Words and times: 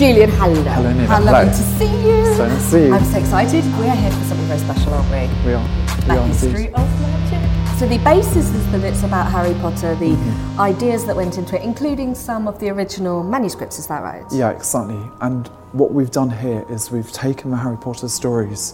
Julian, 0.00 0.30
hello. 0.30 0.54
Hello, 0.62 0.92
Nina. 0.94 1.06
How 1.06 1.20
lovely 1.20 1.50
to 1.50 1.56
see 1.78 1.84
you. 1.84 2.34
So 2.34 2.48
nice 2.48 2.64
to 2.64 2.70
see 2.70 2.84
you. 2.86 2.94
I'm 2.94 3.04
so 3.04 3.18
excited. 3.18 3.62
We 3.78 3.86
are 3.86 3.94
here 3.94 4.10
for 4.10 4.24
something 4.24 4.46
very 4.46 4.58
special, 4.60 4.94
aren't 4.94 5.10
we? 5.10 5.28
We 5.46 5.52
are. 5.52 5.68
We 6.08 6.16
are 6.16 6.26
history 6.26 6.68
of 6.72 7.00
magic. 7.02 7.78
So 7.78 7.86
the 7.86 7.98
basis 7.98 8.48
is 8.48 8.72
that 8.72 8.82
it's 8.82 9.02
about 9.02 9.30
Harry 9.30 9.52
Potter, 9.60 9.94
the 9.96 10.12
Mm-hmm. 10.12 10.58
ideas 10.58 11.04
that 11.04 11.14
went 11.14 11.36
into 11.36 11.54
it, 11.54 11.60
including 11.62 12.14
some 12.14 12.48
of 12.48 12.58
the 12.60 12.70
original 12.70 13.22
manuscripts. 13.22 13.78
Is 13.78 13.88
that 13.88 14.02
right? 14.02 14.24
Yeah, 14.32 14.48
exactly. 14.52 14.98
And 15.20 15.48
what 15.72 15.92
we've 15.92 16.10
done 16.10 16.30
here 16.30 16.64
is 16.70 16.90
we've 16.90 17.12
taken 17.12 17.50
the 17.50 17.58
Harry 17.58 17.76
Potter 17.76 18.08
stories 18.08 18.72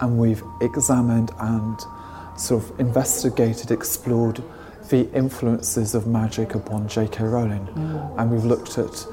and 0.00 0.18
we've 0.18 0.42
examined 0.62 1.30
and 1.40 1.78
sort 2.38 2.64
of 2.64 2.80
investigated, 2.80 3.70
explored 3.70 4.42
the 4.88 5.10
influences 5.12 5.94
of 5.94 6.06
magic 6.06 6.54
upon 6.54 6.88
J.K. 6.88 7.22
Rowling. 7.24 7.68
And 8.16 8.30
we've 8.30 8.46
looked 8.46 8.78
at 8.78 9.06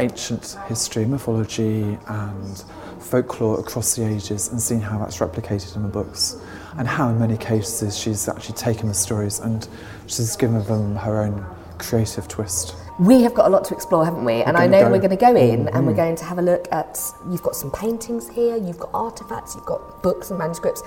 ancient 0.00 0.56
history, 0.66 1.04
mythology, 1.04 1.98
and 2.08 2.64
folklore 3.00 3.60
across 3.60 3.94
the 3.96 4.04
ages 4.06 4.48
and 4.48 4.60
seen 4.60 4.80
how 4.80 4.98
that's 4.98 5.18
replicated 5.18 5.76
in 5.76 5.82
the 5.82 5.88
books. 5.88 6.36
And 6.76 6.88
how, 6.88 7.08
in 7.10 7.18
many 7.18 7.36
cases, 7.36 7.96
she's 7.96 8.28
actually 8.28 8.56
taken 8.56 8.88
the 8.88 8.94
stories 8.94 9.38
and 9.40 9.66
she's 10.06 10.34
given 10.36 10.62
them 10.64 10.96
her 10.96 11.22
own 11.22 11.44
creative 11.78 12.26
twist. 12.26 12.74
We 12.98 13.22
have 13.22 13.34
got 13.34 13.46
a 13.46 13.48
lot 13.50 13.64
to 13.66 13.74
explore, 13.74 14.04
haven't 14.04 14.24
we? 14.24 14.42
And 14.42 14.56
I 14.56 14.66
know 14.66 14.82
go- 14.84 14.90
we're 14.90 14.98
going 14.98 15.10
to 15.10 15.16
go 15.16 15.34
in 15.36 15.68
and 15.68 15.76
Mhm. 15.76 15.86
we're 15.86 15.94
going 15.94 16.16
to 16.16 16.24
have 16.24 16.38
a 16.38 16.42
look 16.42 16.66
at. 16.72 17.00
You've 17.30 17.42
got 17.42 17.54
some 17.56 17.70
paintings 17.70 18.28
here, 18.28 18.56
you've 18.56 18.78
got 18.78 18.90
artifacts, 18.94 19.54
you've 19.54 19.66
got 19.66 20.02
books 20.02 20.30
and 20.30 20.38
manuscripts. 20.38 20.82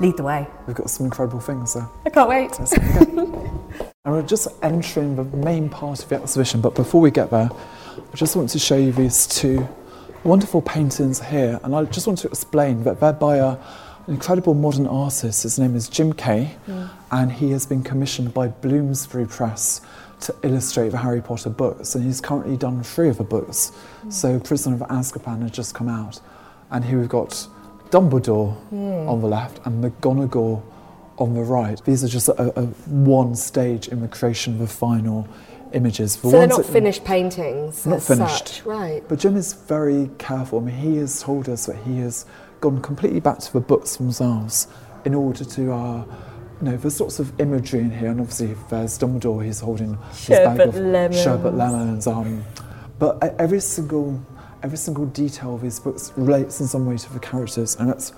Lead 0.00 0.16
the 0.16 0.22
way. 0.22 0.48
We've 0.66 0.76
got 0.76 0.88
some 0.90 1.06
incredible 1.06 1.40
things 1.40 1.74
there. 1.74 1.88
I 2.06 2.10
can't 2.10 2.28
wait. 2.28 2.58
And 4.02 4.14
we're 4.14 4.22
just 4.22 4.48
entering 4.62 5.14
the 5.16 5.24
main 5.24 5.68
part 5.68 6.02
of 6.02 6.08
the 6.08 6.14
exhibition, 6.16 6.62
but 6.62 6.74
before 6.74 7.02
we 7.02 7.10
get 7.10 7.28
there, 7.30 7.50
I 8.12 8.16
just 8.16 8.36
want 8.36 8.50
to 8.50 8.58
show 8.58 8.76
you 8.76 8.92
these 8.92 9.26
two 9.26 9.68
wonderful 10.24 10.62
paintings 10.62 11.22
here. 11.22 11.60
And 11.62 11.74
I 11.74 11.84
just 11.84 12.06
want 12.06 12.18
to 12.20 12.28
explain 12.28 12.84
that 12.84 13.00
they're 13.00 13.12
by 13.12 13.36
a, 13.36 13.48
an 13.48 13.58
incredible 14.08 14.54
modern 14.54 14.86
artist. 14.86 15.42
His 15.42 15.58
name 15.58 15.76
is 15.76 15.88
Jim 15.88 16.12
Kay, 16.12 16.56
mm. 16.66 16.90
and 17.10 17.32
he 17.32 17.50
has 17.50 17.66
been 17.66 17.82
commissioned 17.82 18.34
by 18.34 18.48
Bloomsbury 18.48 19.26
Press 19.26 19.80
to 20.20 20.34
illustrate 20.42 20.90
the 20.90 20.98
Harry 20.98 21.22
Potter 21.22 21.50
books. 21.50 21.94
And 21.94 22.04
he's 22.04 22.20
currently 22.20 22.56
done 22.56 22.82
three 22.82 23.08
of 23.08 23.18
the 23.18 23.24
books. 23.24 23.72
Mm. 24.04 24.12
So 24.12 24.40
Prisoner 24.40 24.76
of 24.76 24.82
Azkaban 24.82 25.42
has 25.42 25.50
just 25.50 25.74
come 25.74 25.88
out. 25.88 26.20
And 26.70 26.84
here 26.84 26.98
we've 26.98 27.08
got 27.08 27.48
Dumbledore 27.90 28.56
mm. 28.72 29.08
on 29.08 29.20
the 29.20 29.28
left 29.28 29.60
and 29.66 29.82
McGonagall 29.82 30.62
on 31.18 31.34
the 31.34 31.42
right. 31.42 31.82
These 31.84 32.02
are 32.02 32.08
just 32.08 32.28
a, 32.28 32.58
a 32.58 32.66
one 32.86 33.36
stage 33.36 33.88
in 33.88 34.00
the 34.00 34.08
creation 34.08 34.54
of 34.54 34.58
the 34.58 34.66
final 34.66 35.28
images. 35.74 36.16
The 36.16 36.30
So 36.30 36.30
they're 36.30 36.46
not 36.46 36.66
finished 36.66 37.04
paintings. 37.04 37.86
Not 37.86 38.02
finished. 38.02 38.48
Such. 38.48 38.66
Right. 38.66 39.02
But 39.08 39.18
Jim 39.18 39.36
is 39.36 39.52
very 39.52 40.10
careful. 40.18 40.60
I 40.60 40.62
mean, 40.62 40.76
he 40.76 40.96
has 40.96 41.22
told 41.22 41.48
us 41.48 41.66
that 41.66 41.76
he 41.76 41.98
has 42.00 42.26
gone 42.60 42.80
completely 42.82 43.20
back 43.20 43.38
to 43.38 43.52
the 43.52 43.60
books 43.60 43.96
themselves 43.96 44.68
in 45.04 45.14
order 45.14 45.44
to, 45.44 45.72
uh, 45.72 46.04
you 46.60 46.70
know, 46.70 46.76
there's 46.76 47.00
lots 47.00 47.18
of 47.18 47.38
imagery 47.40 47.80
in 47.80 47.90
here, 47.90 48.10
and 48.10 48.20
obviously 48.20 48.54
there's 48.68 48.98
Dumbledore. 48.98 49.44
He's 49.44 49.60
holding 49.60 49.96
his 50.12 50.28
bag 50.28 50.60
of 50.60 50.76
lemons. 50.76 51.22
sherbet 51.22 51.54
lemons. 51.54 52.06
Um, 52.06 52.44
but 52.98 53.22
every 53.38 53.60
single, 53.60 54.22
every 54.62 54.76
single 54.76 55.06
detail 55.06 55.54
of 55.54 55.62
his 55.62 55.80
books 55.80 56.12
relates 56.16 56.60
in 56.60 56.66
some 56.66 56.84
way 56.84 56.98
to 56.98 57.12
the 57.12 57.20
characters, 57.20 57.76
and 57.76 57.88
that's 57.88 58.12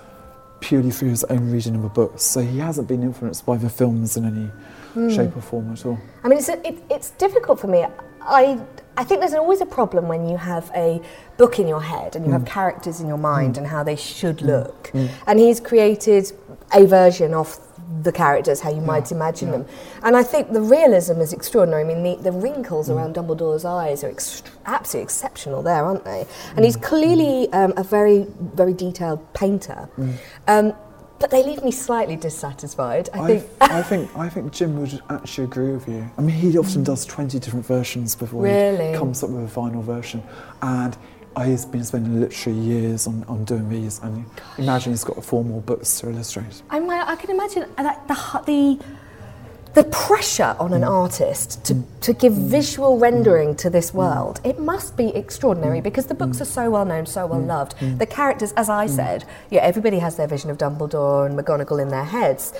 purely 0.59 0.91
through 0.91 1.09
his 1.09 1.23
own 1.25 1.51
reading 1.51 1.75
of 1.75 1.83
the 1.83 1.89
books. 1.89 2.23
So 2.23 2.41
he 2.41 2.59
hasn't 2.59 2.87
been 2.87 3.03
influenced 3.03 3.45
by 3.45 3.57
the 3.57 3.69
films 3.69 4.17
in 4.17 4.25
any 4.25 4.49
Hmm. 4.93 5.09
shape 5.09 5.35
or 5.35 5.41
form 5.41 5.71
at 5.73 5.85
all. 5.85 5.97
I 6.23 6.27
mean, 6.27 6.37
it's, 6.39 6.49
it, 6.49 6.83
it's 6.89 7.09
difficult 7.11 7.59
for 7.59 7.67
me. 7.67 7.85
I, 8.21 8.59
I 8.95 9.03
think 9.03 9.21
there's 9.21 9.33
always 9.33 9.59
a 9.61 9.65
problem 9.65 10.07
when 10.07 10.29
you 10.29 10.37
have 10.37 10.71
a 10.75 11.01
book 11.37 11.59
in 11.59 11.67
your 11.67 11.81
head 11.81 12.15
and 12.15 12.25
you 12.25 12.29
Mm. 12.31 12.33
have 12.39 12.45
characters 12.45 13.01
in 13.01 13.07
your 13.07 13.17
mind 13.17 13.57
and 13.57 13.67
how 13.67 13.83
they 13.83 13.95
should 13.95 14.41
look. 14.41 14.91
And 15.27 15.39
he's 15.39 15.59
created 15.59 16.31
a 16.73 16.85
version 16.85 17.33
of 17.33 17.59
the 18.01 18.11
characters, 18.11 18.61
how 18.61 18.69
you 18.71 18.81
might 18.81 19.11
imagine 19.11 19.51
them. 19.51 19.65
And 20.03 20.15
I 20.15 20.23
think 20.23 20.51
the 20.53 20.61
realism 20.61 21.19
is 21.21 21.33
extraordinary. 21.33 21.83
I 21.83 21.87
mean, 21.87 22.03
the, 22.03 22.15
the 22.23 22.31
wrinkles 22.31 22.87
Mm. 22.87 22.95
around 22.95 23.15
Dumbledore's 23.15 23.65
eyes 23.65 24.03
are 24.03 24.11
ext- 24.11 24.43
absolutely 24.65 25.03
exceptional 25.03 25.61
there, 25.63 25.83
aren't 25.83 26.05
they? 26.05 26.25
And 26.55 26.63
he's 26.65 26.77
Mm. 26.77 26.81
clearly 26.83 27.51
um, 27.51 27.73
a 27.77 27.83
very, 27.83 28.27
very 28.55 28.73
detailed 28.73 29.21
painter. 29.33 29.89
Mm. 29.97 30.13
Um, 30.47 30.73
but 31.23 31.31
they 31.31 31.41
leave 31.41 31.63
me 31.63 31.71
slightly 31.71 32.17
dissatisfied. 32.17 33.07
I 33.13 33.19
I, 33.19 33.27
think. 33.27 33.49
I 33.61 33.81
think 33.91 34.17
I 34.17 34.27
think 34.27 34.51
Jim 34.51 34.77
would 34.81 35.01
actually 35.09 35.45
agree 35.45 35.71
with 35.71 35.87
you. 35.87 36.05
I 36.17 36.21
mean, 36.21 36.35
he 36.35 36.57
often 36.57 36.81
mm. 36.81 36.85
does 36.85 37.05
twenty 37.05 37.39
different 37.39 37.65
versions 37.65 38.13
before 38.13 38.43
Really? 38.43 38.91
he 38.91 38.97
comes 38.97 39.23
up 39.23 39.29
with 39.29 39.45
a 39.45 39.47
final 39.47 39.81
version, 39.81 40.21
and 40.61 40.97
he's 41.45 41.65
been 41.65 41.85
spending 41.85 42.19
literally 42.19 42.59
years 42.59 43.07
on, 43.07 43.23
on 43.29 43.45
doing 43.45 43.69
these. 43.69 44.01
And 44.03 44.25
imagine 44.57 44.91
he's 44.91 45.05
got 45.05 45.23
four 45.23 45.45
more 45.45 45.61
books 45.61 45.97
to 46.01 46.09
illustrate. 46.09 46.61
I 46.69 46.79
I 46.79 47.15
can 47.15 47.29
imagine 47.29 47.69
uh, 47.77 47.83
that 47.83 48.05
the 48.09 48.15
hu- 48.15 48.43
the 48.43 48.85
the 49.73 49.83
pressure 49.85 50.55
on 50.59 50.73
an 50.73 50.81
mm. 50.81 50.89
artist 50.89 51.63
to, 51.65 51.83
to 52.01 52.13
give 52.13 52.33
mm. 52.33 52.47
visual 52.47 52.99
rendering 52.99 53.55
to 53.55 53.69
this 53.69 53.91
mm. 53.91 53.95
world, 53.95 54.39
it 54.43 54.59
must 54.59 54.95
be 54.95 55.09
extraordinary 55.15 55.81
because 55.81 56.05
the 56.05 56.13
books 56.13 56.41
are 56.41 56.45
so 56.45 56.69
well 56.69 56.85
known, 56.85 57.05
so 57.05 57.25
well 57.25 57.41
loved. 57.41 57.75
The 57.97 58.05
characters, 58.05 58.51
as 58.53 58.69
I 58.69 58.85
said, 58.85 59.25
yeah, 59.49 59.61
everybody 59.61 59.99
has 59.99 60.15
their 60.15 60.27
vision 60.27 60.49
of 60.49 60.57
Dumbledore 60.57 61.25
and 61.25 61.37
McGonagall 61.37 61.81
in 61.81 61.89
their 61.89 62.05
heads. 62.05 62.53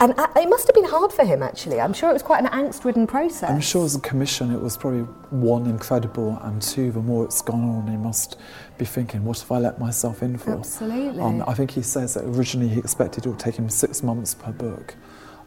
And 0.00 0.12
uh, 0.18 0.26
it 0.34 0.48
must 0.48 0.66
have 0.66 0.74
been 0.74 0.86
hard 0.86 1.12
for 1.12 1.24
him, 1.24 1.42
actually. 1.42 1.80
I'm 1.80 1.92
sure 1.92 2.10
it 2.10 2.12
was 2.12 2.22
quite 2.22 2.42
an 2.42 2.50
angst-ridden 2.50 3.06
process. 3.06 3.48
I'm 3.48 3.60
sure 3.60 3.84
as 3.84 3.94
a 3.94 4.00
commission, 4.00 4.52
it 4.52 4.60
was 4.60 4.76
probably 4.76 5.02
one 5.30 5.66
incredible, 5.66 6.38
and 6.42 6.60
two, 6.60 6.90
the 6.90 7.00
more 7.00 7.24
it's 7.24 7.40
gone 7.40 7.62
on, 7.62 7.86
he 7.86 7.96
must 7.96 8.36
be 8.76 8.84
thinking, 8.84 9.24
what 9.24 9.38
have 9.38 9.52
I 9.52 9.58
let 9.58 9.78
myself 9.78 10.22
in 10.22 10.36
for? 10.36 10.54
Absolutely. 10.58 11.22
Um, 11.22 11.44
I 11.46 11.54
think 11.54 11.70
he 11.70 11.82
says 11.82 12.14
that 12.14 12.24
originally 12.24 12.68
he 12.68 12.80
expected 12.80 13.24
it 13.24 13.28
would 13.28 13.38
take 13.38 13.54
him 13.54 13.68
six 13.68 14.02
months 14.02 14.34
per 14.34 14.50
book. 14.50 14.96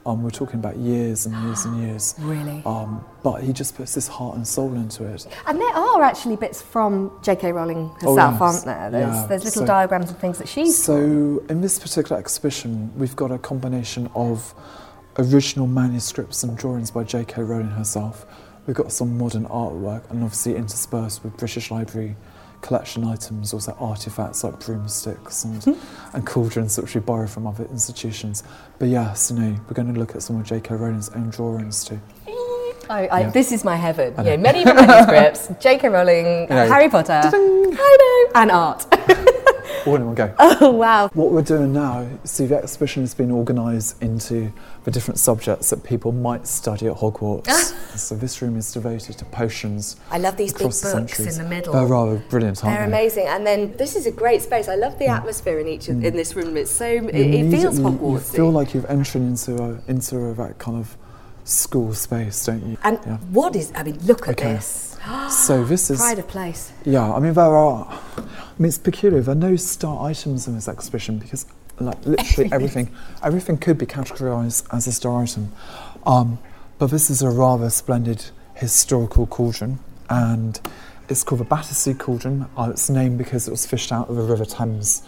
Um, 0.07 0.23
we're 0.23 0.29
talking 0.29 0.57
about 0.59 0.77
years 0.77 1.25
and 1.25 1.35
years 1.43 1.65
and 1.65 1.81
years. 1.83 2.15
Really? 2.37 2.61
Um, 2.65 3.03
but 3.23 3.43
he 3.43 3.51
just 3.51 3.75
puts 3.75 3.93
his 3.93 4.07
heart 4.07 4.37
and 4.37 4.47
soul 4.47 4.73
into 4.73 5.03
it. 5.03 5.27
And 5.45 5.59
there 5.59 5.75
are 5.75 6.01
actually 6.01 6.37
bits 6.37 6.61
from 6.61 7.11
J.K. 7.21 7.51
Rowling 7.51 7.91
Oh, 8.03 8.15
herself, 8.15 8.33
yes. 8.33 8.41
aren't 8.41 8.65
there? 8.65 8.89
There's, 8.89 9.15
Yeah, 9.15 9.25
there's 9.27 9.43
little 9.43 9.61
so- 9.63 9.65
diagrams 9.67 10.09
and 10.09 10.17
things 10.17 10.37
that 10.37 10.47
she's 10.47 10.81
So, 10.81 11.43
in 11.49 11.59
this 11.59 11.77
particular 11.77 12.17
exhibition, 12.17 12.91
we've 12.97 13.15
got 13.17 13.31
a 13.31 13.37
combination 13.37 14.09
of 14.15 14.53
original 15.19 15.67
manuscripts 15.67 16.41
and 16.43 16.57
drawings 16.57 16.89
by 16.89 17.03
J.K. 17.03 17.41
Rowling 17.43 17.71
herself. 17.71 18.25
We've 18.65 18.75
got 18.77 18.91
some 18.93 19.17
modern 19.17 19.45
artwork, 19.47 20.09
and 20.09 20.23
obviously 20.23 20.55
interspersed 20.55 21.23
with 21.23 21.35
British 21.37 21.69
Library 21.69 22.15
collection 22.61 23.03
items, 23.05 23.53
also 23.53 23.75
artifacts 23.79 24.43
like 24.43 24.59
broomsticks 24.65 25.43
and, 25.43 25.63
Hmm. 25.63 25.73
and 26.13 26.25
cauldrons 26.25 26.77
which 26.77 26.95
we 26.95 27.01
borrow 27.01 27.27
from 27.27 27.45
other 27.47 27.65
institutions. 27.65 28.43
But 28.79 28.89
yes, 28.89 29.31
you 29.31 29.39
know, 29.39 29.55
we're 29.67 29.73
going 29.73 29.93
to 29.93 29.99
look 29.99 30.15
at 30.15 30.21
some 30.23 30.39
of 30.39 30.45
J.K. 30.45 30.75
Rowling's 30.75 31.09
own 31.09 31.29
drawings 31.29 31.83
too. 31.85 31.99
I, 32.89 33.07
I, 33.07 33.19
Yeah. 33.21 33.29
This 33.31 33.51
is 33.51 33.63
my 33.65 33.75
heaven. 33.75 34.13
Yeah, 34.23 34.37
medieval 34.37 34.73
manuscripts, 34.73 35.49
J.K. 35.61 35.89
Rowling, 35.89 36.47
know. 36.49 36.67
Harry 36.67 36.89
Potter, 36.89 37.21
know, 37.31 38.31
and 38.35 38.51
art. 38.51 38.85
all 39.85 39.95
in 39.95 40.05
one 40.05 40.15
go. 40.15 40.33
Oh 40.59 40.71
wow! 40.71 41.09
What 41.13 41.31
we're 41.31 41.41
doing 41.43 41.73
now, 41.73 42.07
see, 42.23 42.45
the 42.45 42.57
exhibition 42.57 43.03
has 43.03 43.13
been 43.13 43.31
organised 43.31 44.01
into 44.01 44.51
the 44.85 44.91
different 44.91 45.19
subjects 45.19 45.69
that 45.69 45.83
people 45.83 46.11
might 46.11 46.47
study 46.47 46.87
at 46.87 46.95
Hogwarts. 46.97 47.47
Ah. 47.49 47.95
so 47.95 48.15
this 48.15 48.41
room 48.41 48.57
is 48.57 48.71
devoted 48.71 49.17
to 49.17 49.25
potions. 49.25 49.97
I 50.09 50.17
love 50.17 50.37
these 50.37 50.53
big 50.53 50.61
across 50.61 50.81
the 50.81 50.99
books 50.99 51.19
in 51.19 51.43
the 51.43 51.49
middle. 51.49 51.73
They're 51.73 51.85
rather 51.85 52.17
brilliant, 52.29 52.63
aren't 52.63 52.77
They're 52.77 52.87
they? 52.87 52.93
amazing, 52.93 53.27
and 53.27 53.45
then 53.45 53.75
this 53.77 53.95
is 53.95 54.05
a 54.07 54.11
great 54.11 54.41
space. 54.41 54.67
I 54.67 54.75
love 54.75 54.97
the 54.97 55.05
mm. 55.05 55.17
atmosphere 55.17 55.59
in 55.59 55.67
each 55.67 55.89
of, 55.89 55.97
mm. 55.97 56.05
in 56.05 56.15
this 56.15 56.35
room. 56.35 56.57
It's 56.57 56.71
so 56.71 56.85
it, 56.85 57.15
it 57.15 57.51
feels 57.51 57.79
Hogwartsy. 57.79 58.11
You 58.11 58.19
feel 58.19 58.51
like 58.51 58.73
you've 58.73 58.85
entered 58.85 59.21
into 59.21 59.61
a 59.61 59.79
into 59.87 60.17
a, 60.17 60.33
that 60.35 60.57
kind 60.57 60.77
of 60.77 60.97
school 61.43 61.93
space, 61.93 62.45
don't 62.45 62.65
you? 62.65 62.77
and 62.83 62.99
yeah. 63.05 63.17
what 63.31 63.55
is? 63.55 63.71
I 63.75 63.83
mean, 63.83 63.99
look 64.05 64.27
at 64.27 64.39
Okay. 64.39 64.53
this. 64.53 64.86
So 65.29 65.63
this 65.63 65.89
is 65.89 65.99
Pride 65.99 66.19
of 66.19 66.27
place. 66.27 66.71
Yeah, 66.85 67.13
I 67.13 67.19
mean 67.19 67.33
there 67.33 67.45
are. 67.45 67.87
I 68.17 68.21
mean 68.57 68.69
it's 68.69 68.77
peculiar. 68.77 69.21
There 69.21 69.33
are 69.33 69.35
no 69.35 69.55
star 69.55 70.07
items 70.07 70.47
in 70.47 70.55
this 70.55 70.67
exhibition 70.67 71.19
because, 71.19 71.45
like, 71.79 72.03
literally 72.05 72.49
everything, 72.53 72.89
everything 73.23 73.57
could 73.57 73.77
be 73.77 73.85
categorised 73.85 74.65
as 74.71 74.87
a 74.87 74.91
star 74.91 75.21
item. 75.21 75.51
Um, 76.05 76.39
but 76.79 76.87
this 76.87 77.09
is 77.09 77.21
a 77.21 77.29
rather 77.29 77.69
splendid 77.69 78.25
historical 78.55 79.27
cauldron, 79.27 79.79
and 80.09 80.59
it's 81.09 81.23
called 81.23 81.41
the 81.41 81.45
Battersea 81.45 81.93
Cauldron. 81.93 82.47
Uh, 82.57 82.69
it's 82.71 82.89
named 82.89 83.17
because 83.17 83.47
it 83.47 83.51
was 83.51 83.65
fished 83.65 83.91
out 83.91 84.09
of 84.09 84.15
the 84.15 84.23
River 84.23 84.45
Thames 84.45 85.03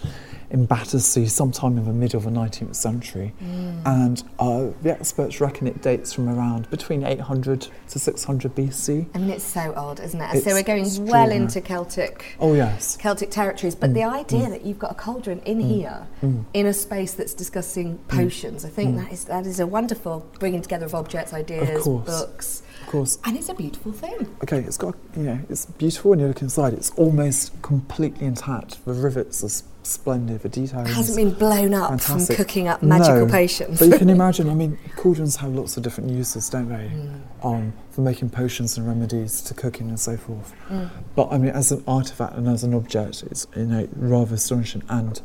in 0.51 0.65
Battersea 0.65 1.27
sometime 1.27 1.77
in 1.77 1.85
the 1.85 1.93
middle 1.93 2.17
of 2.17 2.23
the 2.23 2.31
19th 2.31 2.75
century. 2.75 3.33
Mm. 3.41 3.81
And 3.85 4.23
uh, 4.39 4.73
the 4.81 4.91
experts 4.91 5.39
reckon 5.39 5.67
it 5.67 5.81
dates 5.81 6.13
from 6.13 6.27
around 6.29 6.69
between 6.69 7.03
800 7.03 7.67
to 7.89 7.99
600 7.99 8.55
BC. 8.55 9.07
I 9.13 9.17
mean, 9.17 9.29
it's 9.29 9.43
so 9.43 9.73
old, 9.75 9.99
isn't 9.99 10.19
it? 10.19 10.33
And 10.33 10.43
so 10.43 10.51
we're 10.51 10.63
going 10.63 11.05
well 11.05 11.31
into 11.31 11.61
Celtic. 11.61 12.35
Oh 12.39 12.53
yes. 12.53 12.97
Celtic 12.97 13.31
territories, 13.31 13.75
but 13.75 13.93
the 13.93 14.01
mm. 14.01 14.13
idea 14.13 14.47
mm. 14.47 14.49
that 14.49 14.65
you've 14.65 14.79
got 14.79 14.91
a 14.91 14.95
cauldron 14.95 15.39
in 15.41 15.59
here, 15.59 16.07
in 16.53 16.65
a 16.65 16.73
space 16.73 17.13
that's 17.13 17.33
discussing 17.33 17.97
potions, 18.07 18.65
I 18.65 18.69
think 18.69 18.97
that 18.97 19.11
is 19.11 19.25
that 19.25 19.45
is 19.45 19.59
a 19.59 19.67
wonderful 19.67 20.25
bringing 20.39 20.61
together 20.61 20.85
of 20.85 20.95
objects, 20.95 21.33
ideas, 21.33 21.83
course. 21.83 22.05
books, 22.05 22.61
Of 22.61 22.68
course. 22.89 23.17
and 23.25 23.37
it's 23.37 23.49
a 23.49 23.53
beautiful 23.53 23.91
thing. 23.91 24.35
Okay, 24.43 24.59
it's 24.59 24.77
got, 24.77 24.95
you 25.15 25.23
know, 25.23 25.39
it's 25.49 25.65
beautiful 25.65 26.11
when 26.11 26.19
you 26.19 26.27
look 26.27 26.41
inside. 26.41 26.73
It's 26.73 26.89
almost 26.91 27.59
completely 27.61 28.25
intact. 28.25 28.83
The 28.85 28.93
rivets 28.93 29.43
are 29.43 29.65
splendid, 29.83 30.41
the 30.41 30.49
detail 30.49 30.85
hasn't 30.85 31.15
been 31.17 31.33
blown 31.33 31.73
up 31.73 31.89
fantastic. 31.89 32.35
from 32.35 32.45
cooking 32.45 32.67
up 32.67 32.83
magical 32.83 33.25
No, 33.25 33.31
potions. 33.31 33.79
but 33.79 33.87
you 33.87 33.97
can 33.97 34.09
imagine, 34.19 34.49
I 34.49 34.53
mean, 34.53 34.77
cauldrons 34.97 35.37
have 35.37 35.53
lots 35.53 35.77
of 35.77 35.83
different 35.83 36.09
uses, 36.11 36.49
don't 36.49 36.69
they? 36.69 36.91
Mm. 36.93 37.21
Um, 37.43 37.73
from 37.91 38.03
making 38.03 38.29
potions 38.29 38.77
and 38.77 38.85
remedies 38.87 39.41
to 39.41 39.53
cooking 39.53 39.89
and 39.89 39.99
so 39.99 40.17
forth. 40.17 40.53
Mm. 40.67 40.89
But 41.15 41.29
I 41.31 41.37
mean, 41.37 41.51
as 41.51 41.71
an 41.71 41.83
artifact 41.87 42.35
and 42.35 42.47
as 42.47 42.63
an 42.63 42.73
object, 42.73 43.23
it's, 43.31 43.47
you 43.55 43.65
know, 43.65 43.87
rather 43.95 44.35
astonishing. 44.35 44.83
And 44.89 45.21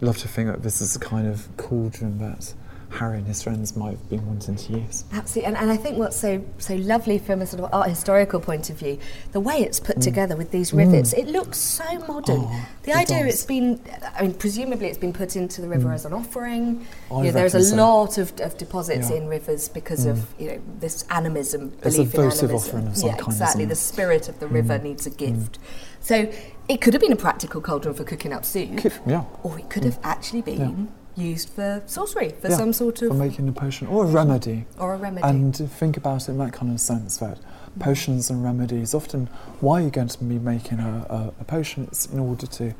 love 0.00 0.18
to 0.18 0.28
think 0.28 0.48
that 0.50 0.62
this 0.62 0.80
is 0.80 0.96
a 0.96 1.00
kind 1.00 1.26
of 1.26 1.48
cauldron 1.56 2.18
that 2.18 2.52
Harry 2.94 3.18
and 3.18 3.26
his 3.26 3.42
friends 3.42 3.76
might 3.76 3.90
have 3.90 4.08
been 4.08 4.24
wanting 4.26 4.56
to 4.56 4.72
use. 4.72 5.04
Absolutely, 5.12 5.48
and, 5.48 5.56
and 5.56 5.70
I 5.70 5.76
think 5.76 5.98
what's 5.98 6.16
so 6.16 6.44
so 6.58 6.76
lovely 6.76 7.18
from 7.18 7.42
a 7.42 7.46
sort 7.46 7.62
of 7.62 7.74
art 7.74 7.88
historical 7.88 8.40
point 8.40 8.70
of 8.70 8.78
view, 8.78 8.98
the 9.32 9.40
way 9.40 9.56
it's 9.56 9.80
put 9.80 9.98
mm. 9.98 10.02
together 10.02 10.36
with 10.36 10.50
these 10.50 10.72
rivets, 10.72 11.12
mm. 11.12 11.18
it 11.18 11.28
looks 11.28 11.58
so 11.58 11.84
modern. 12.06 12.40
Mm. 12.40 12.50
Oh, 12.50 12.66
the 12.84 12.90
it 12.92 12.96
idea 12.96 13.24
does. 13.24 13.34
it's 13.34 13.44
been, 13.44 13.80
I 14.16 14.22
mean, 14.22 14.34
presumably 14.34 14.86
it's 14.88 14.98
been 14.98 15.12
put 15.12 15.36
into 15.36 15.60
the 15.60 15.68
river 15.68 15.88
mm. 15.88 15.94
as 15.94 16.04
an 16.04 16.12
offering. 16.12 16.86
You 17.10 17.22
know, 17.24 17.30
there's 17.32 17.54
a 17.54 17.62
so. 17.62 17.76
lot 17.76 18.18
of, 18.18 18.32
of 18.40 18.56
deposits 18.56 19.10
Yeah. 19.10 19.16
in 19.16 19.26
rivers 19.28 19.68
because 19.68 20.06
of 20.06 20.32
you 20.38 20.48
know 20.48 20.62
this 20.78 21.04
animism, 21.10 21.72
It's 21.82 21.96
a 21.96 21.98
belief 21.98 22.14
in 22.14 22.20
animism. 22.20 22.54
offering 22.54 22.86
of 22.86 22.96
some 22.96 23.08
yeah, 23.08 23.16
kind, 23.16 23.28
exactly. 23.28 23.64
The 23.64 23.74
spirit 23.74 24.28
of 24.28 24.38
the 24.38 24.46
river 24.46 24.78
needs 24.78 25.06
a 25.06 25.10
gift. 25.10 25.58
So 26.00 26.30
it 26.68 26.80
could 26.80 26.92
have 26.92 27.00
been 27.00 27.12
a 27.12 27.16
practical 27.16 27.60
cauldron 27.60 27.94
for 27.94 28.04
cooking 28.04 28.32
up 28.32 28.44
soup, 28.44 28.76
Could- 28.78 28.92
yeah. 29.06 29.24
or 29.42 29.58
it 29.58 29.70
could 29.70 29.84
have 29.84 29.98
actually 30.02 30.42
been 30.42 30.92
used 31.16 31.48
for 31.48 31.82
sorcery, 31.86 32.30
for 32.30 32.48
Yeah, 32.48 32.56
some 32.56 32.72
sort 32.72 33.02
of 33.02 33.08
for 33.08 33.14
making 33.14 33.48
a 33.48 33.52
potion 33.52 33.86
or 33.86 34.04
a 34.04 34.08
remedy. 34.08 34.66
or 34.78 34.94
a 34.94 34.96
remedy. 34.96 35.26
And 35.26 35.56
think 35.56 35.96
about 35.96 36.22
it 36.22 36.28
in 36.30 36.38
that 36.38 36.52
kind 36.52 36.72
of 36.72 36.80
sense 36.80 37.16
that 37.18 37.38
potions 37.78 38.30
and 38.30 38.42
remedies 38.44 38.94
often 38.94 39.28
why 39.60 39.80
are 39.80 39.84
you 39.84 39.90
going 39.90 40.06
to 40.08 40.24
be 40.24 40.38
making 40.38 40.78
a, 40.80 41.06
a, 41.10 41.32
a 41.40 41.44
potion? 41.44 41.84
It's 41.84 42.06
in 42.06 42.18
order 42.18 42.46
to 42.46 42.74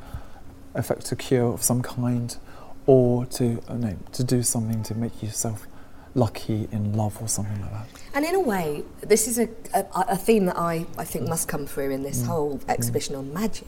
effect 0.73 1.11
a 1.11 1.15
cure 1.15 1.53
of 1.53 1.63
some 1.63 1.81
kind 1.81 2.35
or 2.85 3.25
to 3.25 3.61
uh, 3.67 3.75
no, 3.75 3.95
to 4.13 4.23
do 4.23 4.43
something 4.43 4.83
to 4.83 4.95
make 4.95 5.23
yourself 5.23 5.67
lucky 6.13 6.67
in 6.71 6.93
love 6.93 7.21
or 7.21 7.27
something 7.27 7.59
like 7.61 7.71
that. 7.71 7.87
And 8.13 8.23
in 8.25 8.35
a 8.35 8.39
way, 8.39 8.83
this 9.01 9.27
is 9.27 9.37
a, 9.37 9.49
a, 9.73 9.85
a 10.09 10.15
theme 10.17 10.45
that 10.45 10.57
I, 10.57 10.85
I 10.97 11.03
think 11.03 11.27
must 11.27 11.47
come 11.49 11.65
through 11.65 11.91
in 11.91 12.03
this 12.03 12.25
whole 12.25 12.61
exhibition 12.69 13.15
on 13.15 13.33
magic. 13.33 13.67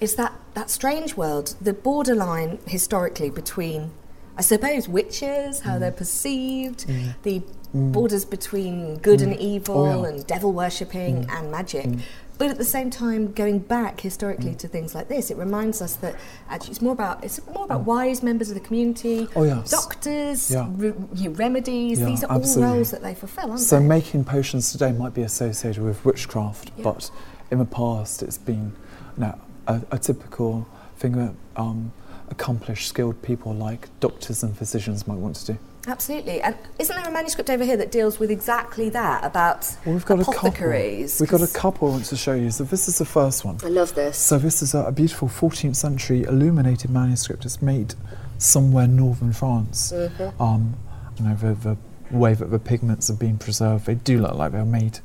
Is 0.00 0.16
that, 0.16 0.32
that 0.54 0.70
strange 0.70 1.16
world, 1.16 1.54
the 1.60 1.72
borderline 1.72 2.58
historically 2.66 3.30
between, 3.30 3.90
I 4.36 4.42
suppose, 4.42 4.88
witches, 4.88 5.60
how 5.60 5.78
they're 5.78 5.92
mm. 5.92 5.96
perceived, 5.96 6.86
the 7.22 7.42
mm. 7.74 7.92
borders 7.92 8.24
between 8.24 8.98
good 8.98 9.22
and 9.22 9.32
mm. 9.32 9.38
oh, 9.38 9.42
evil 9.42 9.84
Oh, 9.84 10.02
yeah. 10.02 10.08
and 10.10 10.26
devil 10.26 10.52
worshipping 10.52 11.26
and 11.30 11.50
magic. 11.50 11.88
But 12.36 12.48
at 12.48 12.58
the 12.58 12.64
same 12.64 12.90
time, 12.90 13.32
going 13.32 13.60
back 13.60 14.00
historically 14.00 14.56
to 14.56 14.66
things 14.66 14.92
like 14.92 15.06
this, 15.06 15.30
it 15.30 15.36
reminds 15.36 15.80
us 15.80 15.94
that 15.96 16.16
actually 16.50 16.72
it's 16.72 16.82
more 16.82 16.92
about 16.92 17.22
it's 17.22 17.40
more 17.46 17.64
about 17.64 17.82
wise 17.82 18.24
members 18.24 18.48
of 18.48 18.54
the 18.54 18.60
community, 18.60 19.28
Oh, 19.36 19.44
yes. 19.44 19.70
doctors, 19.70 20.50
Yeah. 20.50 20.66
re- 20.72 20.94
you 21.14 21.30
know, 21.30 21.36
remedies. 21.36 22.00
Yeah, 22.00 22.06
These 22.06 22.24
are 22.24 22.32
absolutely. 22.32 22.64
all 22.64 22.74
roles 22.74 22.90
that 22.90 23.02
they 23.02 23.14
fulfil, 23.14 23.50
aren't 23.50 23.60
So 23.60 23.78
they? 23.78 23.86
making 23.86 24.24
potions 24.24 24.72
today 24.72 24.90
might 24.90 25.14
be 25.14 25.22
associated 25.22 25.84
with 25.84 26.04
witchcraft, 26.04 26.72
Yeah. 26.76 26.82
but 26.82 27.08
in 27.52 27.58
the 27.58 27.64
past 27.64 28.20
it's 28.20 28.38
been 28.38 28.72
know, 29.16 29.38
a, 29.66 29.82
a 29.90 29.98
typical 29.98 30.66
thing 30.96 31.12
that 31.12 31.34
um, 31.56 31.92
accomplished, 32.28 32.88
skilled 32.88 33.20
people 33.22 33.54
like 33.54 33.88
doctors 34.00 34.42
and 34.42 34.56
physicians 34.56 35.06
might 35.06 35.18
want 35.18 35.36
to 35.36 35.52
do. 35.52 35.58
Absolutely. 35.86 36.40
And 36.40 36.56
isn't 36.78 36.94
there 36.96 37.06
a 37.06 37.12
manuscript 37.12 37.50
over 37.50 37.62
here 37.64 37.76
that 37.76 37.90
deals 37.90 38.18
with 38.18 38.30
exactly 38.30 38.88
that 38.90 39.22
about 39.24 39.70
Well, 39.84 39.94
we've 39.94 40.06
got 40.06 40.20
apothecaries? 40.20 41.20
a 41.20 41.26
couple. 41.26 41.38
We've 41.38 41.48
got 41.48 41.56
a 41.56 41.60
couple 41.60 41.88
I 41.88 41.90
want 41.92 42.04
to 42.06 42.16
show 42.16 42.32
you. 42.34 42.50
So 42.50 42.64
this 42.64 42.88
is 42.88 42.98
the 42.98 43.04
first 43.04 43.44
one. 43.44 43.58
I 43.62 43.68
love 43.68 43.94
this. 43.94 44.16
So 44.16 44.38
this 44.38 44.62
is 44.62 44.74
a, 44.74 44.84
a 44.84 44.92
beautiful 44.92 45.28
14th 45.28 45.76
century 45.76 46.22
illuminated 46.22 46.90
manuscript. 46.90 47.44
It's 47.44 47.60
made 47.60 47.94
somewhere 48.38 48.86
northern 48.86 49.32
France. 49.32 49.92
Mm-hmm. 49.92 50.42
Um, 50.42 50.74
you 51.18 51.26
know, 51.26 51.34
the, 51.34 51.54
the 51.54 51.76
way 52.16 52.34
that 52.34 52.50
the 52.50 52.58
pigments 52.58 53.08
have 53.08 53.18
been 53.18 53.38
preserved, 53.38 53.86
they 53.86 53.94
do 53.94 54.20
look 54.20 54.34
like 54.34 54.52
they 54.52 54.58
were 54.58 54.64
made 54.64 55.00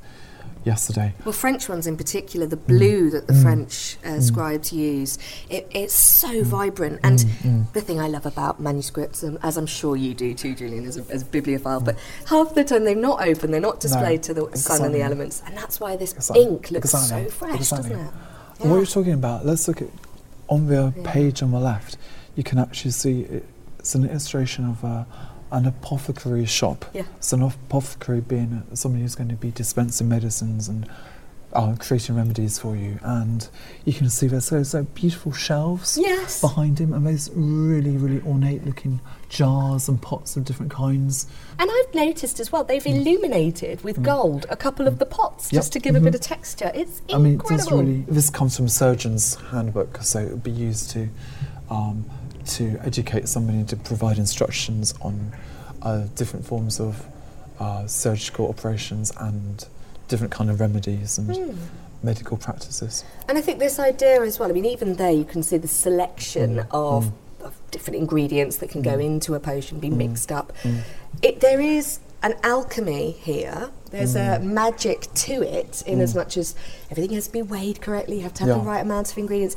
yesterday. 0.69 1.13
Well, 1.25 1.33
French 1.33 1.67
ones 1.67 1.85
in 1.87 1.97
particular, 1.97 2.45
the 2.45 2.57
blue 2.73 3.09
that 3.09 3.25
the 3.27 3.33
French 3.33 3.97
uh, 4.05 4.19
scribes 4.21 4.71
use, 4.71 5.17
it, 5.49 5.67
it's 5.71 5.93
so 5.93 6.43
vibrant. 6.43 6.99
And 7.03 7.19
the 7.73 7.81
thing 7.81 7.99
I 7.99 8.07
love 8.07 8.25
about 8.25 8.59
manuscripts, 8.59 9.23
um, 9.23 9.37
as 9.41 9.57
I'm 9.57 9.65
sure 9.65 9.95
you 9.95 10.13
do 10.13 10.33
too, 10.33 10.53
Julian, 10.55 10.85
as 10.85 10.97
a, 10.97 11.03
as 11.11 11.21
a 11.23 11.25
bibliophile, 11.25 11.81
but 11.81 11.97
half 12.27 12.53
the 12.55 12.63
time 12.63 12.83
they're 12.85 12.95
not 12.95 13.21
open, 13.27 13.51
they're 13.51 13.59
not 13.71 13.79
displayed 13.79 14.21
to 14.23 14.33
the 14.33 14.45
sun 14.57 14.83
and 14.85 14.93
the 14.93 15.01
elements. 15.01 15.41
And 15.45 15.57
that's 15.57 15.79
why 15.79 15.95
this 15.95 16.13
Exactly. 16.13 16.43
ink 16.45 16.71
looks 16.71 16.93
Exactly. 16.93 17.25
so 17.25 17.31
fresh, 17.31 17.69
doesn't 17.69 17.91
it? 17.91 18.11
And 18.61 18.69
What 18.69 18.77
you're 18.77 18.85
talking 18.85 19.13
about, 19.13 19.45
let's 19.45 19.67
look 19.67 19.81
at 19.81 19.89
on 20.47 20.67
the 20.67 20.93
page 21.03 21.41
on 21.41 21.51
the 21.51 21.59
left, 21.59 21.97
you 22.35 22.43
can 22.43 22.57
actually 22.59 22.91
see 22.91 23.21
it, 23.21 23.45
it's 23.79 23.95
an 23.95 24.03
illustration 24.05 24.65
of 24.69 24.83
uh, 24.83 25.03
an 25.51 25.65
apothecary 25.65 26.45
shop. 26.45 26.85
Yeah. 26.93 27.03
So 27.19 27.37
an 27.37 27.43
apothecary 27.43 28.21
being 28.21 28.63
somebody 28.73 29.01
who's 29.03 29.15
going 29.15 29.29
to 29.29 29.35
be 29.35 29.51
dispensing 29.51 30.07
medicines 30.09 30.67
and 30.67 30.87
uh, 31.51 31.75
creating 31.79 32.15
remedies 32.15 32.59
for 32.59 32.75
you. 32.75 32.99
And 33.01 33.49
you 33.83 33.91
can 33.93 34.07
see 34.11 34.27
there's 34.27 34.51
those 34.51 34.75
beautiful 34.93 35.31
shelves 35.33 35.97
Yes. 35.99 36.39
behind 36.41 36.77
him 36.79 36.93
and 36.93 37.07
those 37.07 37.31
really, 37.33 37.97
really 37.97 38.21
ornate 38.21 38.63
looking 38.63 38.99
jars 39.29 39.89
and 39.89 39.99
pots 39.99 40.37
of 40.37 40.45
different 40.45 40.71
kinds. 40.71 41.25
And 41.57 41.71
I've 41.71 41.95
noticed 41.95 42.39
as 42.39 42.51
well, 42.51 42.63
they've 42.63 42.85
illuminated 42.85 43.83
with 43.83 44.03
gold 44.03 44.45
a 44.51 44.55
couple 44.55 44.87
of 44.87 44.99
the 44.99 45.05
pots 45.07 45.47
Mm. 45.47 45.53
Yep. 45.53 45.59
just 45.59 45.73
to 45.73 45.79
give 45.79 45.95
a 45.95 45.99
bit 45.99 46.13
of 46.13 46.21
texture. 46.21 46.71
It's 46.75 46.99
incredible. 47.09 47.15
I 47.15 47.17
mean, 47.17 47.57
this 47.57 47.71
really 47.71 48.05
this 48.07 48.29
comes 48.29 48.55
from 48.55 48.65
a 48.67 48.69
surgeon's 48.69 49.33
handbook, 49.49 50.03
so 50.03 50.19
it 50.19 50.29
would 50.29 50.43
be 50.43 50.51
used 50.51 50.91
to 50.91 51.09
um, 51.71 52.05
to 52.49 52.79
educate 52.83 53.27
somebody 53.27 53.63
to 53.65 53.75
provide 53.75 54.17
instructions 54.17 54.93
on 55.01 55.31
uh, 55.81 56.05
different 56.15 56.45
forms 56.45 56.79
of 56.79 57.05
uh, 57.59 57.85
surgical 57.87 58.47
operations 58.49 59.11
and 59.19 59.65
different 60.07 60.31
kind 60.31 60.49
of 60.49 60.59
remedies 60.59 61.17
and 61.17 61.35
Hmm. 61.35 61.57
medical 62.01 62.37
practices. 62.37 63.03
And 63.27 63.37
I 63.37 63.41
think 63.41 63.59
this 63.59 63.77
idea 63.79 64.21
as 64.21 64.39
well, 64.39 64.49
I 64.49 64.53
mean, 64.53 64.65
even 64.65 64.95
there 64.95 65.11
you 65.11 65.25
can 65.25 65.43
see 65.43 65.57
the 65.57 65.67
selection 65.67 66.55
Mm. 66.57 66.65
of, 66.71 67.11
of 67.41 67.53
different 67.71 67.97
ingredients 67.99 68.57
that 68.57 68.69
can 68.69 68.81
go 68.81 68.97
into 68.97 69.35
a 69.35 69.39
potion, 69.39 69.77
Mm. 69.77 69.81
be 69.81 69.89
mixed 69.89 70.31
up. 70.31 70.53
It, 71.21 71.41
there 71.41 71.59
is 71.61 71.99
an 72.23 72.33
alchemy 72.43 73.11
here. 73.11 73.69
There's 73.91 74.15
Mm. 74.15 74.37
a 74.37 74.39
magic 74.39 75.07
to 75.27 75.41
it, 75.41 75.83
in 75.85 75.99
as 76.01 76.15
much 76.15 76.37
as 76.37 76.55
everything 76.91 77.13
has 77.15 77.25
to 77.27 77.33
be 77.33 77.41
weighed 77.41 77.81
correctly, 77.81 78.17
you 78.17 78.23
have 78.23 78.33
to 78.35 78.43
have 78.45 78.55
the 78.57 78.69
right 78.71 78.81
amount 78.81 79.11
of 79.11 79.17
ingredients. 79.17 79.55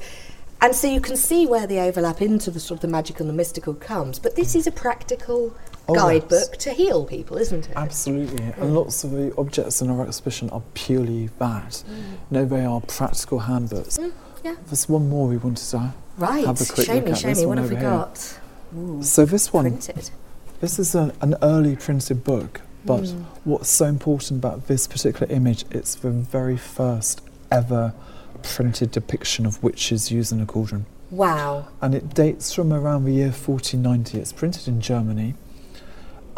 And 0.62 0.74
so 0.74 0.86
you 0.86 1.00
can 1.00 1.16
see 1.16 1.44
where 1.46 1.66
the 1.66 1.80
overlap 1.80 2.22
into 2.22 2.50
the 2.50 2.60
sort 2.60 2.78
of 2.78 2.82
the 2.82 2.88
magical 2.88 3.24
and 3.24 3.30
the 3.30 3.36
mystical 3.36 3.74
comes. 3.74 4.18
But 4.20 4.36
this 4.36 4.54
is 4.54 4.66
a 4.66 4.72
practical 4.72 5.54
Oh, 5.88 5.94
guidebook 5.94 6.56
to 6.58 6.70
heal 6.72 7.04
people, 7.04 7.36
isn't 7.36 7.68
it? 7.68 7.72
Absolutely, 7.74 8.44
and 8.56 8.72
lots 8.72 9.02
of 9.02 9.10
the 9.10 9.34
objects 9.36 9.82
in 9.82 9.90
our 9.90 10.06
exhibition 10.06 10.48
are 10.50 10.62
purely 10.74 11.26
that. 11.40 11.82
Mm. 11.90 12.02
No, 12.30 12.44
they 12.44 12.64
are 12.64 12.80
practical 12.80 13.40
handbooks. 13.40 13.98
Yeah. 14.44 14.54
There's 14.66 14.88
one 14.88 15.08
more 15.08 15.26
we 15.26 15.36
wanted 15.38 15.68
to 15.70 15.92
Right. 16.16 16.46
have 16.46 16.60
a 16.60 16.64
quick 16.64 16.86
show 16.86 16.94
look 16.94 17.04
me, 17.06 17.10
at. 17.10 17.18
show 17.18 17.28
This 17.28 17.40
me. 17.40 17.46
What 17.46 17.58
have 17.58 17.70
we 17.70 17.76
got? 17.76 18.38
So 19.00 19.24
this 19.24 19.52
one, 19.52 19.64
Printed. 19.64 20.10
this 20.60 20.78
is 20.78 20.94
a, 20.94 21.12
an 21.20 21.34
early 21.42 21.74
printed 21.74 22.22
book, 22.22 22.60
but 22.86 23.08
Hmm. 23.08 23.22
what's 23.42 23.68
so 23.68 23.86
important 23.86 24.38
about 24.38 24.68
this 24.68 24.86
particular 24.86 25.26
image, 25.32 25.64
it's 25.72 25.96
the 25.96 26.10
very 26.10 26.56
first 26.56 27.20
ever 27.50 27.92
printed 28.42 28.90
depiction 28.90 29.46
of 29.46 29.62
witches 29.62 30.10
using 30.10 30.40
a 30.40 30.46
cauldron. 30.46 30.86
Wow. 31.10 31.68
and 31.82 31.94
it 31.94 32.14
dates 32.14 32.54
from 32.54 32.72
around 32.72 33.04
the 33.04 33.12
year 33.12 33.26
1490. 33.32 34.18
It's 34.18 34.32
printed 34.32 34.66
in 34.66 34.80
Germany. 34.80 35.34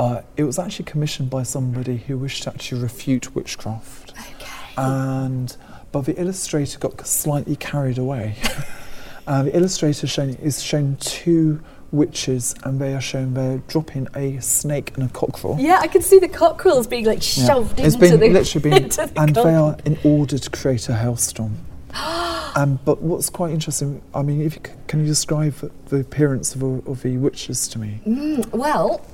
Uh, 0.00 0.22
it 0.36 0.42
was 0.42 0.58
actually 0.58 0.86
commissioned 0.86 1.30
by 1.30 1.44
somebody 1.44 1.98
who 1.98 2.18
wished 2.18 2.42
to 2.42 2.50
actually 2.50 2.82
refute 2.82 3.36
witchcraft. 3.36 4.10
Okay. 4.18 4.50
And 4.76 5.56
but 5.92 6.06
the 6.06 6.20
illustrator 6.20 6.80
got 6.80 7.06
slightly 7.06 7.54
carried 7.54 7.98
away. 7.98 8.34
uh, 9.28 9.44
the 9.44 9.56
illustrator 9.56 10.08
shown, 10.08 10.30
is 10.30 10.60
shown 10.60 10.96
two 10.96 11.60
witches, 11.92 12.56
and 12.64 12.80
they 12.80 12.92
are 12.94 13.00
shown 13.00 13.34
they're 13.34 13.58
dropping 13.68 14.08
a 14.16 14.40
snake 14.40 14.90
and 14.96 15.08
a 15.08 15.12
cockerel. 15.12 15.56
Yeah, 15.60 15.78
I 15.80 15.86
can 15.86 16.02
see 16.02 16.18
the 16.18 16.26
cockerels 16.28 16.88
being 16.88 17.04
like 17.04 17.18
Yeah. 17.36 17.46
shoved 17.46 17.78
It's 17.78 17.94
into 17.94 18.18
been 18.18 18.18
the 18.18 18.28
literally 18.30 18.70
been, 18.70 18.82
into 18.82 19.06
the 19.06 19.20
and 19.20 19.36
they 19.36 19.54
are 19.54 19.76
in 19.84 19.96
order 20.02 20.36
to 20.36 20.50
create 20.50 20.88
a 20.88 20.94
hailstorm. 20.94 21.58
um, 22.56 22.78
but 22.84 23.00
what's 23.02 23.30
quite 23.30 23.52
interesting, 23.52 24.02
I 24.14 24.22
mean, 24.22 24.40
if 24.42 24.56
you 24.56 24.62
c- 24.66 24.72
can 24.86 25.00
you 25.00 25.06
describe 25.06 25.54
the- 25.88 25.96
appearance 25.96 26.54
of, 26.54 26.62
of 26.88 27.02
the 27.02 27.16
witches 27.18 27.68
to 27.68 27.78
me? 27.78 28.00
Mm, 28.06 28.50
well, 28.52 29.04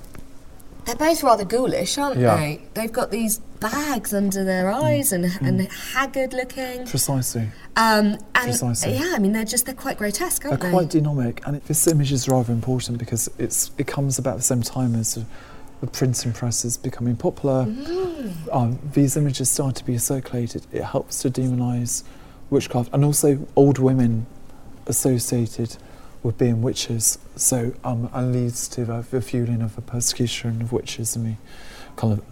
they're 0.86 0.96
both 0.96 1.22
rather 1.22 1.44
ghoulish, 1.44 1.98
aren't 1.98 2.18
Yeah. 2.18 2.36
they? 2.36 2.62
They've 2.74 2.92
got 2.92 3.10
these 3.10 3.38
bags 3.60 4.14
under 4.14 4.42
their 4.44 4.70
eyes 4.70 5.12
and, 5.12 5.26
and 5.42 5.60
haggard 5.70 6.32
looking. 6.32 6.86
Precisely. 6.86 7.48
Um, 7.76 8.16
and 8.34 8.44
Precisely. 8.44 8.94
yeah, 8.94 9.12
I 9.14 9.18
mean 9.18 9.32
they're 9.32 9.44
just 9.44 9.66
they're 9.66 9.74
quite 9.74 9.98
grotesque, 9.98 10.42
They're 10.42 10.52
aren't 10.52 10.62
they? 10.62 10.70
quite 10.70 10.88
dynamic, 10.90 11.42
and 11.46 11.56
it, 11.56 11.66
this 11.66 11.86
image 11.86 12.10
is 12.12 12.28
rather 12.28 12.52
important 12.52 12.96
because 12.98 13.28
it's 13.38 13.70
it 13.76 13.86
comes 13.86 14.18
about 14.18 14.38
the 14.38 14.42
same 14.42 14.62
time 14.62 14.94
as 14.94 15.14
the, 15.16 15.26
the 15.82 15.86
printing 15.86 16.32
press 16.32 16.64
is 16.64 16.78
becoming 16.78 17.16
popular. 17.16 17.66
Mm. 17.66 18.32
Um, 18.50 18.78
these 18.94 19.16
images 19.18 19.50
start 19.50 19.76
to 19.76 19.84
be 19.84 19.98
circulated. 19.98 20.66
It 20.72 20.82
helps 20.82 21.20
to 21.22 21.30
demonise 21.30 22.02
witchcraft, 22.50 22.90
and 22.92 23.04
also 23.04 23.46
old 23.56 23.78
women 23.78 24.26
associated 24.86 25.76
with 26.22 26.36
being 26.36 26.62
witches. 26.62 27.18
So 27.36 27.72
um, 27.84 28.10
and 28.12 28.32
leads 28.32 28.68
to 28.68 28.84
the, 28.84 29.04
the 29.10 29.22
fueling 29.22 29.62
of 29.62 29.76
the 29.76 29.82
persecution 29.82 30.60
of 30.60 30.72
witches 30.72 31.16
and 31.16 31.26
the 31.26 31.36
kind 31.96 32.12
of 32.12 32.24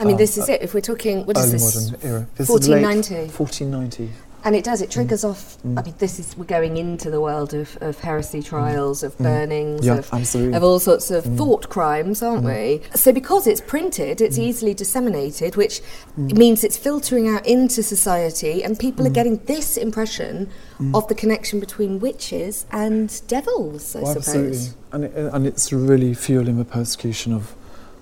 I 0.00 0.04
mean, 0.04 0.14
uh, 0.14 0.18
this 0.18 0.38
is 0.38 0.48
it. 0.48 0.62
If 0.62 0.74
we're 0.74 0.80
talking, 0.80 1.26
what 1.26 1.36
is 1.36 1.50
this? 1.50 1.90
modern 1.90 2.00
era. 2.02 2.26
This 2.36 2.48
is 2.48 2.68
late 2.68 2.82
1490. 2.84 4.10
1490. 4.48 4.56
And 4.56 4.56
it 4.56 4.64
does. 4.64 4.80
It 4.82 4.90
triggers 4.90 5.24
off. 5.24 5.58
Mm. 5.62 5.78
I 5.78 5.82
mean, 5.82 5.94
this 5.98 6.18
is 6.18 6.36
we're 6.36 6.44
going 6.44 6.76
into 6.76 7.10
the 7.10 7.20
world 7.20 7.54
of, 7.54 7.76
of 7.80 7.98
heresy 8.00 8.42
trials, 8.42 9.02
of 9.02 9.16
burnings, 9.18 9.82
Mm. 9.82 9.84
Yeah, 9.84 9.98
of. 9.98 10.10
Mm. 10.10 10.56
of 10.56 10.62
all 10.64 10.78
sorts 10.78 11.10
of 11.10 11.24
thought 11.36 11.68
crimes, 11.68 12.22
aren't 12.22 12.44
we? 12.44 12.80
So 12.94 13.12
because 13.12 13.46
it's 13.46 13.60
printed, 13.60 14.18
Mm. 14.18 14.26
it's 14.26 14.38
easily 14.38 14.74
disseminated, 14.74 15.56
which 15.56 15.80
means 16.16 16.64
it's 16.64 16.76
filtering 16.76 17.28
out 17.28 17.46
into 17.46 17.82
society, 17.82 18.62
and 18.64 18.78
people 18.78 19.04
Mm. 19.04 19.08
are 19.08 19.14
getting 19.14 19.36
this 19.46 19.76
impression 19.76 20.48
of 20.94 21.06
the 21.08 21.14
connection 21.14 21.60
between 21.60 21.98
witches 22.00 22.64
and 22.70 23.20
devils. 23.26 23.96
I 23.96 24.00
Well, 24.02 24.14
suppose. 24.14 24.28
absolutely, 24.28 24.68
and 24.92 25.04
it, 25.04 25.12
and 25.34 25.46
it's 25.46 25.72
really 25.72 26.14
fueling 26.14 26.56
the 26.58 26.64
persecution 26.64 27.32
of 27.32 27.54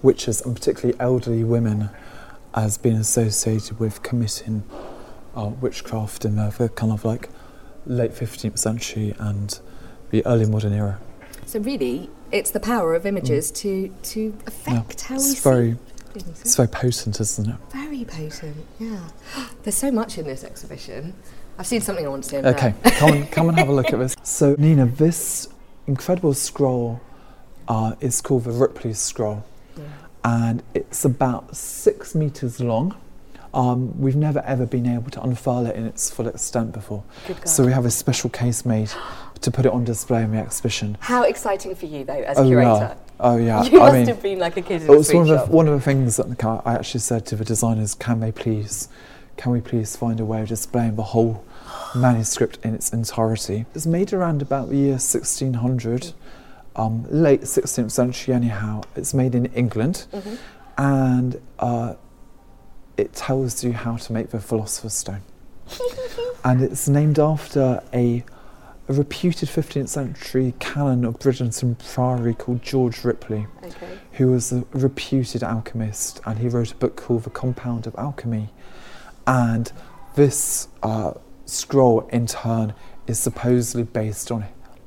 witches 0.02 0.40
and 0.42 0.54
particularly 0.54 0.94
elderly 1.00 1.42
women 1.42 1.88
as 2.54 2.76
being 2.78 2.96
associated 2.96 3.78
with 3.80 4.02
committing 4.02 4.62
uh, 5.36 5.46
witchcraft 5.60 6.24
in 6.24 6.36
the, 6.36 6.50
the 6.58 6.68
kind 6.70 6.92
of 6.92 7.04
like 7.04 7.28
late 7.86 8.12
15th 8.12 8.58
century 8.58 9.14
and 9.18 9.60
the 10.10 10.24
early 10.26 10.46
modern 10.46 10.72
era. 10.72 10.98
So 11.44 11.60
really, 11.60 12.10
it's 12.32 12.50
the 12.50 12.60
power 12.60 12.94
of 12.94 13.06
images 13.06 13.50
to 13.52 13.88
to 14.02 14.36
affect 14.46 15.02
how 15.02 15.16
we 15.16 15.20
Mm. 15.20 15.24
it's 15.26 15.34
see 15.38 15.40
very, 15.48 15.76
things. 16.14 16.40
it's 16.40 16.56
very 16.56 16.68
potent, 16.68 17.20
isn't 17.20 17.48
it? 17.48 17.56
Very 17.70 18.04
potent, 18.04 18.56
yeah. 18.80 19.00
There's 19.62 19.76
so 19.76 19.90
much 19.92 20.18
in 20.18 20.26
this 20.26 20.42
exhibition. 20.42 21.14
I've 21.58 21.66
seen 21.66 21.80
something 21.80 22.04
I 22.04 22.08
want 22.08 22.24
to 22.24 22.30
say. 22.30 22.38
Okay, 22.42 22.74
come 22.98 23.12
and 23.12 23.30
come 23.30 23.48
and 23.48 23.58
have 23.58 23.68
a 23.68 23.72
look 23.72 23.92
at 23.92 23.98
this. 24.04 24.16
So, 24.22 24.56
Nina, 24.58 24.86
this 24.86 25.48
incredible 25.86 26.34
scroll 26.34 27.00
uh, 27.68 27.94
is 28.00 28.20
called 28.20 28.44
the 28.44 28.50
Ripley 28.50 28.92
Scroll, 28.92 29.44
and 30.24 30.62
it's 30.74 31.04
about 31.04 31.56
six 31.56 32.14
meters 32.14 32.60
long. 32.60 32.96
Um, 33.56 33.98
we've 33.98 34.16
never 34.16 34.40
ever 34.40 34.66
been 34.66 34.86
able 34.86 35.10
to 35.12 35.22
unfurl 35.22 35.64
it 35.66 35.74
in 35.76 35.86
its 35.86 36.10
full 36.10 36.28
extent 36.28 36.72
before, 36.72 37.02
so 37.44 37.64
we 37.64 37.72
have 37.72 37.86
a 37.86 37.90
special 37.90 38.28
case 38.30 38.64
made 38.66 38.90
to 39.40 39.50
put 39.50 39.64
it 39.66 39.72
on 39.72 39.82
display 39.84 40.22
in 40.22 40.32
the 40.32 40.38
exhibition. 40.38 40.96
How 41.00 41.22
exciting 41.22 41.74
for 41.74 41.86
you, 41.86 42.04
though, 42.04 42.20
as 42.22 42.36
oh 42.38 42.44
curator. 42.46 42.70
yeah, 42.70 42.94
oh 43.20 43.36
yeah. 43.38 43.62
You 43.70 43.80
I 43.80 43.84
must 43.84 43.94
mean, 43.94 44.06
have 44.08 44.22
been 44.22 44.38
like 44.38 44.56
a 44.58 44.62
kid 44.62 44.82
in 44.82 44.90
it 44.92 44.96
was 44.96 45.12
one 45.12 45.30
of 45.30 45.46
the 45.48 45.56
one 45.56 45.68
of 45.68 45.74
the 45.74 45.80
things 45.80 46.16
that 46.16 46.44
I 46.44 46.60
I 46.66 46.74
actually 46.74 47.00
said 47.00 47.24
to 47.26 47.36
the 47.36 47.44
designers, 47.46 47.94
can 47.94 48.20
they 48.20 48.30
please, 48.30 48.88
can 49.38 49.52
we 49.52 49.60
please 49.62 49.96
find 49.96 50.20
a 50.20 50.24
way 50.26 50.42
of 50.42 50.48
displaying 50.48 50.96
the 50.96 51.02
whole 51.14 51.42
manuscript 51.94 52.58
in 52.62 52.74
its 52.74 52.92
entirety? 52.92 53.64
It's 53.74 53.86
made 53.86 54.12
around 54.12 54.42
about 54.42 54.68
the 54.68 54.76
year 54.76 54.98
1600, 55.00 56.12
um, 56.76 57.06
late 57.10 57.42
16th 57.42 57.90
century 57.90 58.34
anyhow. 58.34 58.82
It's 58.96 59.14
made 59.14 59.34
in 59.34 59.46
England, 59.46 60.06
Mm-hmm. 60.12 60.34
and 60.76 61.40
uh, 61.58 61.94
it 62.96 63.12
tells 63.14 63.62
you 63.64 63.72
how 63.72 63.96
to 63.96 64.12
make 64.12 64.30
the 64.30 64.40
Philosopher's 64.40 64.94
Stone, 64.94 65.22
and 66.44 66.62
it's 66.62 66.88
named 66.88 67.18
after 67.18 67.82
a. 67.92 68.24
A 68.88 68.92
reputed 68.92 69.48
15th 69.48 69.88
century 69.88 70.54
canon 70.60 71.04
of 71.04 71.18
Bridlington 71.18 71.74
Priory 71.92 72.34
called 72.34 72.62
George 72.62 73.02
Ripley 73.02 73.48
Okay. 73.60 73.98
who 74.12 74.28
was 74.28 74.52
a 74.52 74.64
reputed 74.70 75.42
alchemist, 75.42 76.20
and 76.24 76.38
he 76.38 76.46
wrote 76.46 76.70
a 76.70 76.76
book 76.76 76.94
called 76.94 77.24
The 77.24 77.30
Compound 77.30 77.88
of 77.88 77.96
Alchemy. 77.98 78.50
And 79.26 79.72
this 80.14 80.68
uh, 80.84 81.14
scroll, 81.46 82.02
in 82.12 82.28
turn, 82.28 82.74
is 83.08 83.18
supposedly 83.18 83.82
based 83.82 84.30
on 84.30 84.44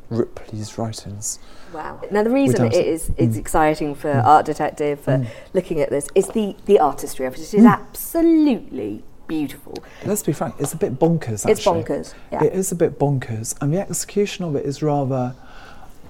Ripley's 0.09 0.77
writings. 0.77 1.37
Wow. 1.73 2.01
Now, 2.11 2.23
the 2.23 2.29
reason 2.29 2.65
it 2.65 2.73
is 2.73 3.11
it's 3.17 3.35
Mm. 3.35 3.39
exciting 3.39 3.95
for 3.95 4.11
Art 4.11 4.45
Detective 4.45 4.99
for 4.99 5.11
Mm. 5.19 5.27
looking 5.53 5.79
at 5.81 5.89
this 5.89 6.07
is 6.15 6.27
the, 6.29 6.55
the 6.65 6.79
artistry 6.79 7.25
of 7.25 7.33
it. 7.35 7.39
It 7.41 7.53
is 7.53 7.65
absolutely 7.65 9.03
beautiful. 9.27 9.75
Let's 10.05 10.23
be 10.23 10.33
frank, 10.33 10.55
it's 10.59 10.73
a 10.73 10.77
bit 10.77 10.97
bonkers, 10.97 11.45
actually. 11.45 11.51
It's 11.51 11.65
bonkers. 11.65 12.13
Yeah. 12.31 12.43
It 12.45 12.53
is 12.53 12.71
a 12.71 12.75
bit 12.75 12.97
bonkers, 12.97 13.55
and 13.61 13.71
the 13.73 13.79
execution 13.79 14.45
of 14.45 14.55
it 14.55 14.65
is 14.65 14.81
rather. 14.81 15.35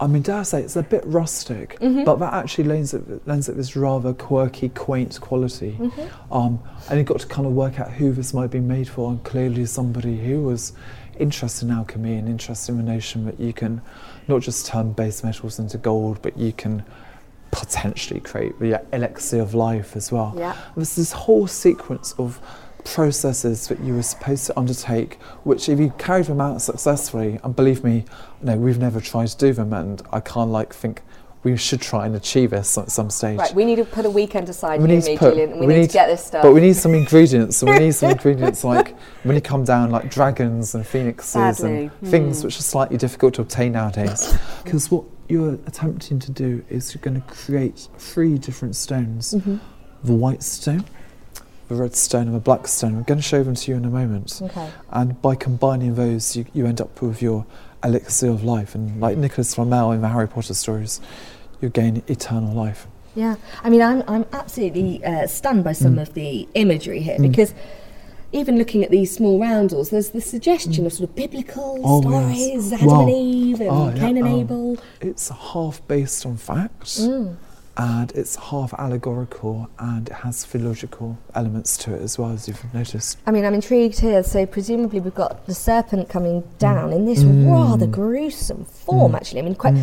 I 0.01 0.07
mean, 0.07 0.21
dare 0.21 0.37
I 0.37 0.43
say 0.43 0.61
it's 0.61 0.77
a 0.77 0.81
bit 0.83 1.03
rustic, 1.05 1.77
Mm-hmm. 1.81 2.05
but 2.05 2.19
that 2.19 2.31
actually 2.33 2.63
lends 2.63 2.93
it, 2.93 3.27
lends 3.27 3.49
it 3.49 3.57
this 3.57 3.75
rather 3.75 4.13
quirky, 4.13 4.69
quaint 4.69 5.19
quality. 5.19 5.75
Mm-hmm. 5.77 6.33
Um, 6.33 6.59
and 6.89 6.97
you've 6.97 7.07
got 7.07 7.19
to 7.19 7.27
kind 7.27 7.45
of 7.45 7.51
work 7.51 7.81
out 7.81 7.91
who 7.91 8.13
this 8.13 8.33
might 8.33 8.49
be 8.49 8.61
made 8.61 8.87
for, 8.87 9.09
and 9.11 9.21
clearly 9.25 9.65
somebody 9.65 10.17
who 10.25 10.41
was 10.43 10.71
interested 11.19 11.65
in 11.67 11.71
alchemy 11.75 12.15
and 12.15 12.29
interested 12.29 12.71
in 12.71 12.77
the 12.77 12.83
notion 12.89 13.25
that 13.25 13.41
you 13.41 13.51
can 13.51 13.81
not 14.29 14.41
just 14.41 14.65
turn 14.65 14.93
base 14.93 15.23
metals 15.23 15.59
into 15.59 15.77
gold, 15.77 16.21
but 16.21 16.37
you 16.37 16.53
can 16.53 16.85
potentially 17.51 18.19
create 18.19 18.59
the 18.59 18.81
elixir 18.93 19.41
of 19.41 19.53
life 19.53 19.95
as 19.95 20.11
well. 20.11 20.33
Yeah. 20.37 20.55
There's 20.75 20.95
this 20.95 21.11
whole 21.11 21.47
sequence 21.47 22.13
of 22.13 22.39
processes 22.85 23.67
that 23.67 23.79
you 23.81 23.93
were 23.95 24.03
supposed 24.03 24.45
to 24.45 24.57
undertake, 24.57 25.15
which 25.43 25.67
if 25.67 25.79
you 25.79 25.91
carried 25.97 26.27
them 26.27 26.39
out 26.39 26.61
successfully, 26.61 27.39
and 27.43 27.55
believe 27.55 27.83
me, 27.83 28.05
no, 28.41 28.55
we've 28.55 28.79
never 28.79 29.01
tried 29.01 29.27
to 29.27 29.37
do 29.37 29.51
them, 29.51 29.73
and 29.73 30.01
I 30.13 30.19
can't 30.19 30.51
like 30.51 30.73
think 30.73 31.01
we 31.43 31.55
should 31.55 31.81
try 31.81 32.05
and 32.05 32.15
achieve 32.15 32.49
this 32.49 32.77
at 32.77 32.91
some 32.91 33.09
stage. 33.09 33.39
Right, 33.39 33.53
we 33.53 33.63
need 33.63 33.77
to 33.77 33.85
put 33.85 34.05
a 34.05 34.09
weekend 34.09 34.49
aside, 34.49 34.81
We 34.81 34.87
need 34.87 35.03
to 35.03 35.17
put- 35.17 35.33
Julian, 35.33 35.53
we, 35.53 35.59
we 35.61 35.67
need, 35.67 35.81
need 35.81 35.89
to 35.89 35.93
get 35.93 36.07
this 36.07 36.25
stuff. 36.25 36.43
But 36.43 36.53
we 36.53 36.59
need 36.59 36.75
some 36.75 36.93
ingredients, 36.93 37.61
and 37.61 37.71
we 37.71 37.79
need 37.79 37.95
some 37.95 38.09
ingredients 38.17 38.63
like 38.63 38.97
when 39.23 39.35
you 39.35 39.41
come 39.41 39.63
down, 39.63 39.89
like 39.89 40.11
dragons 40.11 40.75
and 40.75 40.85
phoenixes 40.85 41.31
Sadly, 41.31 41.91
and 42.01 42.11
things 42.11 42.41
hmm. 42.41 42.47
which 42.47 42.59
are 42.59 42.63
slightly 42.63 42.97
difficult 42.97 43.35
to 43.35 43.41
obtain 43.41 43.73
nowadays. 43.73 44.37
Because 44.63 44.91
what 44.91 45.05
you're 45.27 45.53
attempting 45.65 46.19
to 46.19 46.31
do 46.31 46.63
is 46.69 46.93
you're 46.93 47.01
going 47.01 47.19
to 47.19 47.27
create 47.27 47.87
three 47.97 48.37
different 48.37 48.75
stones: 48.75 49.33
Mm-hmm. 49.33 49.57
the 50.03 50.13
white 50.13 50.43
stone, 50.43 50.83
the 51.69 51.75
red 51.75 51.95
stone, 51.95 52.27
and 52.27 52.35
the 52.35 52.39
black 52.39 52.67
stone. 52.67 52.97
I'm 52.97 53.03
going 53.03 53.19
to 53.19 53.23
show 53.23 53.43
them 53.43 53.55
to 53.55 53.71
you 53.71 53.77
in 53.77 53.85
a 53.85 53.89
moment. 53.89 54.41
Okay. 54.43 54.69
And 54.91 55.19
by 55.21 55.35
combining 55.35 55.95
those, 55.95 56.35
you, 56.35 56.45
you 56.53 56.65
end 56.65 56.81
up 56.81 57.01
with 57.01 57.21
your 57.21 57.45
elixir 57.83 58.29
of 58.29 58.43
life. 58.43 58.75
And 58.75 58.99
like 58.99 59.17
Nicholas 59.17 59.55
Flamel 59.55 59.91
in 59.91 60.01
the 60.01 60.09
Harry 60.09 60.27
Potter 60.27 60.53
stories, 60.53 60.99
you 61.61 61.69
gain 61.69 62.03
eternal 62.07 62.53
life. 62.53 62.87
Yeah, 63.15 63.35
I 63.63 63.69
mean, 63.69 63.81
I'm, 63.81 64.03
I'm 64.07 64.25
absolutely 64.31 65.03
uh, 65.03 65.27
stunned 65.27 65.63
by 65.63 65.73
some 65.73 65.95
Mm. 65.95 66.01
of 66.03 66.13
the 66.13 66.47
imagery 66.53 67.01
here 67.01 67.17
because 67.19 67.53
even 68.31 68.57
looking 68.59 68.83
at 68.83 68.91
these 68.91 69.13
small 69.13 69.39
roundels, 69.39 69.89
there's 69.89 70.09
the 70.11 70.21
suggestion 70.21 70.85
of 70.85 70.93
sort 70.93 71.09
of 71.09 71.15
biblical 71.15 71.81
Oh, 71.83 72.01
stories, 72.01 72.71
yes. 72.71 72.73
Adam 72.73 72.87
Wow. 72.87 73.01
and 73.01 73.09
Eve 73.09 73.59
and 73.61 73.69
Oh, 73.71 73.89
yeah, 73.89 73.95
Cain 73.99 74.17
and 74.17 74.27
oh. 74.27 74.39
Abel. 74.39 74.77
It's 75.01 75.29
half 75.29 75.85
based 75.87 76.25
on 76.25 76.37
fact, 76.37 76.83
Mm. 76.83 77.35
And 77.79 78.11
it's 78.11 78.35
half 78.35 78.73
allegorical 78.77 79.69
and 79.79 80.09
it 80.09 80.13
has 80.13 80.43
theological 80.45 81.17
elements 81.33 81.77
to 81.77 81.95
it 81.95 82.01
as 82.01 82.19
well, 82.19 82.31
as 82.31 82.45
you've 82.47 82.73
noticed. 82.73 83.17
I 83.25 83.31
mean, 83.31 83.45
I'm 83.45 83.53
intrigued 83.53 83.99
here. 84.01 84.21
So 84.21 84.45
presumably 84.45 84.99
we've 84.99 85.15
got 85.15 85.45
the 85.47 85.55
serpent 85.55 86.09
coming 86.09 86.41
Mm. 86.41 86.57
down 86.59 86.91
in 86.93 87.05
this 87.05 87.23
rather 87.23 87.87
gruesome 87.87 88.65
form. 88.65 89.15
Actually, 89.15 89.39
I 89.39 89.43
mean, 89.43 89.55
quite. 89.55 89.75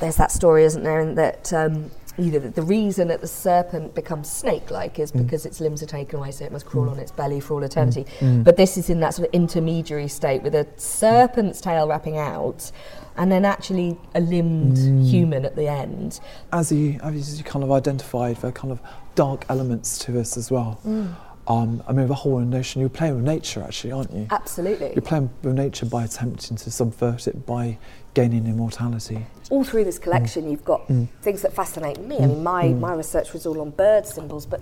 There's 0.00 0.16
that 0.16 0.32
story, 0.32 0.64
isn't 0.64 0.82
there, 0.82 0.98
in 1.00 1.14
that 1.14 1.52
um, 1.52 1.90
you 2.18 2.30
know 2.30 2.38
that 2.38 2.54
the 2.54 2.62
reason 2.62 3.08
that 3.08 3.20
the 3.20 3.26
serpent 3.26 3.94
becomes 3.94 4.30
snake-like 4.30 4.98
is 4.98 5.12
mm. 5.12 5.22
because 5.22 5.46
its 5.46 5.60
limbs 5.60 5.82
are 5.82 5.86
taken 5.86 6.18
away, 6.18 6.30
so 6.30 6.44
it 6.44 6.52
must 6.52 6.66
crawl 6.66 6.86
mm. 6.86 6.92
on 6.92 6.98
its 6.98 7.10
belly 7.10 7.40
for 7.40 7.54
all 7.54 7.62
eternity. 7.62 8.06
Mm. 8.20 8.44
But 8.44 8.56
this 8.56 8.76
is 8.76 8.90
in 8.90 9.00
that 9.00 9.14
sort 9.14 9.28
of 9.28 9.34
intermediary 9.34 10.08
state 10.08 10.42
with 10.42 10.54
a 10.54 10.66
serpent's 10.76 11.60
tail 11.60 11.88
wrapping 11.88 12.18
out, 12.18 12.70
and 13.16 13.30
then 13.30 13.44
actually 13.44 13.96
a 14.14 14.20
limbed 14.20 14.78
human 15.06 15.44
at 15.44 15.56
the 15.56 15.68
end. 15.68 16.20
as 16.52 16.72
you, 16.72 16.98
as 17.02 17.38
you 17.38 17.44
kind 17.44 17.64
of 17.64 17.70
identified, 17.72 18.36
there 18.36 18.50
are 18.50 18.52
kind 18.52 18.72
of 18.72 18.80
dark 19.14 19.44
elements 19.48 19.98
to 19.98 20.12
this 20.12 20.36
as 20.36 20.50
well. 20.50 20.80
Um, 21.46 21.82
I 21.86 21.92
mean, 21.92 22.06
the 22.08 22.14
whole 22.14 22.38
notion, 22.40 22.80
you're 22.80 22.88
playing 22.88 23.16
with 23.16 23.24
nature 23.24 23.62
actually, 23.62 23.92
aren't 23.92 24.12
you? 24.12 24.26
Absolutely. 24.30 24.92
You're 24.94 25.02
playing 25.02 25.30
with 25.42 25.54
nature 25.54 25.86
by 25.86 26.04
attempting 26.04 26.56
to 26.56 26.70
subvert 26.70 27.26
it 27.26 27.44
by 27.44 27.78
gaining 28.14 28.46
immortality. 28.46 29.26
all 29.50 29.64
through 29.64 29.84
this 29.84 29.98
collection, 29.98 30.44
mm. 30.44 30.50
you've 30.52 30.64
got 30.64 30.86
mm. 30.88 31.06
things 31.20 31.42
that 31.42 31.52
fascinate 31.52 31.98
me. 32.00 32.16
I 32.16 32.26
mean, 32.26 32.42
my, 32.42 32.64
mm. 32.64 32.80
my 32.80 32.94
research 32.94 33.32
was 33.32 33.44
all 33.46 33.60
on 33.60 33.70
bird 33.70 34.06
symbols, 34.06 34.46
but 34.46 34.60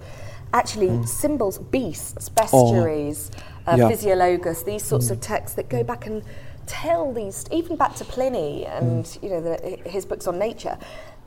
actually, 0.52 1.06
symbols, 1.06 1.58
beasts, 1.58 2.30
oh. 2.30 2.42
bestiaries, 2.42 3.30
uh, 3.66 3.76
Yeah. 3.78 3.90
physiologus, 3.90 4.64
these 4.64 4.82
sorts 4.82 5.10
of 5.10 5.20
texts 5.20 5.54
that 5.56 5.68
go 5.68 5.84
back 5.84 6.06
and 6.06 6.22
tell 6.66 7.12
these, 7.12 7.44
even 7.50 7.76
back 7.76 7.94
to 7.96 8.04
Pliny 8.04 8.66
and 8.66 9.18
you 9.22 9.28
know 9.28 9.40
the, 9.40 9.78
his 9.88 10.04
books 10.04 10.26
on 10.26 10.38
nature. 10.38 10.78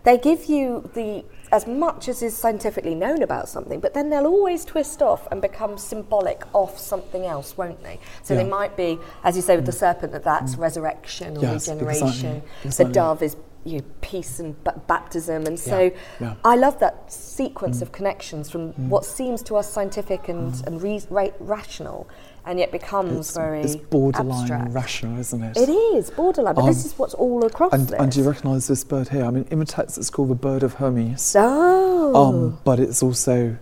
They 0.04 0.18
give 0.18 0.46
you 0.46 0.90
the 0.94 1.24
as 1.56 1.66
much 1.66 2.10
as 2.10 2.22
is 2.22 2.36
scientifically 2.36 2.94
known 2.94 3.24
about 3.24 3.48
something, 3.48 3.80
but 3.80 3.94
then 3.94 4.10
they'll 4.10 4.26
always 4.28 4.66
twist 4.66 5.02
off 5.02 5.26
and 5.32 5.42
become 5.42 5.78
symbolic 5.78 6.44
of 6.54 6.78
something 6.78 7.26
else, 7.26 7.58
won't 7.58 7.82
they? 7.82 7.98
So 8.24 8.36
they 8.36 8.44
might 8.44 8.76
be, 8.76 9.00
as 9.24 9.38
you 9.38 9.42
say 9.42 9.56
with 9.56 9.66
the 9.66 9.72
serpent, 9.72 10.12
that 10.12 10.26
that's 10.26 10.58
resurrection 10.58 11.38
or 11.38 11.42
Yes, 11.44 11.70
regeneration. 11.70 12.44
exactly, 12.66 12.86
The 12.86 12.92
dove 12.92 13.24
is 13.24 13.38
you 13.64 13.80
know, 13.80 13.86
peace 14.02 14.40
and 14.40 14.62
b- 14.64 14.72
baptism, 14.86 15.48
and 15.48 15.58
so 15.60 15.80
Yeah, 15.86 15.90
yeah. 16.20 16.34
I 16.44 16.56
love 16.56 16.78
that 16.82 17.12
sequence 17.12 17.82
of 17.82 17.92
connections 17.92 18.50
from 18.52 18.74
what 18.90 19.06
seems 19.06 19.42
to 19.44 19.56
us 19.56 19.72
scientific 19.72 20.28
and, 20.28 20.54
and 20.68 20.84
re- 20.84 21.02
ra- 21.10 21.30
rational, 21.40 22.08
and 22.46 22.60
yet 22.60 22.72
becomes 22.72 23.28
It's, 23.28 23.36
very 23.36 23.62
it's 23.62 23.76
borderline 23.76 24.42
abstract. 24.42 24.74
rational, 24.74 25.20
isn't 25.20 25.44
it? 25.44 25.58
It 25.58 25.70
is 25.70 26.10
borderline, 26.12 26.56
but 26.56 26.66
this 26.68 26.84
Um, 26.84 26.86
is 26.92 27.00
what's 27.00 27.14
all 27.16 27.44
across 27.46 27.74
And, 27.74 27.88
this. 27.88 28.00
and 28.00 28.12
do 28.12 28.20
you 28.22 28.28
recognise 28.28 28.68
this 28.68 28.84
bird 28.84 29.10
here? 29.10 29.24
I 29.26 29.32
mean, 29.32 29.46
the 29.50 29.98
it's 29.98 30.10
called 30.10 30.30
the 30.30 30.36
bird 30.36 30.64
of 30.64 30.76
Hermes. 30.76 31.36
oh, 31.38 32.16
Um, 32.16 32.58
but 32.64 32.80
it's 32.80 33.02
also 33.04 33.58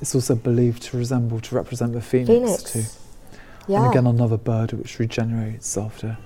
it's 0.00 0.14
also 0.14 0.34
believed 0.36 0.82
to 0.84 0.96
resemble 0.96 1.40
to 1.40 1.54
represent 1.56 1.92
the 1.92 2.00
phoenix, 2.00 2.28
phoenix. 2.28 2.62
too. 2.72 2.84
Yeah. 3.66 3.82
And 3.82 3.90
again, 3.92 4.06
another 4.06 4.36
bird 4.36 4.72
which 4.72 4.98
regenerates 4.98 5.76
after, 5.76 6.16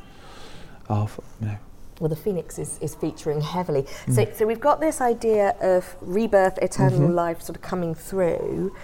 after 0.90 1.22
you 1.40 1.46
know, 1.48 1.56
well, 2.00 2.08
the 2.08 2.16
phoenix 2.16 2.58
is, 2.58 2.78
is 2.80 2.94
featuring 2.96 3.40
heavily. 3.40 3.82
Mm. 4.06 4.14
So, 4.14 4.26
so 4.38 4.46
we've 4.46 4.60
got 4.60 4.80
this 4.80 5.00
idea 5.00 5.54
of 5.60 5.96
rebirth, 6.00 6.58
eternal 6.60 6.98
Mm-hmm. 7.00 7.14
life, 7.14 7.42
sort 7.42 7.56
of 7.56 7.62
coming 7.62 7.94
through, 7.94 8.74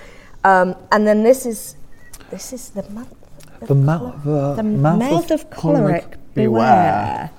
um, 0.45 0.77
and 0.93 1.07
then 1.07 1.23
this 1.25 1.45
is 1.45 1.77
this 2.31 2.53
is 2.53 2.71
the 2.71 2.89
month. 2.91 3.15
the, 3.61 3.75
mouth, 3.75 4.27
uh, 4.27 4.55
the, 4.55 4.63
the 4.63 4.63
mouth, 4.63 5.31
of, 5.31 5.51
choleric, 5.51 6.17
beware. 6.35 7.31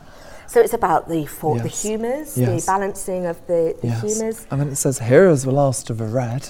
So 0.47 0.59
it's 0.59 0.73
about 0.73 1.07
the 1.07 1.25
for, 1.25 1.59
the 1.59 1.67
humours, 1.67 2.37
Yes. 2.37 2.65
the 2.65 2.71
balancing 2.71 3.25
of 3.27 3.37
the, 3.47 3.75
the 3.81 3.87
Yes. 3.87 4.01
humours. 4.01 4.47
And 4.49 4.59
then 4.59 4.69
it 4.69 4.75
says, 4.77 4.99
Here 4.99 5.27
is 5.29 5.43
the 5.43 5.51
last 5.51 5.89
of 5.91 5.99
the 5.99 6.05
red, 6.05 6.49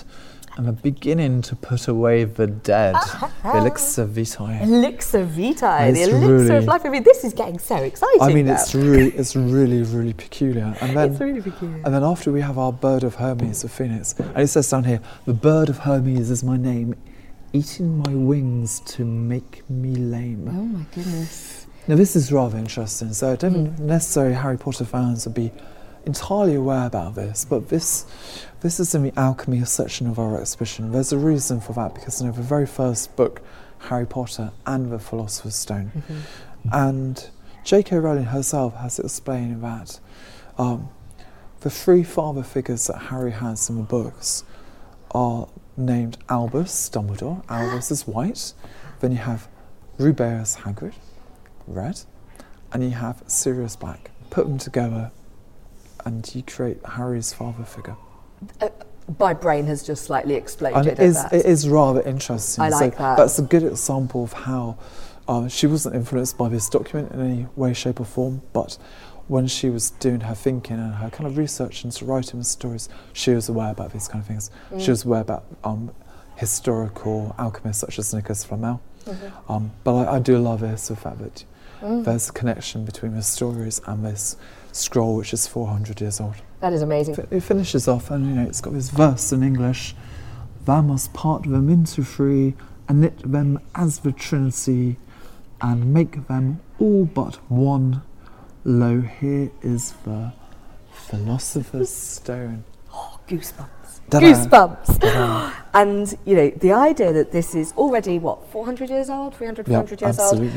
and 0.55 0.67
the 0.67 0.71
beginning 0.71 1.41
to 1.43 1.55
put 1.55 1.87
away 1.87 2.23
the 2.23 2.47
dead. 2.47 2.95
Uh-huh. 2.95 3.27
the 3.43 3.57
elixir 3.59 4.05
vitae. 4.05 4.61
Elixir 4.63 5.23
vitae, 5.25 5.91
the 5.91 5.99
It's 6.01 6.09
elixir 6.11 6.57
of 6.57 6.65
life. 6.65 6.81
I 6.85 6.89
mean, 6.89 7.03
this 7.03 7.23
is 7.23 7.33
getting 7.33 7.59
so 7.59 7.75
exciting. 7.75 8.21
I 8.21 8.33
mean, 8.33 8.45
now. 8.47 8.53
it's 8.53 8.73
really, 8.73 9.09
it's 9.11 9.35
really, 9.35 9.83
really 9.83 10.13
peculiar. 10.13 10.75
And 10.81 10.95
then, 10.97 11.11
It's 11.11 11.19
really 11.21 11.41
peculiar. 11.41 11.81
And 11.85 11.93
then 11.93 12.03
after 12.03 12.31
we 12.31 12.41
have 12.41 12.57
our 12.57 12.71
bird 12.73 13.03
of 13.03 13.15
Hermes, 13.15 13.61
the 13.61 13.69
phoenix, 13.69 14.15
and 14.17 14.37
it 14.39 14.47
says 14.47 14.69
down 14.69 14.85
here, 14.85 15.01
the 15.25 15.33
bird 15.33 15.69
of 15.69 15.79
Hermes 15.79 16.29
is 16.29 16.43
my 16.43 16.57
name, 16.57 16.95
eating 17.53 17.97
my 17.99 18.13
wings 18.13 18.79
to 18.81 19.05
make 19.05 19.67
me 19.69 19.95
lame. 19.95 20.47
oh 20.49 20.63
my 20.63 20.85
goodness. 20.93 21.67
Now 21.87 21.95
this 21.95 22.15
is 22.15 22.31
rather 22.31 22.57
interesting. 22.57 23.13
So 23.13 23.31
I 23.31 23.35
don't 23.35 23.53
think 23.53 23.79
necessarily 23.79 24.35
Harry 24.35 24.57
Potter 24.57 24.85
fans 24.85 25.25
would 25.25 25.33
be 25.35 25.51
entirely 26.05 26.55
aware 26.55 26.85
about 26.85 27.15
this, 27.15 27.45
but 27.45 27.69
this 27.69 28.05
this 28.61 28.79
is 28.79 28.93
in 28.93 29.03
the 29.03 29.13
alchemy 29.19 29.63
section 29.65 30.07
of 30.07 30.19
our 30.19 30.39
exhibition. 30.39 30.91
There's 30.91 31.11
a 31.11 31.17
reason 31.17 31.59
for 31.61 31.73
that 31.73 31.95
because 31.95 32.21
you 32.21 32.27
know 32.27 32.33
the 32.33 32.41
very 32.41 32.65
first 32.67 33.15
book, 33.15 33.41
Harry 33.79 34.05
Potter 34.05 34.51
and 34.65 34.91
the 34.91 34.99
Philosopher's 34.99 35.55
Stone, 35.55 35.91
Mm-hmm. 35.95 36.69
and 36.73 37.29
J.K. 37.63 37.97
Rowling 37.97 38.25
herself 38.25 38.75
has 38.77 38.99
explained 38.99 39.63
that 39.63 39.99
um, 40.57 40.89
the 41.61 41.69
three 41.69 42.03
father 42.03 42.43
figures 42.43 42.87
that 42.87 42.97
Harry 43.09 43.31
has 43.31 43.69
in 43.69 43.77
the 43.77 43.83
books 43.83 44.43
are 45.11 45.47
named 45.79 46.17
Albus 46.29 46.89
Dumbledore. 46.89 47.43
Albus 47.49 47.91
is 47.91 48.07
white. 48.07 48.53
Then 48.99 49.11
you 49.11 49.17
have 49.17 49.47
Rubeus 49.97 50.57
Hagrid, 50.57 50.93
red, 51.67 52.01
and 52.71 52.83
you 52.83 52.91
have 52.91 53.23
Sirius 53.27 53.75
Black. 53.75 54.11
Put 54.29 54.45
them 54.45 54.57
together, 54.57 55.11
and 56.05 56.29
you 56.35 56.43
create 56.43 56.79
Harry's 56.85 57.33
father 57.33 57.63
figure. 57.63 57.95
My 59.17 59.33
brain 59.33 59.65
has 59.65 59.83
just 59.83 60.03
slightly 60.03 60.35
exploded 60.35 60.77
And 60.77 60.87
it 60.87 60.99
is, 60.99 61.15
that. 61.15 61.33
it 61.33 61.45
is 61.45 61.67
rather 61.67 62.01
interesting. 62.01 62.63
I 62.63 62.69
like 62.69 62.93
so 62.93 62.99
that. 62.99 63.17
That's 63.17 63.39
a 63.39 63.41
good 63.41 63.63
example 63.63 64.23
of 64.23 64.33
how 64.33 64.77
um, 65.27 65.49
she 65.49 65.65
wasn't 65.67 65.95
influenced 65.95 66.37
by 66.37 66.49
this 66.49 66.69
document 66.69 67.11
in 67.11 67.19
any 67.21 67.47
way, 67.55 67.73
shape, 67.73 67.99
or 67.99 68.05
form, 68.05 68.41
but 68.53 68.77
when 69.29 69.47
she 69.47 69.69
was 69.69 69.91
doing 69.91 70.19
her 70.21 70.35
thinking 70.35 70.77
and 70.77 70.95
her 70.95 71.09
kind 71.09 71.25
of 71.25 71.37
research 71.37 71.85
into 71.85 72.03
writing 72.03 72.39
the 72.39 72.45
stories, 72.45 72.89
she 73.13 73.31
was 73.31 73.47
aware 73.47 73.71
about 73.71 73.93
these 73.93 74.07
kind 74.09 74.21
of 74.21 74.27
things. 74.27 74.51
Mm. 74.71 74.81
She 74.83 74.89
was 74.91 75.05
aware 75.05 75.21
about 75.21 75.45
um, 75.63 75.91
historical 76.35 77.35
alchemists 77.37 77.79
such 77.81 77.99
as 77.99 78.13
Nicholas 78.13 78.43
Flamel. 78.43 78.81
Mm-hmm. 79.05 79.51
Um, 79.51 79.71
but 79.83 79.93
I, 79.95 80.15
I 80.15 80.19
do 80.19 80.37
love 80.39 80.59
this, 80.61 80.87
the 80.89 80.95
fact 80.95 81.19
that 81.19 81.45
Mm. 81.81 82.03
there's 82.03 82.27
a 82.27 82.33
connection 82.33 82.83
between 82.83 83.15
the 83.15 83.21
stories 83.23 83.79
and 83.87 84.03
this 84.03 84.35
scroll, 84.73 85.15
which 85.15 85.31
is 85.33 85.47
400 85.47 86.01
years 86.01 86.19
old. 86.19 86.35
that 86.59 86.73
is 86.73 86.81
amazing. 86.81 87.15
It 87.15 87.27
it 87.31 87.39
finishes 87.41 87.87
off, 87.87 88.11
and 88.11 88.25
you 88.27 88.33
know, 88.35 88.45
it's 88.49 88.59
got 88.59 88.73
this 88.73 88.89
verse 88.89 89.31
in 89.31 89.43
English 89.43 89.95
Thou 90.65 90.81
must 90.81 91.13
part 91.13 91.43
them 91.43 91.69
into 91.69 92.03
three, 92.03 92.55
and 92.89 92.99
knit 92.99 93.19
them 93.31 93.61
as 93.75 93.99
the 93.99 94.11
Trinity, 94.11 94.97
and 95.61 95.93
make 95.93 96.27
them 96.27 96.59
all 96.79 97.05
but 97.05 97.35
one. 97.49 98.01
Lo, 98.65 99.01
here 99.01 99.51
is 99.61 99.93
the 100.05 100.31
Philosopher's 100.91 101.89
Stone. 101.93 102.63
Goosebumps. 103.27 103.99
Ta-da. 104.09 104.25
Goosebumps. 104.25 104.99
Ta-da. 104.99 105.53
And, 105.73 106.17
you 106.25 106.35
know, 106.35 106.49
the 106.49 106.71
idea 106.73 107.13
that 107.13 107.31
this 107.31 107.53
is 107.53 107.73
already, 107.77 108.17
what, 108.17 108.43
400 108.51 108.89
years 108.89 109.09
old, 109.09 109.35
300, 109.35 109.67
Yeah, 109.67 109.83
400 109.83 110.01
years 110.01 110.19
old? 110.19 110.51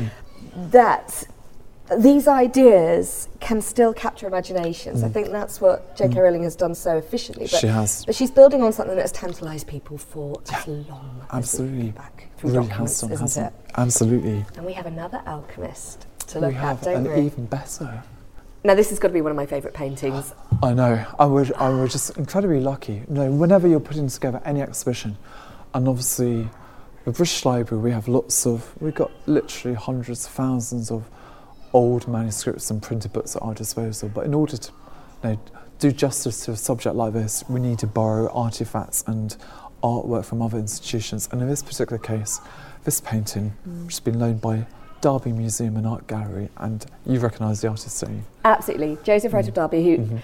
That 0.71 1.23
these 1.99 2.27
ideas 2.27 3.27
can 3.39 3.61
still 3.61 3.93
capture 3.93 4.25
imaginations. 4.25 5.03
I 5.03 5.09
think 5.09 5.29
that's 5.29 5.61
what 5.61 5.95
J.K. 5.95 6.19
Rowling 6.19 6.43
has 6.43 6.55
done 6.55 6.73
so 6.73 6.97
efficiently. 6.97 7.45
But, 7.45 7.51
Mm. 7.57 7.61
She 7.61 7.67
has. 7.67 8.05
But 8.05 8.15
she's 8.15 8.31
building 8.31 8.63
on 8.63 8.73
something 8.73 8.95
that's 8.95 9.11
tantalised 9.11 9.67
people 9.67 9.97
for 9.99 10.41
as 10.51 10.67
long 10.67 11.21
as 11.29 11.37
Absolutely. 11.37 11.91
back 11.91 12.29
through 12.37 12.51
Really 12.53 12.67
documents, 12.67 13.01
has 13.01 13.09
done, 13.09 13.23
isn't 13.25 13.43
it? 13.45 13.53
Absolutely. 13.77 14.45
And 14.57 14.65
we 14.65 14.73
have 14.73 14.87
another 14.87 15.21
alchemist 15.27 16.07
to 16.29 16.39
we 16.39 16.47
look 16.47 16.55
have 16.55 16.79
at, 16.79 16.85
don't 16.85 17.07
an 17.07 17.13
we? 17.13 17.25
even 17.25 17.45
better. 17.45 18.03
Now, 18.65 18.75
this 18.75 18.89
has 18.91 18.99
got 18.99 19.09
to 19.09 19.13
be 19.13 19.21
one 19.21 19.31
of 19.31 19.35
my 19.35 19.45
favourite 19.45 19.75
paintings. 19.75 20.33
I 20.61 20.73
know. 20.73 21.05
I 21.19 21.25
would. 21.25 21.51
I 21.53 21.69
was 21.69 21.91
just 21.91 22.17
incredibly 22.17 22.61
lucky. 22.61 22.93
You 22.93 23.05
know, 23.09 23.31
whenever 23.31 23.67
you're 23.67 23.81
putting 23.81 24.07
together 24.07 24.41
any 24.45 24.61
exhibition, 24.61 25.17
and 25.73 25.87
obviously, 25.87 26.47
the 27.03 27.11
British 27.11 27.43
Library, 27.43 27.83
we 27.83 27.91
have 27.91 28.07
lots 28.07 28.45
of. 28.45 28.71
We've 28.81 28.95
got 28.95 29.11
literally 29.25 29.75
hundreds 29.75 30.25
of 30.25 30.31
thousands 30.31 30.91
of 30.91 31.09
old 31.73 32.07
manuscripts 32.07 32.69
and 32.69 32.81
printed 32.81 33.11
books 33.11 33.35
at 33.35 33.41
our 33.41 33.53
disposal. 33.53 34.07
But 34.07 34.25
in 34.25 34.33
order 34.33 34.55
to, 34.55 34.71
you 35.23 35.29
know, 35.31 35.39
do 35.79 35.91
justice 35.91 36.45
to 36.45 36.51
a 36.51 36.55
subject 36.55 36.95
like 36.95 37.11
this, 37.11 37.43
we 37.49 37.59
need 37.59 37.79
to 37.79 37.87
borrow 37.87 38.31
artifacts 38.31 39.03
and 39.07 39.35
artwork 39.83 40.23
from 40.23 40.41
other 40.41 40.57
institutions. 40.57 41.27
And 41.31 41.41
in 41.41 41.49
this 41.49 41.61
particular 41.61 41.97
case, 41.97 42.39
this 42.85 43.01
painting, 43.01 43.53
mm. 43.67 43.85
which 43.85 43.95
has 43.95 43.99
been 43.99 44.19
loaned 44.19 44.39
by 44.39 44.65
Derby 45.03 45.33
Museum 45.33 45.75
and 45.75 45.85
Art 45.85 46.07
Gallery, 46.07 46.47
and 46.55 46.85
you 47.05 47.19
recognise 47.19 47.59
the 47.59 47.67
artist, 47.67 47.99
don't 48.01 48.15
you? 48.15 48.23
Absolutely. 48.45 48.97
Joseph 49.03 49.33
Wright 49.33 49.45
of 49.45 49.53
Derby, 49.53 49.83
who 49.83 49.97
Mm-hmm. 49.97 50.17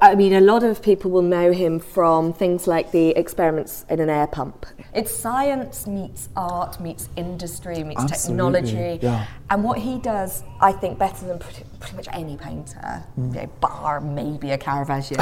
I 0.00 0.14
mean, 0.14 0.32
a 0.32 0.40
lot 0.40 0.62
of 0.62 0.80
people 0.82 1.10
will 1.10 1.22
know 1.22 1.52
him 1.52 1.78
from 1.78 2.32
things 2.32 2.66
like 2.66 2.90
the 2.90 3.10
experiments 3.10 3.84
in 3.90 4.00
an 4.00 4.08
air 4.08 4.26
pump. 4.26 4.64
It's 4.94 5.14
science 5.14 5.86
meets 5.86 6.30
art, 6.36 6.80
meets 6.80 7.10
industry, 7.16 7.84
meets 7.84 8.00
Absolutely, 8.02 8.62
technology. 8.62 8.98
yeah. 9.02 9.26
And 9.50 9.62
what 9.62 9.76
he 9.78 9.98
does, 9.98 10.42
I 10.60 10.72
think, 10.72 10.98
better 10.98 11.26
than 11.26 11.38
pretty, 11.38 11.64
pretty 11.80 11.96
much 11.96 12.08
any 12.12 12.36
painter, 12.38 13.04
Mm. 13.18 13.34
you 13.34 13.40
know, 13.42 13.46
bar 13.60 14.00
maybe 14.00 14.52
a 14.52 14.58
Caravaggio, 14.58 15.18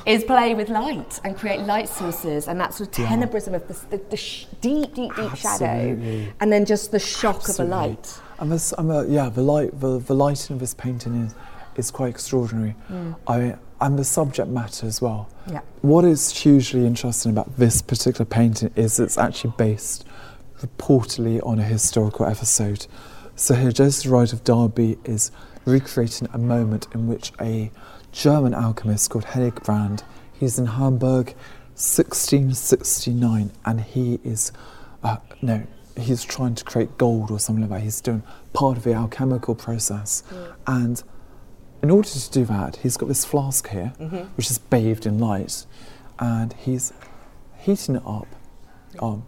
is 0.06 0.24
play 0.24 0.54
with 0.54 0.68
light 0.68 1.18
and 1.24 1.34
create 1.36 1.60
light 1.60 1.88
sources 1.88 2.48
and 2.48 2.60
that 2.60 2.74
sort 2.74 2.98
of 2.98 3.04
tenebrism 3.06 3.54
of 3.54 3.66
the, 3.66 3.96
the, 3.96 4.02
the 4.10 4.16
sh- 4.16 4.44
deep, 4.60 4.92
deep, 4.94 5.14
deep 5.16 5.34
shadow, 5.36 5.96
and 6.40 6.52
then 6.52 6.66
just 6.66 6.90
the 6.90 6.98
shock 6.98 7.48
of 7.48 7.58
a 7.60 7.64
light. 7.64 8.20
And 8.38 8.52
this, 8.52 8.74
I'm 8.76 8.90
a, 8.90 9.06
yeah, 9.06 9.30
the 9.30 9.40
light, 9.42 9.80
the, 9.80 9.98
the 9.98 10.14
lighting 10.14 10.54
of 10.54 10.60
this 10.60 10.74
painting 10.74 11.24
is, 11.24 11.34
is 11.78 11.90
quite 11.90 12.10
extraordinary. 12.10 12.74
I, 13.26 13.56
and 13.80 13.98
the 13.98 14.04
subject 14.04 14.48
matter 14.48 14.86
as 14.86 15.02
well. 15.02 15.28
Yeah. 15.50 15.60
What 15.82 16.04
is 16.04 16.30
hugely 16.30 16.86
interesting 16.86 17.30
about 17.30 17.56
this 17.56 17.82
particular 17.82 18.24
painting 18.24 18.72
is 18.74 18.98
it's 18.98 19.18
actually 19.18 19.52
based 19.58 20.06
reportedly 20.60 21.44
on 21.46 21.58
a 21.58 21.64
historical 21.64 22.26
episode. 22.26 22.86
So 23.34 23.54
here, 23.54 23.70
Joseph 23.70 24.10
Wright 24.10 24.32
of 24.32 24.44
Derby 24.44 24.98
is 25.04 25.30
recreating 25.66 26.28
a 26.32 26.38
moment 26.38 26.86
in 26.94 27.06
which 27.06 27.32
a 27.40 27.70
German 28.12 28.54
alchemist 28.54 29.10
called 29.10 29.26
Hildebrand, 29.26 30.02
he's 30.32 30.58
in 30.58 30.66
Hamburg, 30.66 31.34
1669, 31.74 33.50
and 33.66 33.80
he 33.82 34.18
is, 34.24 34.52
uh, 35.02 35.18
no, 35.42 35.66
he's 35.98 36.24
trying 36.24 36.54
to 36.54 36.64
create 36.64 36.96
gold 36.96 37.30
or 37.30 37.38
something 37.38 37.68
like 37.68 37.78
that. 37.78 37.84
He's 37.84 38.00
doing 38.00 38.22
part 38.54 38.78
of 38.78 38.84
the 38.84 38.94
alchemical 38.94 39.54
process, 39.54 40.22
and 40.66 41.02
in 41.82 41.90
order 41.90 42.08
to 42.08 42.30
do 42.30 42.44
that, 42.46 42.76
he's 42.76 42.96
got 42.96 43.08
this 43.08 43.24
flask 43.24 43.68
here, 43.68 43.92
which 44.36 44.50
is 44.50 44.58
bathed 44.58 45.06
in 45.06 45.18
light, 45.18 45.66
and 46.18 46.52
he's 46.54 46.92
heating 47.58 47.96
it 47.96 48.02
up. 48.06 48.26
Um, 48.98 49.26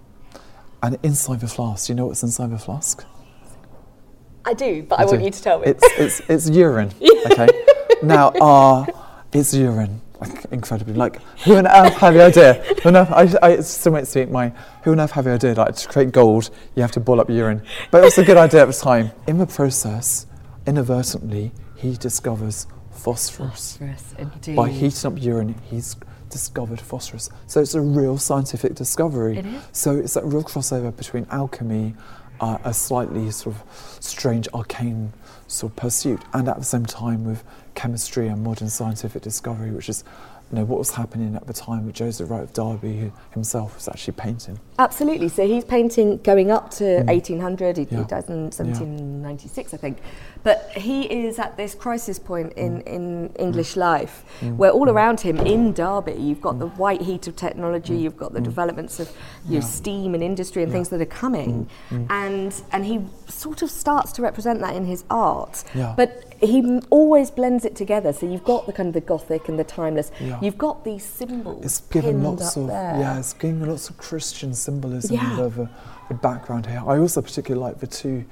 and 0.83 0.99
inside 1.03 1.41
the 1.41 1.49
flask, 1.49 1.87
do 1.87 1.93
you 1.93 1.97
know 1.97 2.07
what's 2.07 2.23
inside 2.23 2.51
the 2.51 2.59
flask? 2.59 3.05
I 4.45 4.55
do, 4.55 4.83
but 4.83 4.99
I 4.99 5.03
You 5.03 5.09
want 5.09 5.25
you 5.25 5.31
to 5.31 5.43
tell 5.43 5.59
me. 5.59 5.67
It's 5.67 5.85
it's 5.99 6.21
it's 6.29 6.49
urine. 6.49 6.93
Okay. 7.31 7.49
now, 8.03 8.29
uh, 8.29 8.87
it's 9.33 9.53
urine. 9.53 10.01
Like, 10.21 10.47
incredibly, 10.51 10.95
like 10.95 11.21
who 11.45 11.57
on 11.57 11.67
earth 11.67 11.95
had 11.95 12.15
the 12.15 12.25
idea? 12.25 12.55
Who 12.83 12.89
on 12.89 12.97
earth, 12.97 13.11
I, 13.13 13.47
I, 13.47 13.61
still 13.61 13.93
makes 13.93 14.17
me 14.17 14.25
my. 14.27 14.53
Who 14.85 14.93
on 14.93 15.01
earth 15.01 15.11
had 15.11 15.25
the 15.25 15.33
idea? 15.33 15.55
Like 15.55 15.77
to 15.77 15.89
create 15.89 16.13
gold, 16.13 16.51
you 16.75 16.83
have 16.83 16.93
to 16.93 17.01
boil 17.01 17.21
up 17.21 17.29
urine. 17.29 17.63
But 17.91 17.99
it 17.99 18.05
was 18.05 18.19
a 18.19 18.25
good 18.25 18.37
idea 18.37 18.63
at 18.63 18.67
the 18.67 18.73
time. 18.73 19.11
In 19.27 19.39
the 19.39 19.47
process, 19.47 20.27
inadvertently, 20.67 21.53
he 21.79 21.97
discovers 21.97 22.67
phosphorus. 22.91 23.79
Yes, 23.81 24.15
indeed. 24.19 24.57
By 24.57 24.69
heating 24.69 25.13
up 25.13 25.23
urine, 25.23 25.55
he's 25.71 25.97
discovered 26.29 26.81
phosphorus. 26.81 27.31
So 27.47 27.61
it's 27.61 27.75
a 27.75 27.81
real 27.81 28.19
scientific 28.19 28.75
discovery. 28.75 29.39
It 29.39 29.47
is. 29.47 29.63
So 29.73 29.97
it's 29.97 30.15
that 30.15 30.25
real 30.25 30.43
crossover 30.43 30.95
between 30.95 31.27
alchemy, 31.31 31.95
uh, 32.41 32.59
a 32.65 32.75
slightly 32.75 33.31
sort 33.31 33.57
of 33.57 33.63
strange 34.01 34.49
arcane 34.53 35.13
sort 35.47 35.73
of 35.73 35.77
pursuit, 35.77 36.21
and 36.35 36.49
at 36.49 36.59
the 36.59 36.65
same 36.65 36.85
time 36.85 37.25
with 37.25 37.45
chemistry 37.75 38.29
and 38.29 38.43
modern 38.43 38.69
scientific 38.69 39.23
discovery, 39.23 39.71
which 39.71 39.89
is 39.89 40.05
you 40.51 40.57
know, 40.57 40.65
what 40.65 40.79
was 40.79 40.91
happening 40.93 41.35
at 41.37 41.47
the 41.47 41.53
time 41.53 41.85
that 41.87 41.95
Joseph 41.95 42.31
Wright 42.31 42.43
of 42.43 42.53
Derby 42.55 43.13
himself 43.33 43.75
was 43.75 43.87
actually 43.87 44.15
painting. 44.15 44.59
Absolutely. 44.79 45.29
So 45.29 45.47
he's 45.47 45.63
painting 45.65 46.17
going 46.23 46.51
up 46.51 46.71
to 46.73 47.03
1800. 47.05 47.77
He, 47.77 47.85
he 47.85 47.89
Mm. 47.97 47.99
Yeah. 48.01 48.07
dies 48.07 48.29
in 48.31 48.51
1796, 48.51 49.75
I 49.75 49.77
think. 49.77 49.99
But 50.45 50.71
he 50.77 51.03
is 51.03 51.39
at 51.39 51.57
this 51.57 51.75
crisis 51.75 52.19
point 52.19 52.53
in, 52.55 52.79
Mm. 52.83 52.87
in 52.87 53.31
English 53.39 53.77
life 53.77 54.25
where 54.57 54.71
all 54.71 54.89
around 54.89 55.21
him 55.21 55.39
in 55.39 55.73
Derby, 55.73 56.13
you've 56.13 56.41
got 56.41 56.59
the 56.59 56.69
white 56.69 57.03
heat 57.03 57.27
of 57.27 57.35
technology, 57.37 57.97
you've 57.97 58.17
got 58.17 58.33
the 58.33 58.41
developments 58.41 59.01
of 59.01 59.11
you 59.49 59.59
know, 59.59 59.65
Mm. 59.65 59.69
Steam 59.69 60.15
and 60.15 60.23
industry 60.23 60.63
and 60.63 60.71
things 60.73 60.89
that 60.91 61.01
are 61.01 61.05
coming. 61.07 61.69
Mm. 61.91 62.07
And, 62.11 62.55
and 62.73 62.85
he 62.87 63.01
sort 63.27 63.63
of 63.63 63.71
starts 63.71 64.13
to 64.13 64.23
represent 64.23 64.61
that 64.61 64.75
in 64.77 64.85
his 64.85 65.05
art. 65.11 65.65
But 65.97 66.25
he 66.41 66.59
m- 66.59 66.83
always 66.91 67.31
blends 67.31 67.65
it 67.65 67.75
together. 67.75 68.13
So 68.13 68.25
you've 68.27 68.45
got 68.45 68.67
the 68.67 68.73
kind 68.73 68.87
of 68.89 68.95
the 68.95 69.01
gothic 69.01 69.49
and 69.49 69.59
the 69.59 69.65
timeless. 69.65 70.13
Yeah. 70.21 70.39
You've 70.41 70.59
got 70.59 70.85
these 70.85 71.05
symbols 71.05 71.65
It's 71.65 71.81
given 71.81 72.23
lots 72.23 72.57
of 72.57 72.69
there. 72.69 72.97
yeah, 73.01 73.19
it's 73.19 73.33
giving 73.33 73.67
lots 73.69 73.91
of 73.91 73.97
Christian 73.99 74.55
symbolism 74.55 75.17
Yeah. 75.17 75.37
The, 76.09 76.15
background 76.15 76.67
here. 76.67 76.83
I 76.87 76.99
also 76.99 77.23
particularly 77.23 77.65
like 77.65 77.81
the 77.81 77.87
two, 77.87 78.25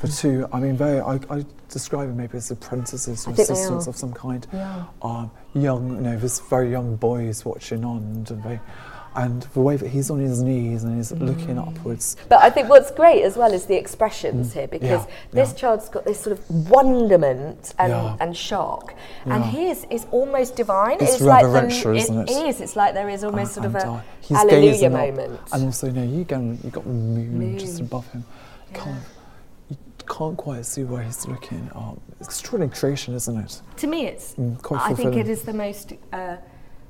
the 0.00 0.08
two. 0.08 0.48
I 0.52 0.60
mean, 0.60 0.76
very. 0.76 1.00
I, 1.00 1.18
I 1.30 1.44
describe 1.68 2.08
them 2.08 2.16
maybe 2.16 2.36
as 2.36 2.50
apprentices 2.50 3.26
or 3.26 3.30
I 3.30 3.32
assistants 3.34 3.86
of 3.86 3.96
some 3.96 4.12
kind. 4.12 4.46
Yeah. 4.52 4.84
Um, 5.02 5.30
young, 5.54 5.96
you 5.96 6.00
know, 6.02 6.16
this 6.18 6.40
very 6.40 6.70
young 6.70 6.96
boy 6.96 7.24
is 7.24 7.44
watching 7.44 7.84
on, 7.84 8.24
and 8.28 8.42
they, 8.42 8.60
and 9.14 9.42
the 9.54 9.60
way 9.60 9.76
that 9.76 9.88
he's 9.88 10.10
on 10.10 10.18
his 10.18 10.42
knees 10.42 10.84
and 10.84 10.96
he's 10.96 11.12
looking 11.12 11.56
Mm. 11.56 11.68
upwards. 11.68 12.16
But 12.28 12.42
I 12.42 12.48
think 12.50 12.68
what's 12.70 12.90
great 12.90 13.22
as 13.22 13.36
well 13.36 13.52
is 13.52 13.66
the 13.66 13.76
expressions 13.76 14.54
here 14.54 14.66
because 14.66 15.02
Mm. 15.02 15.08
Yeah, 15.08 15.42
this 15.42 15.50
yeah. 15.50 15.54
child's 15.56 15.88
got 15.88 16.04
this 16.04 16.20
sort 16.20 16.38
of 16.38 16.70
wonderment 16.70 17.74
and, 17.78 17.92
Yeah. 17.92 18.16
and 18.20 18.36
shock, 18.36 18.94
and 19.26 19.44
his 19.44 19.86
is 19.90 20.06
almost 20.10 20.56
divine. 20.56 20.96
It's 21.00 21.20
like 21.20 21.44
reverential, 21.44 21.92
the, 21.92 21.98
isn't 21.98 22.18
it? 22.20 22.30
It 22.30 22.46
is. 22.48 22.60
It's 22.60 22.76
like 22.76 22.94
there 22.94 23.08
is 23.10 23.22
almost 23.24 23.52
Uh, 23.52 23.54
sort 23.54 23.66
of 23.66 23.74
and, 23.76 23.84
a 23.84 23.92
uh, 23.92 24.00
he's 24.20 24.36
hallelujah 24.36 24.70
gazing 24.72 24.94
up, 24.94 25.00
moment. 25.00 25.40
And 25.52 25.64
also, 25.64 25.86
you 25.88 25.92
know, 25.92 26.02
you 26.02 26.24
go, 26.24 26.40
you 26.40 26.70
got 26.70 26.84
the 26.84 26.90
moon, 26.90 27.58
just 27.58 27.80
above 27.80 28.10
him. 28.12 28.24
You 28.70 28.80
can't, 28.80 29.00
you 29.68 29.76
can't 30.08 30.36
quite 30.36 30.64
see 30.64 30.84
where 30.84 31.02
he's 31.02 31.26
looking. 31.28 31.70
Um, 31.74 32.00
it's 32.18 32.28
extraordinary 32.28 32.74
creation, 32.74 33.14
isn't 33.14 33.36
it? 33.36 33.60
to 33.76 33.86
me, 33.86 34.06
it's. 34.06 34.34
Mm, 34.36 34.56
I 34.80 34.94
think 34.94 35.16
it 35.16 35.28
is 35.28 35.42
the 35.42 35.52
most. 35.52 35.92
Uh, 36.12 36.36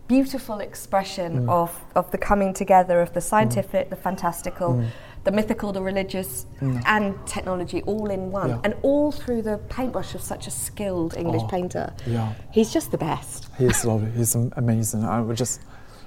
Beautiful 0.08 0.58
expression 0.60 1.46
Mm. 1.46 1.50
of, 1.50 1.70
of 1.94 2.10
the 2.10 2.18
coming 2.18 2.52
together 2.52 3.00
of 3.00 3.12
the 3.12 3.20
scientific, 3.20 3.88
the 3.88 3.96
fantastical, 3.96 4.70
Mm. 4.74 4.86
the 5.24 5.30
mythical, 5.30 5.72
the 5.72 5.80
religious, 5.82 6.44
and 6.60 7.14
technology 7.26 7.82
all 7.82 8.10
in 8.10 8.30
one. 8.32 8.48
Yeah. 8.50 8.58
And 8.64 8.74
all 8.82 9.12
through 9.12 9.42
the 9.42 9.58
paintbrush 9.68 10.14
of 10.14 10.20
such 10.20 10.46
a 10.46 10.50
skilled 10.50 11.16
English 11.16 11.42
Oh, 11.44 11.48
painter. 11.48 11.92
yeah. 12.06 12.32
He's 12.50 12.72
just 12.72 12.90
the 12.90 12.98
best. 12.98 13.46
He 13.56 13.66
is 13.66 13.84
lovely. 13.90 14.10
He's 14.10 14.34
amazing. 14.34 15.04
I 15.04 15.20
would 15.20 15.36
just, 15.36 15.60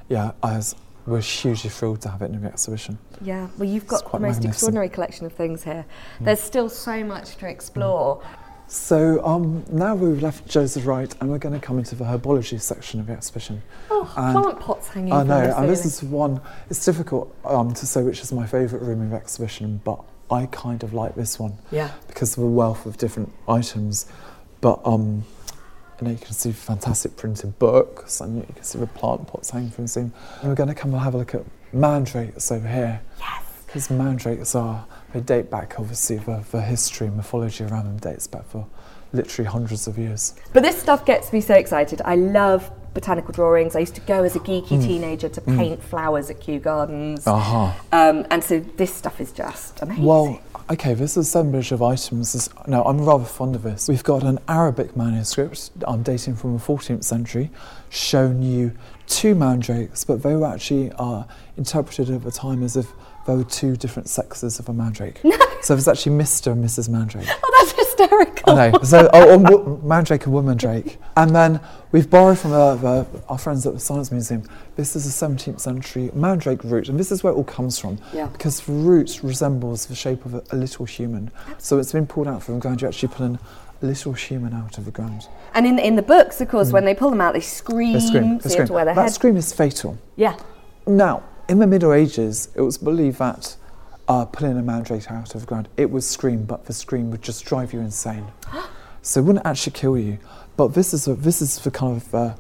yeah, 0.10 0.32
I 0.44 0.58
was, 0.58 0.76
we're 1.08 1.22
hugely 1.22 1.70
thrilled 1.70 2.02
to 2.02 2.10
have 2.10 2.22
it 2.22 2.32
in 2.32 2.42
the 2.42 2.48
exhibition. 2.50 2.98
Yeah, 3.22 3.48
well, 3.58 3.70
you've 3.70 3.88
got 3.88 4.02
the 4.12 4.20
most 4.20 4.22
magnificent. 4.22 4.46
extraordinary 4.54 4.90
collection 4.90 5.26
of 5.26 5.32
things 5.34 5.64
here. 5.64 5.86
There's 6.20 6.42
still 6.42 6.68
so 6.70 7.04
much 7.04 7.38
to 7.38 7.48
explore. 7.48 8.22
So 8.68 9.24
um, 9.26 9.64
now 9.72 9.94
we've 9.96 10.22
left 10.22 10.48
Joseph 10.48 10.86
Wright, 10.88 11.14
and 11.22 11.30
we're 11.30 11.38
going 11.38 11.54
to 11.54 11.66
come 11.66 11.78
into 11.78 11.96
the 11.96 12.06
herbology 12.06 12.60
section 12.60 13.00
of 13.00 13.08
the 13.08 13.14
exhibition. 13.14 13.62
Oh, 13.92 14.12
And- 14.18 14.36
plant 14.36 14.60
pots 14.60 14.88
hanging 14.90 15.14
I 15.14 15.24
know, 15.24 15.54
and 15.56 15.70
this 15.70 15.86
is 15.86 16.02
one. 16.04 16.42
It's 16.70 16.84
difficult 16.84 17.36
um, 17.46 17.74
to 17.74 17.86
say 17.86 18.02
which 18.02 18.22
is 18.22 18.32
my 18.32 18.48
favourite 18.48 18.84
room 18.84 19.02
of 19.02 19.14
exhibition, 19.14 19.82
but 19.84 20.04
I 20.32 20.48
kind 20.48 20.82
of 20.84 20.94
like 20.94 21.16
this 21.16 21.38
one. 21.40 21.58
Yeah. 21.72 21.92
Because 22.08 22.36
of 22.38 22.42
the 22.42 22.50
wealth 22.50 22.86
of 22.88 22.98
different 22.98 23.32
items, 23.48 24.08
but 24.62 24.80
um, 24.84 25.24
you 26.02 26.08
know 26.08 26.12
you 26.12 26.18
can 26.18 26.34
see 26.34 26.52
fantastic 26.52 27.16
printed 27.16 27.60
books, 27.60 28.20
and 28.20 28.38
you 28.38 28.54
can 28.54 28.64
see 28.64 28.80
the 28.80 28.88
plant 28.88 29.28
pots 29.28 29.52
hanging 29.52 29.70
from 29.70 29.84
the 29.86 29.90
ceiling. 29.90 30.12
And 30.42 30.50
we're 30.50 30.56
going 30.56 30.70
to 30.70 30.76
come 30.76 30.92
and 30.94 31.04
have 31.04 31.14
a 31.14 31.18
look 31.20 31.36
at 31.36 31.44
mandrakes 31.72 32.52
over 32.52 32.68
here. 32.68 33.02
Yes. 33.20 33.44
Because 33.68 33.90
mandrakes 33.92 34.56
are 34.56 34.86
they 35.16 35.22
date 35.22 35.50
back 35.50 35.76
obviously 35.80 36.18
for, 36.20 36.44
the 36.52 36.62
history 36.62 37.08
and 37.08 37.16
mythology 37.16 37.64
around 37.64 37.86
them 37.86 37.98
dates 37.98 38.28
back 38.28 38.46
for 38.50 38.68
literally 39.14 39.50
hundreds 39.50 39.88
of 39.88 39.98
years. 39.98 40.34
But 40.52 40.64
this 40.64 40.78
stuff 40.78 41.06
gets 41.06 41.32
me 41.32 41.40
so 41.40 41.56
excited. 41.56 42.02
I 42.04 42.16
love 42.16 42.70
botanical 42.94 43.32
drawings. 43.34 43.76
I 43.76 43.80
used 43.80 43.96
to 43.96 44.02
go 44.02 44.24
as 44.24 44.36
a 44.36 44.40
geeky 44.40 44.68
Hmm. 44.76 44.82
teenager 44.82 45.30
to 45.30 45.42
paint 45.42 45.82
flowers 45.82 46.30
at 46.30 46.42
Kew 46.42 46.60
Gardens. 46.60 47.26
Aha. 47.26 47.78
Um, 47.94 48.26
and 48.30 48.44
so 48.44 48.60
this 48.60 48.94
stuff 48.94 49.22
is 49.22 49.32
just 49.32 49.82
amazing. 49.82 50.04
Well, 50.04 50.40
okay, 50.70 50.94
this 50.94 51.16
assemblage 51.16 51.72
of 51.72 51.82
items 51.82 52.36
is. 52.36 52.50
No, 52.68 52.84
I'm 52.84 53.00
rather 53.06 53.24
fond 53.26 53.56
of 53.56 53.64
this. 53.64 53.88
We've 53.88 54.04
got 54.04 54.24
an 54.24 54.40
Arabic 54.50 54.98
manuscript 54.98 55.72
um, 55.88 56.04
dating 56.04 56.36
from 56.36 56.54
the 56.54 56.60
14th 56.64 57.04
century, 57.06 57.52
showing 57.90 58.42
you 58.44 58.72
two 59.08 59.34
mandrakes, 59.36 60.04
but 60.04 60.24
they 60.24 60.34
were 60.36 60.48
actually 60.48 60.92
uh, 60.98 61.24
interpreted 61.58 62.10
at 62.10 62.24
the 62.24 62.32
time 62.32 62.64
as 62.64 62.76
if 62.78 62.92
there 63.26 63.36
were 63.36 63.44
two 63.44 63.76
different 63.76 64.08
sexes 64.08 64.60
of 64.60 64.70
a 64.70 64.74
mandrake. 64.74 65.20
so 65.62 65.74
there's 65.76 65.88
actually 65.88 66.16
Mr. 66.16 66.52
and 66.52 66.64
Mrs. 66.64 66.90
Mandrake. 66.90 67.28
oh, 67.28 67.66
that's 67.66 67.72
hysterical. 67.90 68.54
I 68.54 68.70
know. 68.70 68.80
So, 68.84 69.10
oh, 69.14 69.46
oh, 69.50 69.82
Mandrake 69.84 70.26
and 70.26 70.34
Woman 70.34 70.58
Drake. 70.58 71.00
And 71.18 71.36
then 71.36 71.60
we've 71.92 72.10
borrowed 72.10 72.38
from 72.38 72.54
uh, 72.54 72.76
the, 72.76 73.08
our 73.28 73.38
friends 73.38 73.66
at 73.66 73.74
the 73.74 73.80
Science 73.80 74.12
Museum. 74.12 74.44
This 74.76 74.96
is 74.96 75.08
a 75.08 75.26
17th 75.26 75.60
century 75.60 76.12
Mandrake 76.14 76.64
root, 76.64 76.88
and 76.88 77.00
this 77.00 77.12
is 77.12 77.24
where 77.24 77.34
it 77.34 77.36
all 77.36 77.44
comes 77.44 77.80
from. 77.80 77.98
Yeah. 78.14 78.28
Because 78.28 78.60
the 78.62 78.74
root 78.74 79.22
resembles 79.24 79.88
the 79.88 79.96
shape 79.96 80.26
of 80.26 80.36
a, 80.36 80.44
a 80.52 80.56
little 80.56 80.86
human. 80.86 81.32
So 81.58 81.80
it's 81.80 81.92
been 81.94 82.06
pulled 82.08 82.28
out 82.28 82.44
from 82.44 82.56
the 82.56 82.60
ground. 82.62 82.82
You're 82.82 82.90
actually 82.90 83.10
pulling 83.10 83.40
a 83.82 83.86
little 83.86 84.14
human 84.14 84.54
out 84.54 84.78
of 84.78 84.86
the 84.86 84.92
ground. 84.92 85.28
And 85.56 85.66
in, 85.66 85.80
in 85.80 85.96
the 85.96 86.02
books, 86.04 86.42
of 86.42 86.50
course, 86.50 86.72
when 86.72 86.86
they 86.86 86.94
pull 86.94 87.10
them 87.10 87.22
out, 87.22 87.34
they 87.34 87.40
scream. 87.40 87.94
They 87.94 88.00
scream. 88.02 88.38
They 88.38 88.44
you 88.44 88.50
scream. 88.52 88.68
to 88.68 88.74
wear 88.74 88.86
their 88.86 88.96
That 88.96 89.02
head. 89.04 89.14
scream 89.14 89.36
is 89.38 89.52
fatal. 89.52 89.98
Yeah. 90.16 90.38
Now, 90.86 91.24
in 91.48 91.60
the 91.60 91.68
Middle 91.68 91.94
Ages, 91.94 92.50
it 92.56 92.62
was 92.62 92.78
believed 92.78 93.20
that 93.20 93.56
uh, 94.08 94.26
pulling 94.26 94.58
a 94.58 94.64
mandrake 94.64 95.10
out 95.12 95.34
of 95.36 95.42
the 95.42 95.48
ground, 95.48 95.68
it 95.78 95.90
would 95.90 96.04
scream, 96.04 96.46
but 96.46 96.66
the 96.66 96.74
scream 96.74 97.12
would 97.12 97.22
just 97.22 97.46
drive 97.46 97.74
you 97.74 97.80
insane. 97.80 98.26
so 99.02 99.20
it 99.20 99.24
wouldn't 99.24 99.46
actually 99.46 99.74
kill 99.74 99.98
you. 99.98 100.20
But 100.58 100.70
this 100.70 100.94
is 100.94 101.08
a, 101.08 101.16
this 101.16 101.42
is 101.42 101.60
the 101.60 101.72
kind 101.72 101.98
of 101.98 102.16
uh, 102.16 102.36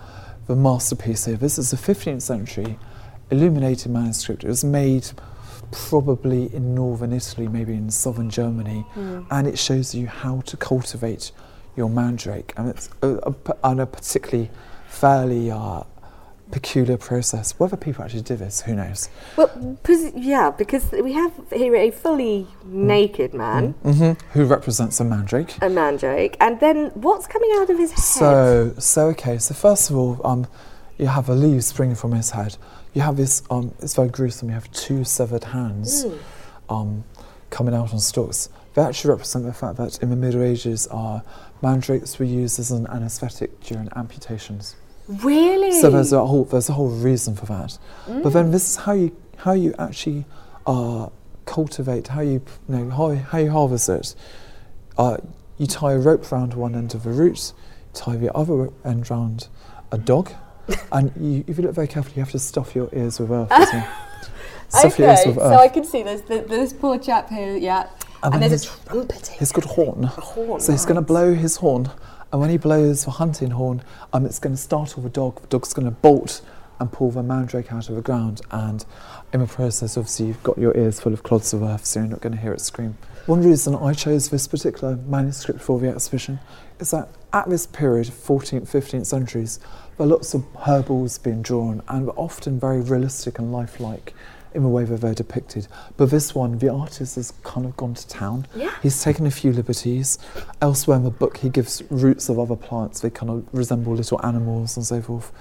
the 0.48 0.56
masterpiece 0.56 1.26
here. 1.26 1.38
This 1.38 1.58
is 1.58 1.74
a 1.74 1.78
15th 1.78 2.22
century 2.22 2.78
illuminated 3.32 3.92
manuscript. 3.92 4.44
It 4.44 4.48
was 4.48 4.64
made 4.64 5.10
probably 5.72 6.54
in 6.54 6.76
northern 6.76 7.12
Italy, 7.12 7.48
maybe 7.48 7.74
in 7.74 7.90
southern 7.90 8.30
Germany, 8.30 8.86
and 9.32 9.48
it 9.48 9.58
shows 9.58 9.96
you 9.96 10.08
how 10.08 10.42
to 10.42 10.56
cultivate 10.56 11.32
your 11.76 11.90
mandrake. 11.90 12.54
And 12.56 12.70
it's 12.70 12.90
a, 13.02 13.16
a, 13.24 13.36
and 13.64 13.82
a 13.82 13.86
particularly 13.86 14.52
fairly 14.88 15.52
uh, 15.52 15.82
peculiar 16.56 16.98
process. 16.98 17.54
Whether 17.60 17.76
people 17.76 18.02
actually 18.06 18.22
do 18.22 18.38
this, 18.38 18.62
who 18.62 18.74
knows? 18.76 19.10
Well, 19.36 19.52
yeah, 20.16 20.52
because 20.52 20.90
we 20.94 21.12
have 21.12 21.34
here 21.52 21.76
a 21.76 21.92
fully 21.92 22.48
naked 22.64 23.34
man, 23.34 23.74
hmm 23.84 24.14
Who 24.32 24.46
represents 24.46 25.02
a 25.02 25.04
mandrake? 25.04 25.52
a 25.62 25.70
mandrake, 25.70 26.38
and 26.40 26.54
then 26.62 26.78
what's 27.06 27.28
coming 27.28 27.52
out 27.58 27.70
of 27.70 27.78
his 27.78 27.92
head? 27.92 28.00
So, 28.24 28.74
so 28.80 29.08
okay. 29.08 29.38
So 29.38 29.54
first 29.54 29.90
of 29.90 29.98
all, 29.98 30.22
um, 30.24 30.48
you 30.98 31.08
have 31.08 31.28
a 31.28 31.36
leaf 31.36 31.62
springing 31.64 31.98
from 31.98 32.14
his 32.14 32.30
head. 32.32 32.56
You 32.94 33.02
have 33.02 33.18
this. 33.18 33.44
Um, 33.50 33.74
it's 33.80 33.96
very 33.96 34.08
gruesome. 34.18 34.48
You 34.48 34.54
have 34.56 34.72
two 34.72 35.04
severed 35.04 35.44
hands, 35.44 36.06
um, 36.70 37.04
coming 37.50 37.74
out 37.76 37.92
on 37.92 38.00
stalks. 38.00 38.48
They 38.76 38.82
actually 38.82 39.10
represent 39.12 39.44
the 39.46 39.54
fact 39.54 39.76
that 39.76 40.02
in 40.02 40.10
the 40.10 40.16
Middle 40.16 40.42
Ages, 40.42 40.88
uh, 40.90 41.20
mandrakes 41.62 42.18
were 42.18 42.26
used 42.44 42.60
as 42.60 42.72
an 42.72 42.88
anaesthetic 42.88 43.60
during 43.60 43.90
amputations. 43.94 44.76
Really? 45.08 45.72
So 45.80 45.90
there's 45.90 46.14
a 46.14 46.26
whole 46.26 46.46
there's 46.46 46.70
a 46.70 46.74
whole 46.74 46.90
reason 46.90 47.36
for 47.36 47.46
that. 47.48 47.78
But 48.08 48.30
then 48.30 48.52
this 48.52 48.70
is 48.70 48.76
how 48.78 48.94
you 48.94 49.16
how 49.38 49.54
you 49.54 49.74
actually 49.78 50.26
uh, 50.66 51.10
cultivate 51.46 52.08
how 52.08 52.22
you 52.22 52.42
you 52.68 52.76
know 52.76 52.90
how, 52.90 53.14
how 53.16 53.38
you 53.38 53.52
harvest 53.52 53.90
it. 53.90 54.16
Uh, 54.98 55.18
you 55.58 55.68
tie 55.68 55.94
a 55.94 55.98
rope 56.00 56.32
round 56.32 56.54
one 56.54 56.76
end 56.76 56.94
of 56.96 57.04
the 57.04 57.12
root, 57.12 57.54
tie 57.94 58.16
the 58.16 58.34
other 58.36 58.70
end 58.84 59.10
round 59.10 59.48
a 59.92 59.98
dog, 59.98 60.32
and 60.92 61.12
you, 61.20 61.44
if 61.48 61.58
you 61.58 61.64
look 61.64 61.76
very 61.76 61.88
carefully, 61.88 62.16
you 62.16 62.22
have 62.22 62.32
to 62.32 62.40
stuff 62.40 62.76
your 62.76 62.90
ears 62.94 63.20
with 63.20 63.32
earth. 63.32 63.50
stuff 64.70 64.98
your 65.00 65.10
ears 65.10 65.20
okay, 65.22 65.30
with 65.30 65.38
so. 65.38 65.56
I 65.56 65.68
can 65.68 65.84
see 65.84 66.04
the, 66.04 66.46
this 66.48 66.74
poor 66.74 66.98
chap 66.98 67.30
here, 67.30 67.56
yeah, 67.56 67.88
And 68.24 68.34
and, 68.34 68.44
there's 68.44 68.66
a 68.66 68.70
his- 68.70 68.80
trumpet. 68.86 69.28
He's 69.40 69.52
got 69.52 69.66
a 69.66 69.70
horn. 69.70 70.06
A 70.06 70.08
horn, 70.08 70.60
so 70.60 70.72
he's 70.72 70.86
going 70.86 70.96
to 70.96 71.02
blow 71.02 71.34
his 71.34 71.58
horn, 71.58 71.90
and 72.36 72.42
when 72.42 72.50
he 72.50 72.58
blows 72.58 73.06
the 73.06 73.12
hunting 73.12 73.52
horn, 73.52 73.82
um, 74.12 74.26
it's 74.26 74.40
going 74.40 74.54
to 74.54 74.62
startle 74.62 75.02
the 75.02 75.08
dog. 75.08 75.40
The 75.40 75.48
dog's 75.48 75.74
going 75.74 75.86
to 75.86 75.92
bolt 75.92 76.42
and 76.82 76.92
pull 76.92 77.10
the 77.10 77.24
mandrake 77.24 77.72
out 77.72 77.88
of 77.88 77.96
the 77.96 78.02
ground, 78.02 78.42
and 78.52 78.84
in 79.32 79.40
the 79.40 79.48
process, 79.48 79.96
obviously, 79.96 80.26
you've 80.26 80.44
got 80.44 80.58
your 80.58 80.76
ears 80.76 81.00
full 81.00 81.14
of 81.14 81.24
clods 81.24 81.54
of 81.54 81.64
earth, 81.64 81.86
so 81.86 82.02
you're 82.02 82.10
not 82.10 82.20
going 82.20 82.36
to 82.36 82.42
hear 82.42 82.52
it 82.52 82.60
scream. 82.60 82.98
One 83.26 83.42
reason 83.42 83.74
I 83.74 83.94
chose 83.94 84.28
this 84.28 84.50
particular 84.50 84.98
manuscript 84.98 85.62
for 85.62 85.80
the 85.80 85.88
exhibition 85.88 86.42
is 86.78 86.92
that 86.92 87.08
at 87.32 87.50
this 87.50 87.68
period, 87.68 88.08
14th, 88.08 88.64
15th 88.64 89.06
centuries, 89.06 89.62
there 89.98 90.06
are 90.06 90.10
lots 90.10 90.34
of 90.34 90.44
herbals 90.66 91.18
being 91.18 91.42
drawn, 91.42 91.84
and 91.88 92.10
often 92.18 92.60
very 92.60 92.82
realistic 92.82 93.40
and 93.40 93.54
lifelike 93.54 94.14
in 94.56 94.64
the 94.64 94.70
way 94.70 94.84
that 94.86 95.02
they're 95.02 95.14
depicted. 95.14 95.68
But 95.98 96.10
this 96.10 96.34
one, 96.34 96.58
the 96.58 96.70
artist 96.70 97.16
has 97.16 97.34
kind 97.44 97.66
of 97.66 97.76
gone 97.78 97.94
to 97.94 98.08
town. 98.08 98.48
Yeah. 98.56 98.72
He's 98.82 99.04
taken 99.04 99.26
a 99.26 99.32
few 99.32 99.52
liberties. 99.52 100.18
Elsewhere 100.62 100.98
in 100.98 101.04
the 101.04 101.10
book, 101.12 101.38
he 101.38 101.50
gives 101.50 101.84
roots 101.90 102.30
of 102.30 102.40
other 102.40 102.56
plants. 102.56 103.02
They 103.02 103.10
kind 103.10 103.30
of 103.30 103.46
resemble 103.52 103.94
little 103.94 104.26
animals 104.26 104.78
and 104.78 104.86
so 104.86 105.02
forth. 105.02 105.32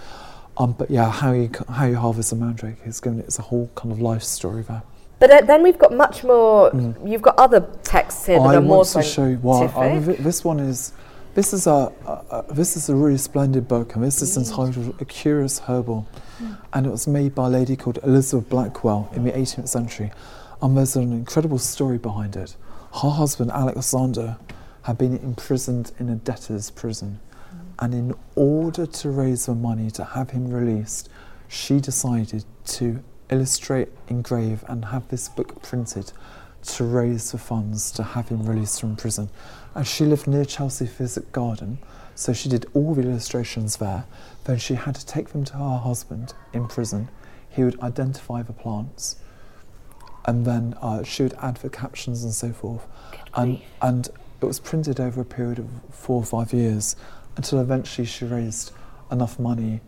Um, 0.57 0.73
but 0.73 0.91
yeah, 0.91 1.11
how 1.11 1.33
you 1.33 1.51
how 1.69 1.87
you 1.87 1.97
harvest 1.97 2.33
a 2.33 2.37
mandrake 2.37 2.77
is 2.85 3.01
given 3.01 3.19
it's 3.21 3.39
a 3.39 3.43
whole 3.43 3.71
kind 3.75 3.91
of 3.91 4.01
life 4.01 4.23
story 4.23 4.63
there. 4.63 4.83
But 5.19 5.31
uh, 5.31 5.41
then 5.43 5.63
we've 5.63 5.79
got 5.79 5.93
much 5.93 6.23
more. 6.25 6.71
You've 7.05 7.23
got 7.23 7.39
other 7.39 7.61
texts 7.83 8.27
here 8.27 8.39
that 8.39 8.45
Mm. 8.45 8.51
I 8.51 8.57
are 8.57 8.61
more 8.61 8.77
want 8.79 8.89
to 8.89 9.03
show 9.03 9.27
you. 9.27 9.39
Well, 9.43 9.69
scientific. 9.69 10.15
I, 10.15 10.17
thi- 10.17 10.23
this 10.23 10.45
one 10.45 10.61
is. 10.61 10.93
This 11.35 11.53
is 11.53 11.67
a, 11.67 11.93
a, 12.07 12.45
a 12.49 12.55
this 12.55 12.77
is 12.77 12.89
a 12.89 12.95
really 12.95 13.19
splendid 13.19 13.67
book, 13.67 13.97
and 13.97 14.05
this 14.05 14.23
is 14.23 14.37
entitled 14.37 14.95
"A 15.01 15.05
Curious 15.05 15.59
Herbal," 15.59 16.07
hmm. 16.39 16.53
and 16.73 16.87
it 16.87 16.91
was 16.91 17.09
made 17.09 17.35
by 17.35 17.49
a 17.49 17.51
lady 17.51 17.75
called 17.75 17.99
Elizabeth 18.05 18.49
Blackwell 18.49 19.11
in 19.13 19.25
the 19.25 19.33
18th 19.33 19.69
century. 19.69 20.13
And 20.63 20.77
there's 20.77 20.95
an 20.95 21.13
incredible 21.13 21.59
story 21.59 21.99
behind 21.99 22.37
it. 22.37 22.55
Her 23.03 23.11
husband 23.11 23.51
Alexander 23.51 24.37
had 24.83 24.97
been 24.97 25.17
imprisoned 25.17 25.91
in 25.99 26.09
a 26.09 26.15
debtor's 26.15 26.71
prison, 26.71 27.19
hmm. 27.51 27.57
and 27.81 27.95
in 27.95 28.15
order 28.37 28.87
to 28.87 29.11
raise 29.11 29.47
the 29.47 29.57
money 29.57 29.91
to 29.91 30.05
have 30.05 30.31
him 30.31 30.53
released, 30.53 31.09
she 31.49 31.81
decided 31.81 32.45
to 32.67 33.03
illustrate, 33.29 33.89
engrave, 34.07 34.65
and 34.69 34.85
have 34.85 35.09
this 35.09 35.29
book 35.29 35.61
printed 35.63 36.13
to 36.63 36.85
raise 36.85 37.33
the 37.33 37.39
funds 37.39 37.91
to 37.93 38.03
have 38.03 38.29
him 38.29 38.47
released 38.47 38.81
from 38.81 38.97
prison. 38.97 39.29
And 39.75 39.87
she 39.87 40.05
lived 40.05 40.27
near 40.27 40.45
Chelsea 40.45 40.87
Physic 40.87 41.33
Garden, 41.33 41.79
so 42.15 42.33
she 42.33 42.49
did 42.49 42.67
all 42.75 42.95
the 42.95 43.03
illustrations 43.03 43.79
there. 43.79 44.05
Then 44.45 44.59
she 44.59 44.75
had 44.75 44.95
to 44.95 45.05
take 45.05 45.31
them 45.31 45.45
to 45.47 45.55
her 45.55 45.79
husband 45.79 46.33
in 46.53 46.69
prison. 46.69 47.09
He 47.49 47.65
would 47.65 47.81
identify 47.81 48.43
the 48.43 48.53
plants, 48.53 49.17
and 50.25 50.47
then 50.47 50.75
uh, 50.81 51.03
she 51.03 51.25
would 51.25 51.35
add 51.43 51.57
the 51.57 51.71
captions 51.71 52.23
and 52.23 52.33
so 52.33 52.53
forth. 52.53 52.87
And, 53.35 53.61
and 53.83 54.09
it 54.41 54.47
was 54.47 54.61
printed 54.61 55.01
over 55.01 55.21
a 55.21 55.25
period 55.25 55.59
of 55.59 55.69
four 55.91 56.17
or 56.17 56.25
five 56.25 56.53
years 56.53 56.95
until 57.37 57.61
eventually 57.61 58.07
she 58.07 58.25
raised 58.25 58.71
enough 59.11 59.39
money 59.39 59.81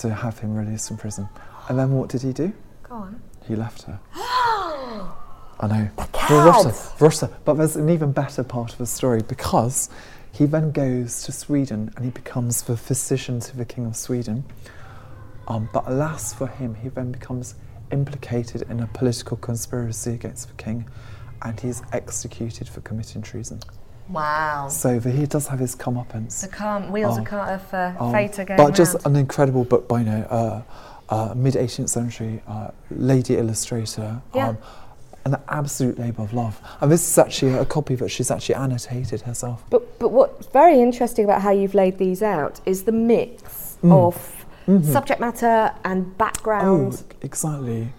to 0.00 0.12
have 0.12 0.40
him 0.40 0.54
released 0.54 0.88
from 0.88 0.98
prison. 0.98 1.28
And 1.68 1.78
then 1.78 1.92
what 1.92 2.10
did 2.10 2.22
he 2.22 2.32
do? 2.32 2.52
Go 2.82 2.96
on. 2.96 3.22
He 3.46 3.56
left 3.56 3.82
her. 3.82 4.00
I 5.62 5.66
know. 5.68 5.88
Verrotta, 5.96 6.72
Verrotta. 6.98 7.32
But 7.44 7.54
there's 7.54 7.76
an 7.76 7.88
even 7.88 8.12
better 8.12 8.42
part 8.42 8.72
of 8.72 8.78
the 8.78 8.86
story 8.86 9.22
because 9.22 9.88
he 10.32 10.44
then 10.46 10.72
goes 10.72 11.22
to 11.24 11.32
Sweden 11.32 11.92
and 11.96 12.04
he 12.04 12.10
becomes 12.10 12.62
the 12.62 12.76
physician 12.76 13.38
to 13.40 13.56
the 13.56 13.64
King 13.64 13.86
of 13.86 13.96
Sweden. 13.96 14.44
Um, 15.48 15.68
but 15.72 15.84
alas 15.86 16.34
for 16.34 16.46
him, 16.48 16.74
he 16.74 16.88
then 16.88 17.12
becomes 17.12 17.54
implicated 17.92 18.62
in 18.70 18.80
a 18.80 18.86
political 18.88 19.36
conspiracy 19.36 20.14
against 20.14 20.48
the 20.48 20.54
king 20.54 20.86
and 21.42 21.58
he's 21.60 21.82
executed 21.92 22.68
for 22.68 22.80
committing 22.80 23.20
treason. 23.22 23.60
Wow. 24.08 24.68
So 24.68 24.98
the, 24.98 25.10
he 25.10 25.26
does 25.26 25.46
have 25.48 25.58
his 25.58 25.76
comeuppance. 25.76 26.40
The 26.40 26.48
car- 26.48 26.80
wheels 26.82 27.18
Oh. 27.18 27.20
of, 27.22 27.26
car- 27.26 27.50
of 27.52 27.74
uh, 27.74 27.92
Um, 28.00 28.12
fate 28.12 28.38
are 28.38 28.44
going 28.44 28.56
but 28.56 28.74
just 28.74 28.96
an 29.06 29.16
incredible 29.16 29.64
book 29.64 29.86
by 29.88 30.00
you 30.00 30.06
know, 30.06 30.22
uh, 30.30 30.62
uh, 31.08 31.34
mid 31.34 31.54
18th 31.54 31.88
century 31.90 32.42
uh, 32.48 32.68
lady 32.90 33.36
illustrator. 33.36 34.22
Yeah. 34.34 34.54
An 35.24 35.36
absolute 35.48 35.98
labour 35.98 36.22
of 36.22 36.32
love. 36.32 36.60
And 36.80 36.90
this 36.90 37.08
is 37.08 37.16
actually 37.18 37.52
a 37.52 37.64
copy 37.64 37.94
that 37.96 38.08
she's 38.08 38.30
actually 38.30 38.56
annotated 38.56 39.20
herself. 39.20 39.62
But, 39.70 39.98
but 39.98 40.08
what's 40.10 40.46
very 40.48 40.80
interesting 40.80 41.24
about 41.24 41.42
how 41.42 41.50
you've 41.52 41.74
laid 41.74 41.98
these 41.98 42.22
out 42.22 42.60
is 42.66 42.84
the 42.84 42.92
mix 42.92 43.78
of 43.84 44.44
subject 44.82 45.20
matter 45.20 45.72
and 45.84 46.16
background. 46.18 47.02
Oh, 47.02 47.14
exactly. 47.22 47.92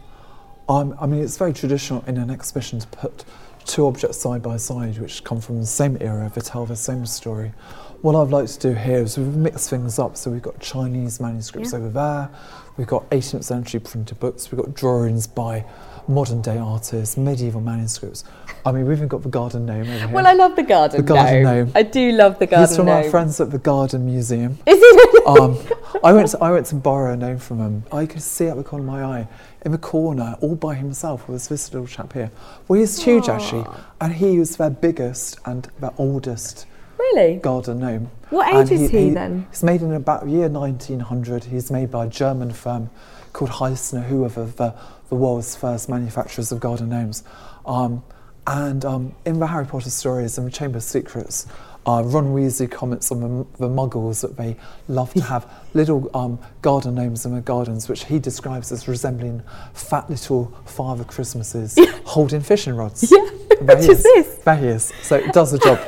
Um, 0.69 0.95
I 0.99 1.05
mean, 1.05 1.21
it's 1.21 1.37
very 1.37 1.53
traditional 1.53 2.03
in 2.07 2.17
an 2.17 2.29
exhibition 2.29 2.79
to 2.79 2.87
put 2.87 3.25
two 3.65 3.85
objects 3.85 4.17
side 4.17 4.41
by 4.41 4.57
side 4.57 4.97
which 4.97 5.23
come 5.23 5.39
from 5.39 5.59
the 5.59 5.65
same 5.65 5.97
era 6.01 6.29
that 6.33 6.45
tell 6.45 6.65
the 6.65 6.75
same 6.75 7.05
story. 7.05 7.53
What 8.01 8.15
I'd 8.15 8.31
like 8.31 8.47
to 8.47 8.59
do 8.59 8.73
here 8.73 8.97
is 8.99 9.17
we've 9.17 9.27
mixed 9.35 9.69
things 9.69 9.97
up. 9.99 10.17
So 10.17 10.29
we've 10.31 10.41
got 10.41 10.59
Chinese 10.59 11.19
manuscripts 11.21 11.71
Yeah. 11.71 11.79
over 11.79 11.89
there, 11.89 12.29
we've 12.77 12.87
got 12.87 13.09
18th 13.09 13.43
century 13.43 13.79
printed 13.79 14.19
books, 14.19 14.51
we've 14.51 14.59
got 14.61 14.73
drawings 14.73 15.27
by 15.27 15.65
modern 16.07 16.41
day 16.41 16.57
artists, 16.57 17.15
medieval 17.15 17.61
manuscripts. 17.61 18.25
I 18.65 18.71
mean, 18.71 18.85
we've 18.85 18.97
even 18.97 19.07
got 19.07 19.23
the 19.23 19.29
garden 19.29 19.65
gnome 19.65 19.81
over 19.81 19.91
here. 19.91 20.07
Well, 20.09 20.27
I 20.27 20.33
love 20.33 20.55
the 20.55 20.63
garden, 20.63 20.97
The 20.97 21.03
garden 21.13 21.43
gnome. 21.43 21.57
gnome. 21.67 21.71
I 21.75 21.83
do 21.83 22.11
love 22.11 22.39
the 22.39 22.45
garden 22.45 22.59
gnome. 22.61 22.67
He's 22.67 22.75
from 22.75 22.85
gnome. 22.87 23.03
our 23.05 23.09
friends 23.09 23.39
at 23.39 23.51
the 23.51 23.57
Garden 23.57 24.05
Museum. 24.05 24.57
Is 24.65 24.79
it? 24.81 25.27
um, 25.27 25.57
I 26.03 26.11
went 26.11 26.29
to, 26.29 26.39
I 26.39 26.51
went 26.51 26.65
to 26.67 26.75
borrow 26.75 27.13
a 27.13 27.17
name 27.17 27.37
from 27.39 27.59
him. 27.59 27.83
I 27.91 28.05
could 28.05 28.21
see 28.21 28.49
out 28.49 28.57
the 28.57 28.63
corner 28.63 28.83
of 28.83 28.91
my 28.91 29.03
eye, 29.03 29.27
in 29.65 29.71
the 29.71 29.77
corner, 29.77 30.35
all 30.41 30.55
by 30.55 30.75
himself, 30.75 31.29
was 31.29 31.47
this 31.47 31.71
little 31.73 31.87
chap 31.87 32.11
here. 32.13 32.31
Well, 32.67 32.79
he's 32.81 33.01
huge 33.01 33.29
actually, 33.29 33.65
and 34.01 34.13
he 34.13 34.39
was 34.39 34.57
their 34.57 34.69
biggest 34.71 35.39
and 35.45 35.69
their 35.79 35.93
oldest 35.97 36.65
really? 36.97 37.35
garden 37.37 37.79
gnome. 37.79 38.11
What 38.29 38.53
age 38.53 38.71
is 38.71 38.89
he 38.89 39.09
then? 39.09 39.47
He's 39.49 39.63
made 39.63 39.81
in 39.81 39.93
about 39.93 40.27
year 40.27 40.49
1900. 40.49 41.45
He's 41.45 41.69
made 41.69 41.91
by 41.91 42.05
a 42.05 42.09
German 42.09 42.51
firm 42.51 42.89
called 43.31 43.51
Heissner, 43.51 44.03
who 44.03 44.23
are 44.25 44.29
the, 44.29 44.75
the, 45.09 45.15
world's 45.15 45.55
first 45.55 45.89
manufacturers 45.89 46.51
of 46.51 46.59
garden 46.59 46.89
gnomes. 46.89 47.23
Um, 47.65 48.03
and 48.47 48.83
um, 48.83 49.15
in 49.25 49.39
the 49.39 49.47
Harry 49.47 49.65
Potter 49.65 49.89
stories 49.89 50.37
and 50.37 50.47
the 50.47 50.51
Chamber 50.51 50.77
of 50.77 50.83
Secrets, 50.83 51.45
uh, 51.85 52.01
Ron 52.03 52.33
Weasley 52.33 52.69
comments 52.69 53.11
on 53.11 53.19
the, 53.19 53.45
the 53.57 53.67
muggles 53.67 54.21
that 54.21 54.37
they 54.37 54.55
love 54.87 55.13
to 55.13 55.21
have 55.21 55.51
little 55.73 56.09
um, 56.15 56.39
garden 56.61 56.95
gnomes 56.95 57.25
in 57.25 57.33
their 57.33 57.41
gardens, 57.41 57.89
which 57.89 58.05
he 58.05 58.19
describes 58.19 58.71
as 58.71 58.87
resembling 58.87 59.43
fat 59.73 60.09
little 60.09 60.45
Father 60.65 61.03
Christmases 61.03 61.77
holding 62.05 62.41
fishing 62.41 62.75
rods. 62.75 63.11
Yeah, 63.11 63.29
There 63.61 63.77
which 63.77 63.89
is 63.89 64.03
this. 64.03 64.35
There 64.43 64.57
he 64.57 64.67
is. 64.67 64.91
So 65.03 65.17
it 65.17 65.31
does 65.31 65.51
the 65.51 65.59
job. 65.59 65.79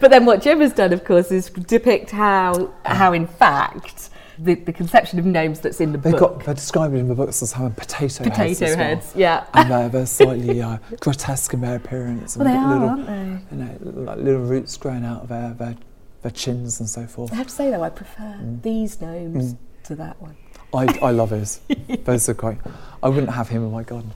But 0.00 0.10
then 0.10 0.24
what 0.26 0.42
Jim 0.42 0.60
has 0.60 0.72
done, 0.72 0.92
of 0.92 1.04
course, 1.04 1.30
is 1.32 1.50
depict 1.50 2.10
how, 2.10 2.72
how 2.84 3.12
in 3.12 3.26
fact, 3.26 4.10
the, 4.38 4.54
the 4.54 4.72
conception 4.72 5.18
of 5.18 5.24
gnomes 5.26 5.58
that's 5.60 5.80
in 5.80 5.90
the 5.92 5.98
They've 5.98 6.12
book. 6.12 6.36
got, 6.38 6.44
they're 6.44 6.54
described 6.54 6.94
in 6.94 7.08
the 7.08 7.14
books 7.14 7.42
as 7.42 7.52
having 7.52 7.72
potato, 7.72 8.22
heads. 8.22 8.30
Potato 8.60 8.64
as 8.66 8.76
well. 8.76 9.12
yeah. 9.16 9.44
And 9.54 9.70
they're, 9.70 9.88
they're 9.88 10.06
slightly 10.06 10.62
uh, 10.62 10.78
grotesque 11.00 11.52
in 11.54 11.60
their 11.60 11.76
appearance. 11.76 12.36
And 12.36 12.44
Well, 12.44 12.54
they 12.54 12.58
are, 12.58 12.72
little, 12.74 12.88
aren't 12.90 13.06
they? 13.50 13.56
You 13.56 13.64
know, 13.64 14.02
like 14.04 14.18
little 14.18 14.42
roots 14.42 14.76
growing 14.76 15.04
out 15.04 15.22
of 15.22 15.28
their, 15.28 15.54
their, 15.54 15.76
their 16.22 16.30
chins 16.30 16.78
and 16.78 16.88
so 16.88 17.06
forth. 17.06 17.32
I 17.32 17.36
have 17.36 17.48
to 17.48 17.52
say 17.52 17.70
though, 17.70 17.82
I 17.82 17.90
prefer 17.90 18.22
Mm. 18.40 18.62
these 18.62 19.00
gnomes 19.00 19.56
to 19.84 19.96
that 19.96 20.20
one. 20.22 20.36
I, 20.72 20.84
I 21.02 21.10
love 21.10 21.30
his. 21.30 21.60
Those 22.04 22.28
are 22.28 22.34
great. 22.34 22.58
I 23.02 23.08
wouldn't 23.08 23.32
have 23.32 23.48
him 23.48 23.64
in 23.64 23.72
my 23.72 23.82
garden. 23.82 24.12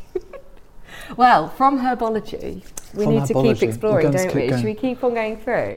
Well, 1.17 1.49
from 1.49 1.79
herbology, 1.79 2.65
we 2.95 3.05
From 3.05 3.15
need 3.15 3.27
to 3.27 3.35
keep 3.35 3.63
exploring, 3.63 4.11
don't 4.11 4.27
keep 4.29 4.35
we? 4.35 4.47
going. 4.49 4.61
Should 4.61 4.67
we 4.67 4.75
keep 4.75 5.05
on 5.05 5.15
going 5.15 5.37
through? 5.37 5.77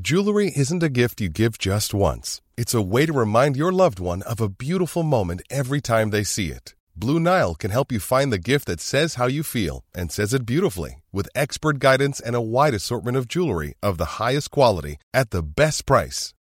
Jewelry 0.00 0.52
isn't 0.54 0.82
a 0.82 0.90
gift 0.90 1.20
you 1.20 1.28
give 1.28 1.58
just 1.58 1.94
once. 1.94 2.42
It's 2.56 2.74
a 2.74 2.82
way 2.82 3.06
to 3.06 3.12
remind 3.12 3.56
your 3.56 3.72
loved 3.72 3.98
one 3.98 4.22
of 4.22 4.40
a 4.40 4.48
beautiful 4.48 5.02
moment 5.02 5.42
every 5.50 5.80
time 5.80 6.10
they 6.10 6.22
see 6.22 6.50
it. 6.50 6.74
Blue 6.94 7.18
Nile 7.18 7.54
can 7.54 7.70
help 7.70 7.90
you 7.90 7.98
find 7.98 8.32
the 8.32 8.38
gift 8.38 8.66
that 8.66 8.80
says 8.80 9.14
how 9.14 9.26
you 9.26 9.42
feel 9.42 9.84
and 9.94 10.12
says 10.12 10.32
it 10.32 10.46
beautifully 10.46 11.02
with 11.12 11.28
expert 11.34 11.78
guidance 11.78 12.20
and 12.20 12.36
a 12.36 12.40
wide 12.40 12.74
assortment 12.74 13.16
of 13.16 13.26
jewelry 13.28 13.74
of 13.82 13.98
the 13.98 14.16
highest 14.22 14.50
quality 14.50 14.96
at 15.12 15.30
the 15.30 15.42
best 15.42 15.84
price. 15.86 16.32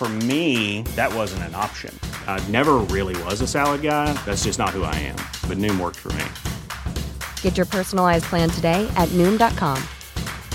For 0.00 0.08
me, 0.08 0.80
that 0.96 1.12
wasn't 1.12 1.42
an 1.42 1.54
option. 1.54 1.94
I 2.26 2.42
never 2.48 2.78
really 2.88 3.22
was 3.24 3.42
a 3.42 3.46
salad 3.46 3.82
guy. 3.82 4.10
That's 4.24 4.44
just 4.44 4.58
not 4.58 4.70
who 4.70 4.82
I 4.82 4.94
am. 4.94 5.16
But 5.46 5.58
Noom 5.58 5.78
worked 5.78 5.98
for 5.98 6.10
me. 6.14 6.24
Get 7.42 7.58
your 7.58 7.66
personalized 7.66 8.24
plan 8.24 8.48
today 8.48 8.90
at 8.96 9.10
Noom.com. 9.10 9.78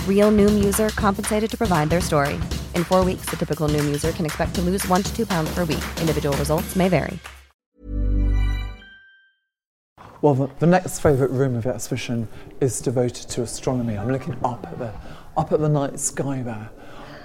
Real 0.10 0.32
Noom 0.32 0.64
user 0.66 0.90
compensated 0.96 1.52
to 1.52 1.58
provide 1.60 1.92
their 1.92 2.02
story. 2.02 2.40
In 2.74 2.84
four 2.84 3.06
weeks, 3.06 3.26
the 3.30 3.38
typical 3.38 3.70
Noom 3.70 3.86
user 3.86 4.12
can 4.14 4.26
expect 4.26 4.56
to 4.56 4.62
lose 4.62 4.84
one 4.88 5.04
to 5.04 5.16
two 5.16 5.28
pounds 5.28 5.54
per 5.54 5.64
week. 5.64 5.86
Individual 6.02 6.36
results 6.38 6.76
may 6.76 6.90
vary. 6.90 7.20
Well, 10.24 10.34
the, 10.34 10.50
the 10.58 10.66
next 10.66 11.02
favourite 11.02 11.30
room 11.30 11.56
of 11.56 11.66
the 11.66 11.70
exhibition 11.76 12.28
is 12.62 12.82
devoted 12.82 13.30
to 13.30 13.44
astronomy. 13.44 13.96
I'm 13.96 14.12
looking 14.12 14.44
up 14.44 14.66
at 14.66 14.80
the 14.80 14.92
up 15.38 15.52
at 15.52 15.60
the 15.60 15.70
night 15.70 16.00
sky 16.00 16.42
there, 16.42 16.72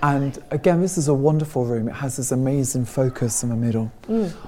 and 0.02 0.42
again, 0.50 0.80
this 0.80 0.96
is 0.96 1.08
a 1.08 1.14
wonderful 1.14 1.64
room. 1.64 1.88
It 1.88 1.92
has 1.94 2.16
this 2.16 2.32
amazing 2.32 2.84
focus 2.86 3.42
in 3.42 3.50
the 3.50 3.56
middle. 3.56 3.92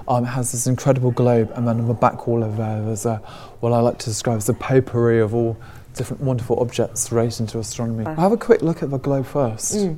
Um, 0.07 0.23
it 0.23 0.27
has 0.27 0.51
this 0.51 0.67
incredible 0.67 1.11
globe, 1.11 1.51
and 1.55 1.67
then 1.67 1.79
on 1.79 1.87
the 1.87 1.93
back 1.93 2.27
wall 2.27 2.43
of 2.43 2.57
there, 2.57 2.81
there's 2.83 3.05
a 3.05 3.17
what 3.59 3.71
I 3.73 3.79
like 3.79 3.97
to 3.99 4.05
describe 4.05 4.37
as 4.37 4.49
a 4.49 4.53
potpourri 4.53 5.19
of 5.19 5.33
all 5.35 5.57
different 5.93 6.23
wonderful 6.23 6.59
objects 6.59 7.11
relating 7.11 7.45
to 7.47 7.59
astronomy. 7.59 8.05
I'll 8.05 8.15
have 8.15 8.31
a 8.31 8.37
quick 8.37 8.61
look 8.61 8.81
at 8.81 8.89
the 8.89 8.97
globe 8.97 9.25
first. 9.27 9.89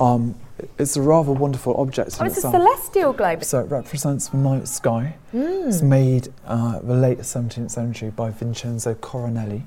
Um, 0.00 0.34
it's 0.76 0.96
a 0.96 1.02
rather 1.02 1.32
wonderful 1.32 1.74
object 1.76 2.18
Oh, 2.20 2.24
it's 2.24 2.38
a 2.38 2.40
celestial 2.42 3.12
globe. 3.12 3.44
So 3.44 3.60
it 3.60 3.70
represents 3.70 4.28
the 4.28 4.36
night 4.36 4.68
sky. 4.68 5.16
It's 5.32 5.82
made 5.82 6.28
uh, 6.46 6.80
the 6.80 6.94
late 6.94 7.18
17th 7.18 7.70
century 7.70 8.10
by 8.10 8.30
Vincenzo 8.30 8.94
Coronelli. 8.94 9.62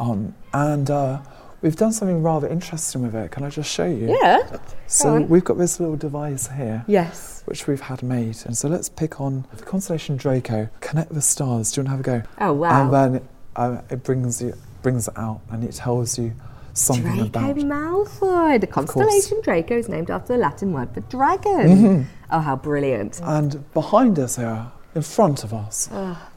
Um, 0.00 0.34
and 0.54 0.90
uh, 0.90 1.20
we've 1.62 1.76
done 1.76 1.92
something 1.92 2.22
rather 2.22 2.48
interesting 2.48 3.02
with 3.02 3.14
it. 3.14 3.30
Can 3.30 3.44
I 3.44 3.50
just 3.50 3.70
show 3.70 3.86
you? 3.86 4.16
Yeah. 4.22 4.58
So 4.86 5.20
we've 5.20 5.44
got 5.44 5.56
this 5.56 5.80
little 5.80 5.96
device 5.96 6.48
here. 6.48 6.84
Yes. 6.86 7.42
Which 7.46 7.66
we've 7.66 7.80
had 7.80 8.02
made. 8.02 8.36
And 8.44 8.56
so 8.56 8.68
let's 8.68 8.88
pick 8.88 9.20
on 9.20 9.46
the 9.54 9.64
constellation 9.64 10.16
Draco, 10.16 10.68
connect 10.80 11.14
the 11.14 11.22
stars. 11.22 11.72
Do 11.72 11.80
you 11.80 11.86
want 11.86 12.04
to 12.04 12.10
have 12.10 12.18
a 12.18 12.22
go? 12.22 12.28
Oh, 12.38 12.52
wow. 12.52 12.82
And 12.82 12.92
then 12.92 13.14
it, 13.14 13.24
uh, 13.56 13.80
it 13.90 14.02
brings 14.02 14.42
you 14.42 14.54
brings 14.82 15.06
it 15.06 15.16
out 15.16 15.40
and 15.50 15.62
it 15.62 15.72
tells 15.72 16.18
you 16.18 16.34
something 16.72 17.20
about. 17.20 17.54
Draco 17.54 17.68
Malfoy. 17.68 18.60
The 18.60 18.66
constellation 18.66 19.40
Draco 19.42 19.78
is 19.78 19.88
named 19.88 20.10
after 20.10 20.34
the 20.34 20.38
Latin 20.38 20.72
word 20.72 20.92
for 20.92 21.00
dragon. 21.02 21.68
Mm-hmm. 21.68 22.02
Oh, 22.32 22.40
how 22.40 22.56
brilliant. 22.56 23.20
And 23.22 23.72
behind 23.72 24.18
us 24.18 24.36
here, 24.36 24.72
in 24.94 25.02
front 25.02 25.44
of 25.44 25.54
us, 25.54 25.90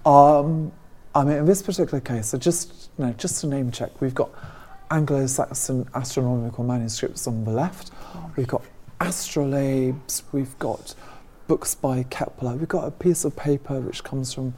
um, 0.06 0.72
I 1.14 1.24
mean, 1.24 1.38
in 1.38 1.46
this 1.46 1.62
particular 1.62 2.02
case, 2.02 2.28
so 2.28 2.38
just 2.38 2.90
you 2.98 3.06
know, 3.06 3.14
just 3.14 3.42
to 3.42 3.48
name 3.48 3.72
check, 3.72 4.00
we've 4.02 4.14
got 4.16 4.30
Anglo-Saxon 4.92 5.90
astronomical 5.94 6.64
manuscripts 6.64 7.28
on 7.28 7.44
the 7.44 7.52
left. 7.52 7.92
Mm. 7.92 8.36
We've 8.38 8.48
got 8.48 8.64
astrolabes. 9.02 10.24
We've 10.32 10.58
got 10.60 10.96
books 11.48 11.76
by 11.76 12.04
Kepler. 12.04 12.56
We've 12.56 12.68
got 12.68 12.88
a 12.88 12.92
piece 12.92 13.26
of 13.26 13.36
paper 13.36 13.80
which 13.80 14.04
comes 14.04 14.34
from 14.34 14.54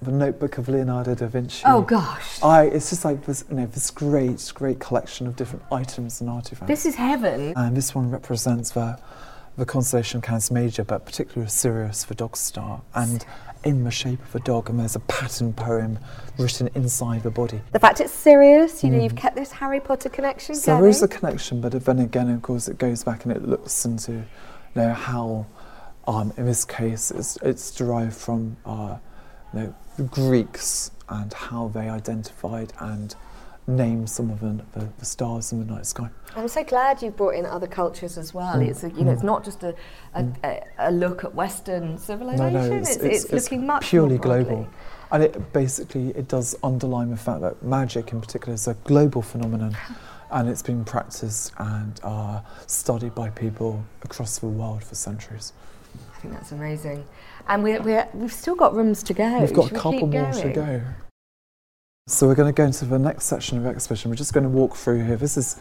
the 0.00 0.12
notebook 0.12 0.58
of 0.58 0.68
Leonardo 0.68 1.14
da 1.14 1.26
Vinci. 1.26 1.62
Oh, 1.64 1.82
gosh. 1.82 2.42
I, 2.42 2.64
it's 2.64 2.90
just 2.90 3.04
like 3.04 3.24
this, 3.24 3.44
you 3.48 3.56
know, 3.56 3.66
this 3.66 3.90
great, 3.90 4.52
great 4.54 4.78
collection 4.78 5.26
of 5.26 5.34
different 5.34 5.64
items 5.72 6.20
and 6.20 6.30
artifacts. 6.30 6.68
This 6.68 6.86
is 6.86 6.94
heaven. 6.94 7.52
And 7.56 7.76
this 7.76 7.94
one 7.94 8.10
represents 8.10 8.70
the, 8.72 8.98
the 9.56 9.64
constellation 9.64 10.20
Canis 10.20 10.50
Major, 10.50 10.84
but 10.84 11.04
particularly 11.04 11.48
Sirius, 11.50 12.04
the 12.04 12.14
dog 12.14 12.36
star, 12.36 12.82
and 12.94 13.24
in 13.64 13.84
the 13.84 13.90
shape 13.90 14.22
of 14.22 14.34
a 14.34 14.40
dog. 14.40 14.68
And 14.70 14.78
there's 14.80 14.96
a 14.96 15.00
pattern 15.00 15.52
poem 15.52 15.98
written 16.38 16.68
inside 16.74 17.22
the 17.22 17.30
body. 17.30 17.60
The 17.72 17.78
fact 17.78 18.00
it's 18.00 18.12
Sirius, 18.12 18.82
you 18.82 18.90
know, 18.90 19.02
you've 19.02 19.16
kept 19.16 19.36
this 19.36 19.52
Harry 19.52 19.80
Potter 19.80 20.08
connection 20.08 20.54
So 20.54 20.78
going. 20.78 20.90
is 20.90 21.02
a 21.02 21.08
connection, 21.08 21.60
but 21.60 21.72
then 21.72 21.98
again, 21.98 22.28
of 22.30 22.42
course, 22.42 22.68
it 22.68 22.78
goes 22.78 23.04
back 23.04 23.24
and 23.24 23.34
it 23.34 23.46
looks 23.46 23.84
into 23.84 24.12
you 24.12 24.24
know, 24.74 24.92
how, 24.92 25.46
um, 26.06 26.32
in 26.36 26.46
this 26.46 26.64
case, 26.64 27.10
it's, 27.10 27.36
it's 27.42 27.70
derived 27.70 28.14
from 28.14 28.56
uh, 28.64 28.96
you 29.52 29.60
know, 29.60 29.74
the 29.96 30.04
Greeks 30.04 30.90
and 31.08 31.32
how 31.32 31.68
they 31.68 31.88
identified 31.88 32.72
and 32.78 33.14
named 33.66 34.10
some 34.10 34.30
of 34.30 34.40
the, 34.40 34.60
the, 34.78 34.88
the 34.98 35.04
stars 35.04 35.52
in 35.52 35.64
the 35.64 35.72
night 35.72 35.86
sky. 35.86 36.08
I'm 36.34 36.48
so 36.48 36.64
glad 36.64 37.02
you 37.02 37.10
brought 37.10 37.34
in 37.34 37.46
other 37.46 37.66
cultures 37.66 38.18
as 38.18 38.34
well. 38.34 38.56
Mm. 38.56 38.68
It's 38.68 38.82
a, 38.82 38.90
you 38.90 39.04
know, 39.04 39.12
it's 39.12 39.22
not 39.22 39.44
just 39.44 39.62
a, 39.62 39.74
a, 40.14 40.26
a, 40.42 40.62
a 40.78 40.90
look 40.90 41.24
at 41.24 41.34
Western 41.34 41.98
civilization. 41.98 42.52
no, 42.52 42.76
it's, 42.76 42.96
it's, 42.96 43.32
looking 43.32 43.66
much 43.66 43.84
purely 43.84 44.18
global. 44.18 44.68
And 45.12 45.22
it 45.22 45.52
basically 45.52 46.08
it 46.10 46.26
does 46.26 46.56
underline 46.62 47.10
the 47.10 47.16
fact 47.16 47.42
that 47.42 47.62
magic 47.62 48.12
in 48.12 48.20
particular 48.20 48.54
is 48.54 48.66
a 48.66 48.74
global 48.84 49.22
phenomenon 49.22 49.76
and 50.30 50.48
it's 50.48 50.62
been 50.62 50.84
practiced 50.84 51.52
and 51.58 52.00
uh, 52.02 52.40
studied 52.66 53.14
by 53.14 53.30
people 53.30 53.84
across 54.02 54.38
the 54.38 54.46
world 54.46 54.82
for 54.82 54.94
centuries. 54.94 55.52
I 56.16 56.20
think 56.20 56.34
that's 56.34 56.52
amazing. 56.52 57.04
And 57.48 57.62
we're, 57.62 57.82
we're, 57.82 58.08
we've 58.14 58.32
still 58.32 58.54
got 58.54 58.74
rooms 58.74 59.02
to 59.04 59.14
go. 59.14 59.40
We've 59.40 59.52
got 59.52 59.68
Should 59.68 59.76
a 59.76 59.80
couple 59.80 60.06
more 60.06 60.32
to 60.32 60.52
go. 60.52 60.80
So 62.08 62.26
we're 62.26 62.34
going 62.34 62.52
to 62.52 62.56
go 62.56 62.64
into 62.64 62.84
the 62.84 62.98
next 62.98 63.26
section 63.26 63.58
of 63.58 63.62
the 63.62 63.70
exhibition. 63.70 64.10
We're 64.10 64.16
just 64.16 64.32
going 64.32 64.42
to 64.42 64.50
walk 64.50 64.74
through 64.74 65.04
here. 65.04 65.14
This 65.14 65.36
is 65.36 65.60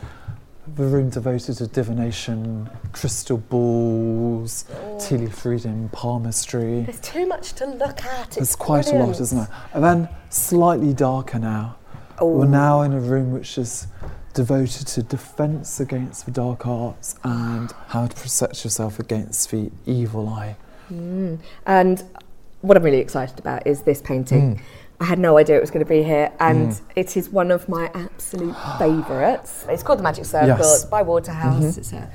the 0.76 0.86
room 0.86 1.12
devoted 1.12 1.58
to 1.58 1.68
divination, 1.68 2.68
crystal 2.94 3.38
balls, 3.38 4.66
tea 5.00 5.18
leaf 5.18 5.46
reading, 5.46 5.90
palmistry. 5.90 6.82
There's 6.82 7.00
too 7.00 7.28
much 7.28 7.54
to 7.54 7.68
look 7.68 8.04
at. 8.04 8.32
There's 8.32 8.56
quite 8.56 8.92
a 8.92 8.96
lot, 8.96 9.20
isn't 9.22 9.38
it? 9.38 9.50
And 9.76 9.84
then 9.84 10.10
slightly 10.32 10.96
darker 10.96 11.38
now. 11.38 11.78
We're 12.20 12.48
now 12.48 12.82
in 12.82 12.94
a 12.94 13.00
room 13.00 13.32
which 13.32 13.60
is 13.60 13.86
devoted 14.34 14.88
to 14.88 15.04
defence 15.04 15.80
against 15.80 16.26
the 16.26 16.32
dark 16.32 16.66
arts 16.66 17.18
and 17.24 17.72
how 17.90 18.08
to 18.08 18.16
protect 18.16 18.64
yourself 18.64 18.98
against 18.98 19.52
the 19.52 19.70
evil 19.86 20.28
eye. 20.28 20.56
And 21.68 22.04
what 22.62 22.78
I'm 22.78 22.84
really 22.84 22.98
excited 22.98 23.38
about 23.38 23.68
is 23.68 23.84
this 23.84 24.02
painting. 24.02 24.56
Mm. 24.56 24.62
I 25.02 25.06
had 25.06 25.18
no 25.18 25.38
idea 25.38 25.58
it 25.58 25.62
was 25.62 25.72
going 25.72 25.84
to 25.84 25.90
be 25.90 26.04
here, 26.04 26.32
and 26.40 26.80
it 26.96 27.18
is 27.18 27.28
one 27.30 27.50
of 27.50 27.68
my 27.68 27.90
absolute 27.96 28.56
favourites. 28.80 29.66
It's 29.68 29.82
called 29.82 29.98
The 30.00 30.04
Magic 30.04 30.26
Circle. 30.26 30.48
Yes. 30.50 30.60
Mm-hmm. 30.60 30.76
It's 30.76 30.86
by 30.86 31.02
Waterhouse. 31.02 31.78
It's 31.78 31.92
a, 31.92 32.10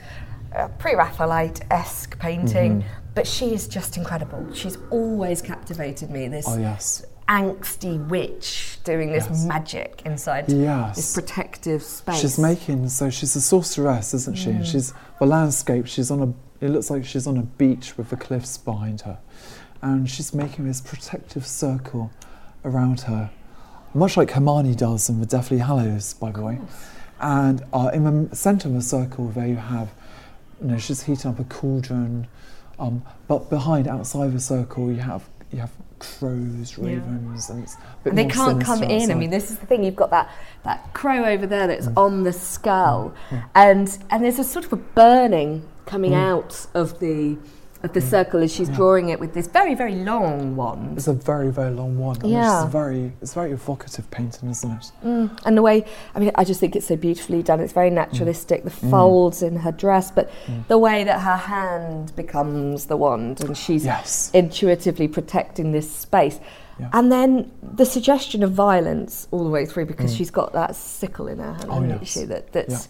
a 0.55 0.69
pre 0.69 0.95
Raphaelite 0.95 1.63
esque 1.71 2.17
painting, 2.21 2.83
Mm-hmm. 2.83 2.89
but 3.17 3.27
she 3.27 3.53
is 3.53 3.67
just 3.67 3.97
incredible. 3.97 4.47
She's 4.55 4.79
always 4.91 5.43
captivated 5.43 6.11
me. 6.11 6.29
This 6.29 6.47
Oh, 6.49 6.57
yes. 6.59 7.05
angsty 7.29 8.07
witch 8.09 8.79
doing 8.85 9.11
this 9.11 9.27
Yes. 9.29 9.45
magic 9.47 10.03
inside 10.05 10.49
Yes. 10.49 10.95
this 10.95 11.13
protective 11.15 11.83
space. 11.83 12.21
She's 12.21 12.39
making 12.39 12.89
so 12.89 13.11
she's 13.11 13.35
a 13.35 13.41
sorceress, 13.41 14.15
isn't 14.15 14.39
she? 14.39 14.51
Mm. 14.51 14.65
She's 14.65 14.95
the 15.19 15.27
landscape. 15.27 15.87
She's 15.89 16.13
on 16.13 16.23
a. 16.23 16.65
It 16.65 16.71
looks 16.71 16.89
like 16.89 17.05
she's 17.05 17.27
on 17.27 17.37
a 17.37 17.43
beach 17.43 17.99
with 17.99 18.11
the 18.11 18.17
cliffs 18.17 18.57
behind 18.59 19.01
her, 19.01 19.19
and 19.83 20.09
she's 20.09 20.33
making 20.33 20.67
this 20.67 20.81
protective 20.81 21.45
circle 21.47 22.13
around 22.67 23.01
her, 23.03 23.31
much 23.95 24.17
like 24.17 24.31
Hermione 24.33 24.75
does 24.75 25.09
in 25.09 25.21
the 25.21 25.27
Deathly 25.27 25.59
Hallows, 25.59 26.15
by 26.15 26.31
the 26.33 26.43
way. 26.43 26.59
And 27.21 27.63
uh, 27.73 27.91
in 27.95 28.05
the 28.29 28.37
centre 28.37 28.69
of 28.69 28.75
the 28.75 28.83
circle, 28.83 29.29
there 29.29 29.47
you 29.47 29.57
have, 29.57 29.89
you 30.61 30.69
know, 30.69 30.79
she's 30.79 31.05
heating 31.05 31.31
up 31.31 31.39
a 31.41 31.45
cauldron. 31.45 32.27
Um, 32.79 33.03
but 33.27 33.49
behind, 33.49 33.89
outside 33.89 34.33
the 34.35 34.41
circle, 34.41 34.91
you 34.93 34.99
have 35.01 35.27
you 35.53 35.61
have 35.61 35.71
crows, 35.99 36.77
ravens, 36.77 37.49
and 37.49 37.63
it's 37.63 37.75
a 37.75 37.79
bit 38.05 38.11
And 38.11 38.19
they 38.19 38.27
can't 38.27 38.63
come 38.63 38.83
in. 38.83 39.11
I 39.11 39.15
mean, 39.15 39.31
this 39.31 39.51
is 39.51 39.59
the 39.59 39.67
thing. 39.67 39.83
You've 39.85 39.97
got 39.97 40.11
that, 40.11 40.29
that 40.65 40.93
crow 40.93 41.25
over 41.25 41.47
there 41.47 41.67
that's 41.69 41.87
Mm. 41.87 41.97
on 41.97 42.23
the 42.25 42.33
skull, 42.35 43.15
and 43.55 43.97
and 44.11 44.23
there's 44.25 44.39
a 44.39 44.45
sort 44.45 44.67
of 44.67 44.73
a 44.75 44.77
burning 44.77 45.63
coming 45.87 46.13
Mm. 46.13 46.31
out 46.31 46.67
of 46.75 46.99
the 47.01 47.39
of 47.87 47.95
the 47.95 48.01
circle 48.01 48.43
as 48.43 48.53
she's 48.53 48.69
drawing 48.69 49.09
it 49.09 49.19
with 49.19 49.33
this 49.33 49.47
very 49.47 49.75
very 49.75 49.95
long 49.95 50.57
wand. 50.57 50.97
It's 50.99 51.09
a 51.09 51.13
very, 51.13 51.51
very 51.51 51.71
long 51.71 51.99
one. 51.99 52.17
and 52.23 52.31
Yeah. 52.31 52.65
It's 52.65 52.73
very, 52.73 53.13
it's 53.21 53.35
very 53.35 53.53
evocative 53.53 54.11
painting, 54.11 54.51
isn't 54.51 54.71
it? 54.71 54.93
Mm. 55.05 55.39
And 55.45 55.57
the 55.57 55.63
way, 55.63 55.85
I 56.15 56.19
mean, 56.21 56.31
I 56.35 56.45
just 56.45 56.61
think 56.61 56.77
it's 56.77 56.87
so 56.87 56.97
beautifully 56.97 57.43
done. 57.43 57.61
It's 57.61 57.73
very 57.73 57.91
naturalistic. 57.91 58.65
The 58.65 58.71
mm. 58.71 58.91
folds 58.91 59.43
in 59.43 59.57
her 59.57 59.73
dress, 59.73 60.11
but 60.11 60.31
mm. 60.47 60.67
the 60.69 60.79
way 60.79 61.05
that 61.05 61.21
her 61.21 61.37
hand 61.37 62.15
becomes 62.17 62.87
the 62.87 62.97
wand, 62.97 63.43
and 63.43 63.57
she's 63.57 63.85
Yes. 63.85 64.31
intuitively 64.35 65.09
protecting 65.09 65.73
this 65.73 65.91
space. 65.91 66.41
Yeah. 66.79 66.91
And 66.93 67.11
then 67.11 67.51
the 67.63 67.87
suggestion 67.87 68.43
of 68.43 68.53
violence 68.53 69.29
all 69.31 69.45
the 69.45 69.51
way 69.51 69.65
through 69.65 69.87
because 69.87 70.15
she's 70.15 70.31
got 70.31 70.53
that 70.53 70.77
sickle 70.77 71.27
in 71.27 71.39
her 71.39 71.55
hand, 71.55 71.67
Oh, 71.71 71.83
yes. 71.83 72.13
she? 72.13 72.25
That, 72.25 72.53
that's 72.53 72.89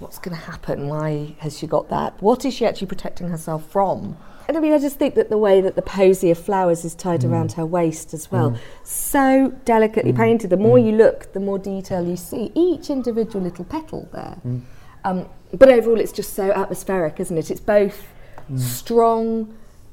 what's 0.00 0.18
going 0.18 0.36
to 0.36 0.42
happen. 0.42 0.88
Why 0.88 1.34
has 1.38 1.56
she 1.58 1.66
got 1.66 1.88
that? 1.90 2.20
What 2.20 2.44
is 2.44 2.54
she 2.54 2.66
actually 2.66 2.88
protecting 2.88 3.28
herself 3.28 3.68
from? 3.70 4.16
And 4.48 4.56
I 4.56 4.60
mean, 4.60 4.72
I 4.72 4.78
just 4.78 4.96
think 4.98 5.14
that 5.16 5.28
the 5.28 5.36
way 5.36 5.60
that 5.60 5.76
the 5.76 5.82
posy 5.82 6.30
of 6.30 6.38
flowers 6.38 6.82
is 6.82 6.94
tied 6.94 7.20
Mm. 7.20 7.30
around 7.30 7.52
her 7.52 7.66
waist 7.66 8.14
as 8.14 8.32
well, 8.32 8.56
so 8.82 9.52
delicately 9.66 10.12
painted. 10.14 10.48
The 10.48 10.56
more 10.56 10.78
you 10.78 10.92
look, 10.92 11.32
the 11.34 11.40
more 11.40 11.58
detail 11.58 12.02
you 12.06 12.16
see. 12.16 12.50
Each 12.54 12.88
individual 12.88 13.44
little 13.44 13.66
petal 13.66 14.08
there. 14.10 14.36
Mm. 14.46 14.60
Um, 15.04 15.26
but 15.52 15.68
overall, 15.68 16.00
it's 16.00 16.12
just 16.12 16.32
so 16.32 16.50
atmospheric, 16.50 17.20
isn't 17.20 17.36
it? 17.36 17.50
It's 17.50 17.60
both 17.60 18.06
Mm. 18.50 18.58
strong 18.58 19.48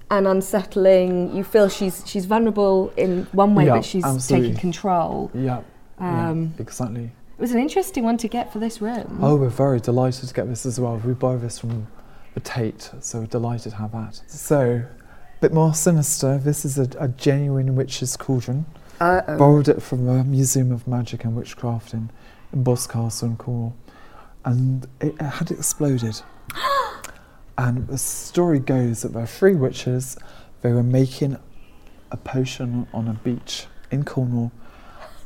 and 0.10 0.26
unsettling. 0.26 1.36
You 1.36 1.44
feel 1.44 1.68
she's 1.68 2.02
she's 2.06 2.26
vulnerable 2.26 2.94
in 2.96 3.28
one 3.34 3.56
way, 3.56 3.66
Yeah, 3.66 3.76
but 3.76 3.84
she's 3.86 4.06
absolutely. 4.06 4.48
taking 4.50 4.62
control. 4.62 5.32
Yeah. 5.34 5.62
yeah, 6.00 6.30
Um, 6.30 6.54
exactly. 6.60 7.12
It 7.38 7.42
was 7.42 7.52
an 7.52 7.60
interesting 7.60 8.06
one 8.06 8.16
to 8.18 8.30
get 8.30 8.54
for 8.54 8.60
this 8.60 8.82
room. 8.82 9.20
Oh, 9.22 9.36
we're 9.36 9.50
very 9.50 9.82
delighted 9.82 10.30
to 10.30 10.34
get 10.34 10.48
this 10.48 10.66
as 10.66 10.80
well. 10.80 11.02
We 11.06 11.12
borrowed 11.14 11.42
this 11.42 11.60
from 11.60 11.88
the 12.36 12.42
Tate, 12.42 12.92
so 13.00 13.22
we're 13.22 13.26
delighted 13.26 13.72
to 13.72 13.78
have 13.78 13.94
that. 13.94 14.22
So, 14.28 14.84
a 14.84 15.42
bit 15.42 15.54
more 15.54 15.74
sinister. 15.74 16.38
This 16.38 16.66
is 16.66 16.78
a, 16.78 16.88
a 17.00 17.08
genuine 17.08 17.76
witch's 17.76 18.16
cauldron. 18.18 18.66
Uh-oh. 19.00 19.38
Borrowed 19.38 19.70
it 19.70 19.82
from 19.82 20.08
a 20.08 20.24
Museum 20.24 20.72
of 20.72 20.86
Magic 20.86 21.24
and 21.24 21.36
Witchcraft 21.36 21.94
in, 21.94 22.12
in 22.54 22.64
Boscastle 22.64 23.30
in 23.30 23.38
Cornwall. 23.38 23.76
And 24.44 24.86
it, 25.00 25.16
it 25.16 25.22
had 25.22 25.50
exploded. 25.50 26.22
and 27.58 27.88
the 27.88 27.98
story 27.98 28.60
goes 28.60 29.02
that 29.02 29.14
there 29.14 29.22
were 29.22 29.28
three 29.28 29.56
witches. 29.56 30.18
They 30.62 30.74
were 30.74 30.84
making 30.84 31.38
a 32.12 32.18
potion 32.18 32.86
on 32.94 33.08
a 33.08 33.14
beach 33.14 33.66
in 33.92 34.04
Cornwall. 34.04 34.52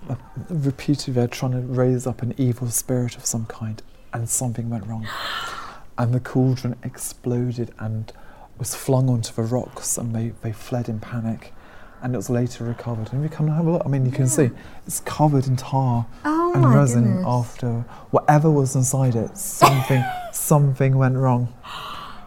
Uh, 0.07 0.15
reputed 0.49 1.15
they're 1.15 1.27
trying 1.27 1.51
to 1.53 1.61
raise 1.61 2.05
up 2.05 2.21
an 2.21 2.35
evil 2.37 2.69
spirit 2.69 3.17
of 3.17 3.25
some 3.25 3.47
kind, 3.47 3.81
and 4.13 4.29
something 4.29 4.69
went 4.69 4.85
wrong. 4.85 5.07
And 5.99 6.13
the 6.13 6.19
cauldron 6.21 6.75
exploded 6.81 7.71
and 7.77 8.11
was 8.57 8.73
flung 8.73 9.09
onto 9.09 9.33
the 9.33 9.43
rocks, 9.43 9.97
and 9.97 10.15
they, 10.15 10.29
they 10.41 10.51
fled 10.53 10.87
in 10.89 10.99
panic. 10.99 11.53
And 12.01 12.13
it 12.13 12.17
was 12.17 12.29
later 12.29 12.63
recovered. 12.63 13.11
And 13.11 13.23
if 13.25 13.29
you 13.29 13.35
come 13.37 13.47
and 13.47 13.55
have 13.57 13.67
a 13.67 13.71
look, 13.71 13.81
I 13.85 13.89
mean, 13.89 14.05
you 14.05 14.11
can 14.13 14.27
see 14.27 14.49
it's 14.87 15.01
covered 15.01 15.45
in 15.47 15.57
tar 15.57 16.07
Oh 16.23 16.53
and 16.55 16.73
resin 16.73 17.03
goodness. 17.03 17.25
after 17.27 17.71
whatever 18.11 18.49
was 18.49 18.73
inside 18.77 19.15
it. 19.15 19.37
Something, 19.37 20.01
something 20.31 20.97
went 20.97 21.17
wrong. 21.17 21.53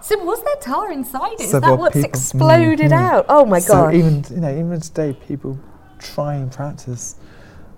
So 0.02 0.22
was 0.22 0.42
there 0.44 0.56
tar 0.60 0.92
inside 0.92 1.32
it? 1.34 1.40
Is 1.40 1.50
Several 1.52 1.76
that 1.76 1.80
what's 1.80 1.94
people- 1.96 2.10
exploded 2.10 2.90
Mhm. 2.90 2.92
out? 2.92 3.24
Oh 3.30 3.46
my 3.46 3.60
god! 3.60 3.66
So 3.66 3.90
even 3.92 4.24
you 4.30 4.40
know, 4.42 4.50
even 4.50 4.78
today, 4.80 5.14
people 5.26 5.58
try 5.98 6.34
and 6.34 6.52
practice 6.52 7.14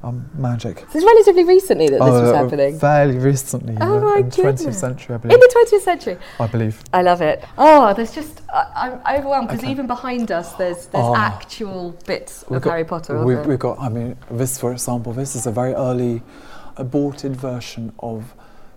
um, 0.04 0.28
magic. 0.36 0.78
so 0.78 0.84
it's 0.98 1.04
relatively 1.04 1.44
recently 1.44 1.86
that 1.88 1.98
this 1.98 2.10
was 2.22 2.30
Uh, 2.30 2.34
happening. 2.42 2.78
Fairly 2.78 3.18
recently, 3.18 3.74
in 3.74 3.82
Oh 3.82 3.94
the 4.00 4.06
my 4.06 4.16
in 4.18 4.30
20th 4.30 4.74
century, 4.74 5.14
I 5.14 5.18
believe. 5.18 5.34
In 5.34 5.40
the 5.40 5.52
20th 5.56 5.80
century. 5.82 6.16
I 6.38 6.46
believe. 6.46 6.82
I 6.92 7.02
love 7.02 7.22
it. 7.22 7.42
Oh, 7.56 7.94
there's 7.94 8.12
just 8.14 8.42
I, 8.52 8.64
I'm 9.04 9.18
overwhelmed 9.18 9.48
because 9.48 9.62
Okay. 9.64 9.72
even 9.72 9.86
behind 9.86 10.30
us 10.30 10.52
there's 10.54 10.86
there's 10.92 11.04
Oh. 11.12 11.16
actual 11.16 11.94
bits 12.06 12.44
We've 12.48 12.58
of 12.58 12.62
got- 12.62 12.70
Harry 12.70 12.84
Potter. 12.84 13.24
We've, 13.24 13.44
we've 13.46 13.58
got, 13.58 13.80
I 13.80 13.88
mean, 13.88 14.16
this, 14.30 14.58
for 14.58 14.70
example, 14.72 15.12
this 15.12 15.34
is 15.34 15.46
a 15.46 15.50
very 15.50 15.74
early 15.74 16.22
aborted 16.76 17.34
version 17.36 17.92
of 18.00 18.34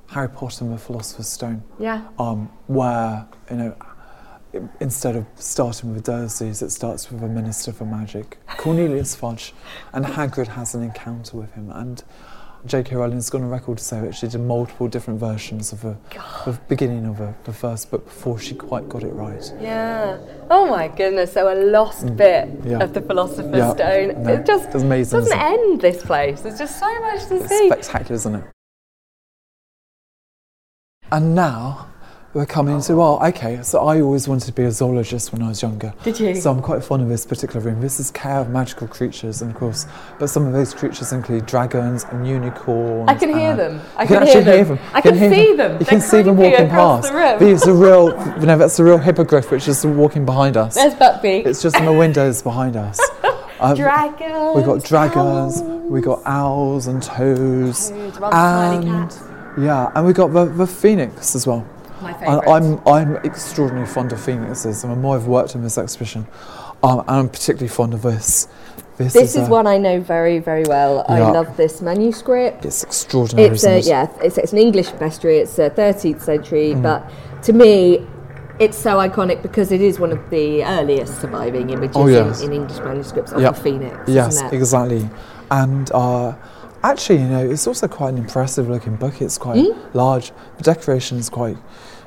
Harry 0.08 0.30
Potter 0.30 0.64
and 0.64 0.74
the 0.74 0.78
Philosopher's 0.78 1.28
Stone. 1.28 1.64
Yeah. 1.80 2.02
Um, 2.18 2.50
where, 2.68 3.26
you 3.52 3.58
know, 3.58 3.76
instead 4.80 5.16
of 5.16 5.26
starting 5.36 5.94
with 5.94 6.00
a 6.08 6.12
diocese, 6.12 6.62
it 6.62 6.72
starts 6.72 7.12
with 7.12 7.22
a 7.24 7.28
Minister 7.28 7.72
for 7.72 7.86
Magic, 7.86 8.38
Cornelius 8.58 9.16
Fudge, 9.16 9.54
and 9.94 10.06
Hagrid 10.06 10.48
has 10.48 10.74
an 10.76 10.84
encounter 10.84 11.38
with 11.38 11.54
him. 11.54 11.70
And 11.72 12.04
J.K. 12.66 12.96
Rowling's 12.96 13.30
gone 13.30 13.44
on 13.44 13.50
record 13.50 13.78
to 13.78 13.84
say 13.84 14.02
that 14.02 14.16
she 14.16 14.28
did 14.28 14.42
multiple 14.42 14.88
different 14.88 15.20
versions 15.20 15.72
of 15.72 15.82
the, 15.82 15.96
the 16.46 16.60
beginning 16.68 17.06
of 17.06 17.18
the, 17.18 17.34
the 17.44 17.54
first 17.54 17.92
book 17.92 18.04
before 18.06 18.40
she 18.40 18.56
quite 18.56 18.90
got 18.90 19.04
it 19.04 19.14
right. 19.14 19.54
Yeah. 19.62 20.18
Oh 20.50 20.68
my 20.68 20.88
goodness. 20.88 21.34
So 21.34 21.54
a 21.54 21.56
lost 21.56 22.16
bit 22.18 22.48
Mm. 22.48 22.70
Yeah. 22.72 22.80
of 22.84 22.94
the 22.94 23.02
Philosopher's 23.02 23.56
Yeah. 23.56 23.74
Stone. 23.74 24.24
No, 24.24 24.34
it 24.34 24.46
just 24.46 24.74
amazing, 24.74 25.20
doesn't 25.20 25.38
end 25.40 25.82
this 25.82 26.04
place. 26.04 26.42
There's 26.42 26.58
just 26.58 26.80
so 26.80 27.00
much 27.02 27.26
to 27.28 27.36
It's 27.38 27.48
see. 27.50 27.68
spectacular, 27.68 28.16
isn't 28.16 28.36
it? 28.36 28.44
And 31.12 31.36
now 31.36 31.88
we're 32.38 32.46
coming 32.46 32.80
to, 32.80 32.96
well, 32.96 33.20
okay, 33.26 33.64
so 33.64 33.80
I 33.80 34.00
always 34.00 34.28
wanted 34.28 34.46
to 34.46 34.52
be 34.52 34.62
a 34.64 34.72
zoologist 34.72 35.34
when 35.34 35.42
I 35.42 35.48
was 35.50 35.64
younger. 35.64 35.92
Did 36.04 36.20
you? 36.20 36.36
So 36.36 36.52
I'm 36.52 36.62
quite 36.62 36.84
fond 36.84 37.02
of 37.02 37.10
this 37.10 37.26
particular 37.26 37.62
room. 37.66 37.82
This 37.82 38.00
is 38.00 38.12
care 38.12 38.38
of 38.38 38.52
magical 38.52 38.88
creatures, 38.88 39.42
and 39.42 39.50
of 39.50 39.58
course, 39.58 39.88
but 40.20 40.28
some 40.28 40.46
of 40.46 40.54
those 40.54 40.72
creatures 40.72 41.12
include 41.12 41.48
dragons 41.48 42.04
and 42.12 42.28
unicorns. 42.28 43.10
I 43.10 43.16
can 43.16 43.34
hear 43.36 43.56
them. 43.56 43.82
I 43.96 44.06
can 44.06 44.18
actually 44.18 44.44
hear 44.44 44.54
hear 44.58 44.66
them. 44.66 44.76
them. 44.76 44.86
I 44.94 44.98
You 45.00 45.02
can 45.02 45.18
see 45.18 45.56
them. 45.56 45.72
You 45.72 45.78
They're 45.80 45.88
can 45.88 46.02
see 46.02 46.22
them 46.22 46.38
walking 46.38 46.70
past. 46.70 47.12
the 47.12 47.18
room. 47.18 47.40
These 47.40 47.68
are 47.68 47.74
real, 47.74 48.10
you 48.40 48.46
know, 48.46 48.58
that's 48.58 48.78
a 48.78 48.84
real 48.84 49.00
hippogriff 49.00 49.50
which 49.50 49.68
is 49.68 49.84
walking 49.84 50.24
behind 50.24 50.58
us. 50.58 50.76
There's 50.76 50.94
Buckbeak. 50.94 51.48
It's 51.48 51.64
just 51.64 51.76
in 51.78 51.86
the 51.86 51.94
windows 51.94 52.44
behind 52.44 52.76
us. 52.76 53.00
Um, 53.60 53.76
Dragons. 53.76 54.56
we 54.56 54.62
got 54.62 54.84
dragons, 54.84 55.62
owls. 55.64 55.90
we 55.90 56.00
got 56.00 56.22
owls 56.28 56.86
and 56.86 57.02
toads, 57.02 57.90
Toads, 57.90 58.20
and 58.32 59.12
yeah, 59.58 59.92
and 59.96 60.06
we've 60.06 60.14
got 60.14 60.32
the, 60.32 60.46
the 60.46 60.68
phoenix 60.68 61.34
as 61.34 61.48
well. 61.48 61.68
My 62.02 62.14
favourite. 62.14 62.48
I'm 62.48 62.80
I'm 62.88 63.16
extraordinarily 63.18 63.92
fond 63.92 64.12
of 64.14 64.22
phoenixes, 64.22 64.84
and 64.84 64.92
the 64.94 64.98
more 64.98 65.16
I've 65.16 65.28
worked 65.28 65.56
on 65.56 65.64
this 65.64 65.78
exhibition, 65.78 66.28
um, 66.84 67.00
and 67.00 67.10
I'm 67.10 67.30
particularly 67.30 67.68
fond 67.70 67.94
of 67.94 68.02
this. 68.02 68.48
This, 68.98 69.14
This 69.14 69.36
is 69.36 69.48
a- 69.48 69.52
one 69.52 69.68
I 69.68 69.78
know 69.78 70.00
very, 70.00 70.40
very 70.40 70.64
well. 70.64 71.06
I 71.08 71.20
love 71.20 71.56
this 71.56 71.82
manuscript. 71.84 72.66
It's 72.66 72.84
extraordinary. 72.84 73.50
It's 73.50 73.64
isn't 73.64 73.72
a, 73.72 73.78
it? 73.78 73.86
yeah, 73.86 74.08
it's, 74.24 74.40
it's 74.40 74.54
an 74.54 74.58
English 74.58 74.90
bestiary. 74.90 75.40
It's 75.40 75.60
a 75.60 75.70
13th 75.70 76.22
century, 76.24 76.74
Mm. 76.74 76.82
but 76.82 77.08
to 77.44 77.54
me, 77.54 78.08
it's 78.58 78.76
so 78.76 78.96
iconic 78.98 79.44
because 79.44 79.72
it 79.72 79.82
is 79.82 80.00
one 80.00 80.12
of 80.12 80.28
the 80.32 80.64
earliest 80.64 81.22
surviving 81.22 81.70
images 81.70 81.96
Oh, 81.96 82.08
yes. 82.08 82.42
in, 82.42 82.48
in 82.54 82.62
English 82.62 82.80
manuscripts 82.80 83.32
of 83.34 83.40
Yeah. 83.42 83.52
the 83.52 83.62
phoenix. 83.62 83.96
Yes, 84.08 84.34
isn't 84.38 84.48
it? 84.48 84.54
exactly. 84.54 85.08
And 85.52 85.92
uh, 85.94 86.34
actually, 86.84 87.20
you 87.20 87.28
know, 87.28 87.50
it's 87.50 87.68
also 87.68 87.88
quite 87.88 88.10
an 88.10 88.18
impressive 88.18 88.70
looking 88.70 88.96
book. 88.96 89.22
It's 89.22 89.38
quite 89.38 89.58
Mm. 89.58 89.76
large. 89.94 90.32
The 90.58 90.64
decoration 90.64 91.18
is 91.18 91.30
quite, 91.30 91.58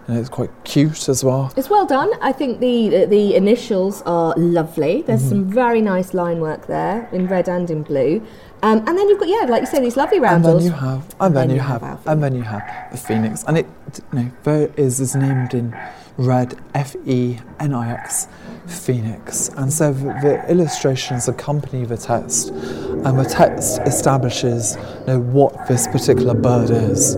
you 0.08 0.14
know, 0.14 0.20
it's 0.20 0.28
quite 0.28 0.50
cute 0.64 1.08
as 1.08 1.22
well. 1.24 1.52
It's 1.56 1.70
well 1.70 1.86
done. 1.86 2.10
I 2.20 2.32
think 2.32 2.60
the 2.60 3.06
the 3.06 3.34
initials 3.34 4.02
are 4.06 4.34
lovely. 4.36 5.02
There's 5.02 5.20
Mm-hmm. 5.22 5.28
some 5.28 5.44
very 5.44 5.80
nice 5.82 6.14
line 6.14 6.40
work 6.40 6.66
there 6.66 7.08
in 7.12 7.26
red 7.26 7.48
and 7.48 7.70
in 7.70 7.82
blue. 7.82 8.22
Um, 8.62 8.78
and 8.86 8.88
then 8.96 9.08
you've 9.08 9.18
got 9.18 9.28
yeah, 9.28 9.46
like 9.48 9.62
you 9.62 9.66
say, 9.66 9.80
these 9.80 9.96
lovely 9.96 10.20
roundels. 10.20 10.64
And 10.66 10.72
then 10.74 10.80
you 10.80 10.88
have, 10.88 11.02
and 11.20 11.36
then 11.36 11.50
you 11.50 11.60
have, 11.60 11.82
Alfie. 11.82 12.02
and 12.10 12.22
then 12.22 12.34
you 12.34 12.42
have 12.42 12.62
the 12.92 12.98
phoenix, 12.98 13.42
and 13.44 13.56
it, 13.58 13.66
you 14.12 14.30
know, 14.44 14.70
is 14.76 15.00
is 15.00 15.14
named 15.16 15.54
in 15.54 15.74
red 16.18 16.56
F 16.74 16.94
E 17.06 17.38
N 17.58 17.72
I 17.72 17.90
X, 17.92 18.28
phoenix, 18.70 19.48
and 19.56 19.72
so 19.72 19.92
the, 19.92 20.04
the 20.22 20.44
illustrations 20.50 21.28
accompany 21.28 21.84
the 21.84 21.96
text, 21.96 22.48
and 22.50 23.18
the 23.18 23.24
text 23.24 23.80
establishes, 23.86 24.76
you 25.00 25.06
know, 25.06 25.20
what 25.20 25.66
this 25.68 25.86
particular 25.86 26.34
bird 26.34 26.70
is. 26.70 27.12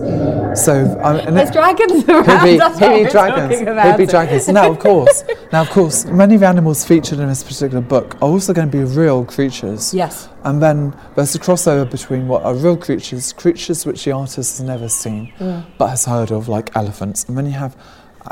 So, 0.63 0.99
I 1.03 1.13
mean, 1.17 1.27
and 1.27 1.37
There's 1.37 1.49
it- 1.49 1.53
dragons 1.53 2.03
around. 2.09 2.47
He'd 2.47 2.51
be, 2.53 2.57
that's 2.57 2.79
he'd 2.79 2.85
what 2.85 2.95
be 2.95 3.03
we're 3.03 3.09
dragons. 3.09 3.59
He'd 3.59 3.97
be 3.97 4.05
dragons. 4.05 4.47
Now, 4.47 4.71
of 4.71 4.79
course, 4.79 5.23
now 5.51 5.61
of 5.61 5.69
course, 5.69 6.05
many 6.05 6.35
of 6.35 6.41
the 6.41 6.47
animals 6.47 6.85
featured 6.85 7.19
in 7.19 7.27
this 7.27 7.43
particular 7.43 7.81
book 7.81 8.15
are 8.21 8.29
also 8.29 8.53
going 8.53 8.69
to 8.69 8.77
be 8.77 8.83
real 8.83 9.25
creatures. 9.25 9.93
Yes. 9.93 10.29
And 10.43 10.61
then 10.61 10.95
there's 11.15 11.35
a 11.35 11.39
crossover 11.39 11.89
between 11.89 12.27
what 12.27 12.43
are 12.43 12.53
real 12.53 12.77
creatures, 12.77 13.31
creatures 13.33 13.85
which 13.85 14.03
the 14.05 14.11
artist 14.11 14.57
has 14.57 14.61
never 14.61 14.89
seen 14.89 15.31
Mm. 15.39 15.65
but 15.77 15.87
has 15.87 16.05
heard 16.05 16.31
of, 16.31 16.47
like 16.49 16.75
elephants, 16.75 17.23
and 17.25 17.37
then 17.37 17.45
you 17.45 17.53
have 17.53 17.75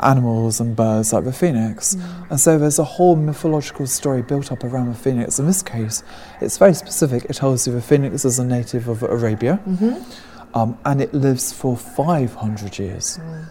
animals 0.00 0.60
and 0.60 0.74
birds 0.74 1.12
like 1.12 1.24
the 1.24 1.32
phoenix. 1.32 1.94
Mm. 1.94 2.30
And 2.30 2.40
so 2.40 2.58
there's 2.58 2.78
a 2.78 2.84
whole 2.84 3.16
mythological 3.16 3.86
story 3.86 4.22
built 4.22 4.52
up 4.52 4.64
around 4.64 4.88
the 4.88 4.94
phoenix. 4.94 5.38
In 5.38 5.46
this 5.46 5.62
case, 5.62 6.02
it's 6.40 6.58
very 6.58 6.74
specific. 6.74 7.24
It 7.24 7.34
tells 7.34 7.66
you 7.66 7.72
the 7.72 7.82
phoenix 7.82 8.24
is 8.24 8.38
a 8.38 8.44
native 8.44 8.88
of 8.88 9.02
Arabia 9.02 9.60
mm-hmm. 9.66 10.56
um, 10.56 10.78
and 10.84 11.00
it 11.00 11.12
lives 11.12 11.52
for 11.52 11.76
500 11.76 12.78
years. 12.78 13.18
Mm. 13.18 13.48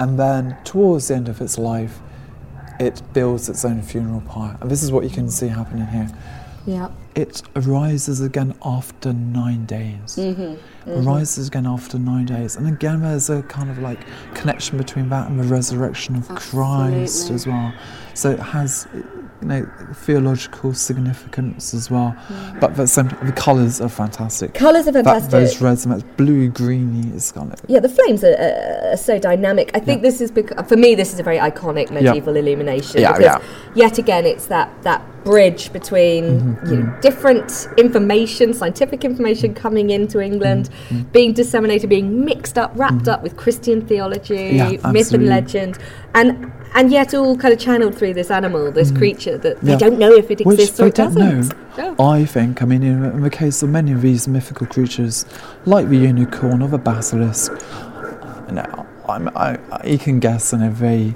And 0.00 0.18
then 0.18 0.56
towards 0.64 1.08
the 1.08 1.16
end 1.16 1.28
of 1.28 1.40
its 1.40 1.58
life, 1.58 1.98
it 2.78 3.02
builds 3.12 3.48
its 3.48 3.64
own 3.64 3.82
funeral 3.82 4.20
pyre. 4.20 4.56
And 4.60 4.70
this 4.70 4.82
is 4.82 4.92
what 4.92 5.04
you 5.04 5.10
can 5.10 5.28
see 5.28 5.48
happening 5.48 5.86
here. 5.88 6.08
Yeah. 6.68 6.90
It 7.14 7.42
arises 7.56 8.20
again 8.20 8.54
after 8.62 9.14
nine 9.14 9.64
days. 9.64 10.16
Mm-hmm. 10.16 10.42
Mm-hmm. 10.42 11.08
Arises 11.08 11.48
again 11.48 11.66
after 11.66 11.98
nine 11.98 12.26
days. 12.26 12.56
And 12.56 12.68
again, 12.68 13.00
there's 13.00 13.30
a 13.30 13.42
kind 13.44 13.70
of 13.70 13.78
like 13.78 14.00
connection 14.34 14.76
between 14.76 15.08
that 15.08 15.28
and 15.30 15.40
the 15.40 15.44
resurrection 15.44 16.14
of 16.16 16.28
Christ 16.28 17.30
as 17.30 17.46
well. 17.46 17.72
So 18.12 18.30
it 18.32 18.38
has, 18.38 18.86
you 18.92 19.02
know, 19.48 19.66
theological 19.94 20.74
significance 20.74 21.72
as 21.72 21.90
well. 21.90 22.14
Mm-hmm. 22.28 22.60
But 22.60 22.76
the, 22.76 22.86
same, 22.86 23.08
the 23.22 23.32
colours 23.32 23.80
are 23.80 23.88
fantastic. 23.88 24.52
Colours 24.52 24.86
are 24.88 24.92
That, 24.92 25.04
fantastic. 25.04 25.30
those 25.30 25.60
reds, 25.62 25.86
and 25.86 25.94
that 25.94 26.16
blue, 26.18 26.48
greeny, 26.48 27.18
kind. 27.32 27.54
Yeah, 27.66 27.80
the 27.80 27.88
flames 27.88 28.22
are, 28.24 28.34
uh, 28.36 28.92
are 28.92 28.96
so 28.96 29.18
dynamic. 29.18 29.70
I 29.74 29.80
think 29.80 30.02
Yeah. 30.02 30.10
this 30.10 30.20
is 30.20 30.30
bec- 30.30 30.68
for 30.68 30.76
me. 30.76 30.94
This 30.94 31.14
is 31.14 31.18
a 31.18 31.22
very 31.22 31.38
iconic 31.38 31.90
medieval 31.90 32.36
illumination. 32.36 33.00
Yeah, 33.00 33.16
yeah. 33.18 33.38
Yet 33.74 33.96
again, 33.98 34.26
it's 34.26 34.46
that 34.46 34.70
that 34.82 35.02
bridge 35.24 35.72
between 35.72 36.24
Mm-hmm, 36.40 36.70
you 36.70 36.76
know, 36.82 36.98
different 37.00 37.68
information, 37.76 38.52
scientific 38.54 39.04
information 39.04 39.54
coming 39.54 39.90
into 39.90 40.20
England, 40.20 40.70
Mm-hmm, 40.88 41.02
being 41.12 41.32
disseminated, 41.32 41.88
being 41.90 42.24
mixed 42.24 42.56
up, 42.58 42.72
wrapped 42.76 43.08
up 43.08 43.22
with 43.22 43.36
Christian 43.36 43.86
theology, 43.86 44.50
Yeah, 44.56 44.68
myth 44.70 44.84
absolutely. 44.84 45.14
and 45.16 45.26
legend, 45.28 45.78
and 46.14 46.52
and 46.74 46.90
yet 46.92 47.14
all 47.14 47.34
kind 47.36 47.52
of 47.54 47.58
channeled 47.58 47.96
through 47.96 48.12
this 48.14 48.30
animal, 48.30 48.70
this 48.70 48.90
creature 48.90 49.38
that 49.38 49.60
they 49.62 49.72
Mm-hmm. 49.72 49.78
Don't 49.78 49.98
know 49.98 50.12
if 50.12 50.30
it 50.30 50.40
Which 50.44 50.58
exists 50.60 50.78
or 50.80 50.82
they 50.84 50.88
it 50.88 50.94
don't 50.94 51.14
doesn't. 51.14 51.48
know. 51.48 51.94
Yeah. 51.98 52.04
I 52.04 52.24
think, 52.26 52.60
I 52.62 52.66
mean, 52.66 52.82
in, 52.82 53.04
in 53.04 53.20
the 53.22 53.30
case 53.30 53.62
of 53.62 53.70
many 53.70 53.92
of 53.92 54.02
these 54.02 54.28
mythical 54.28 54.66
creatures, 54.66 55.24
like 55.64 55.88
the 55.88 55.96
unicorn 55.96 56.60
or 56.62 56.68
the 56.68 56.76
basilisk, 56.78 57.52
you 58.48 58.54
know, 58.54 58.86
I'm, 59.08 59.28
I, 59.36 59.58
I, 59.72 59.86
you 59.86 59.98
can 59.98 60.20
guess, 60.20 60.52
and 60.52 60.76
they, 60.76 61.14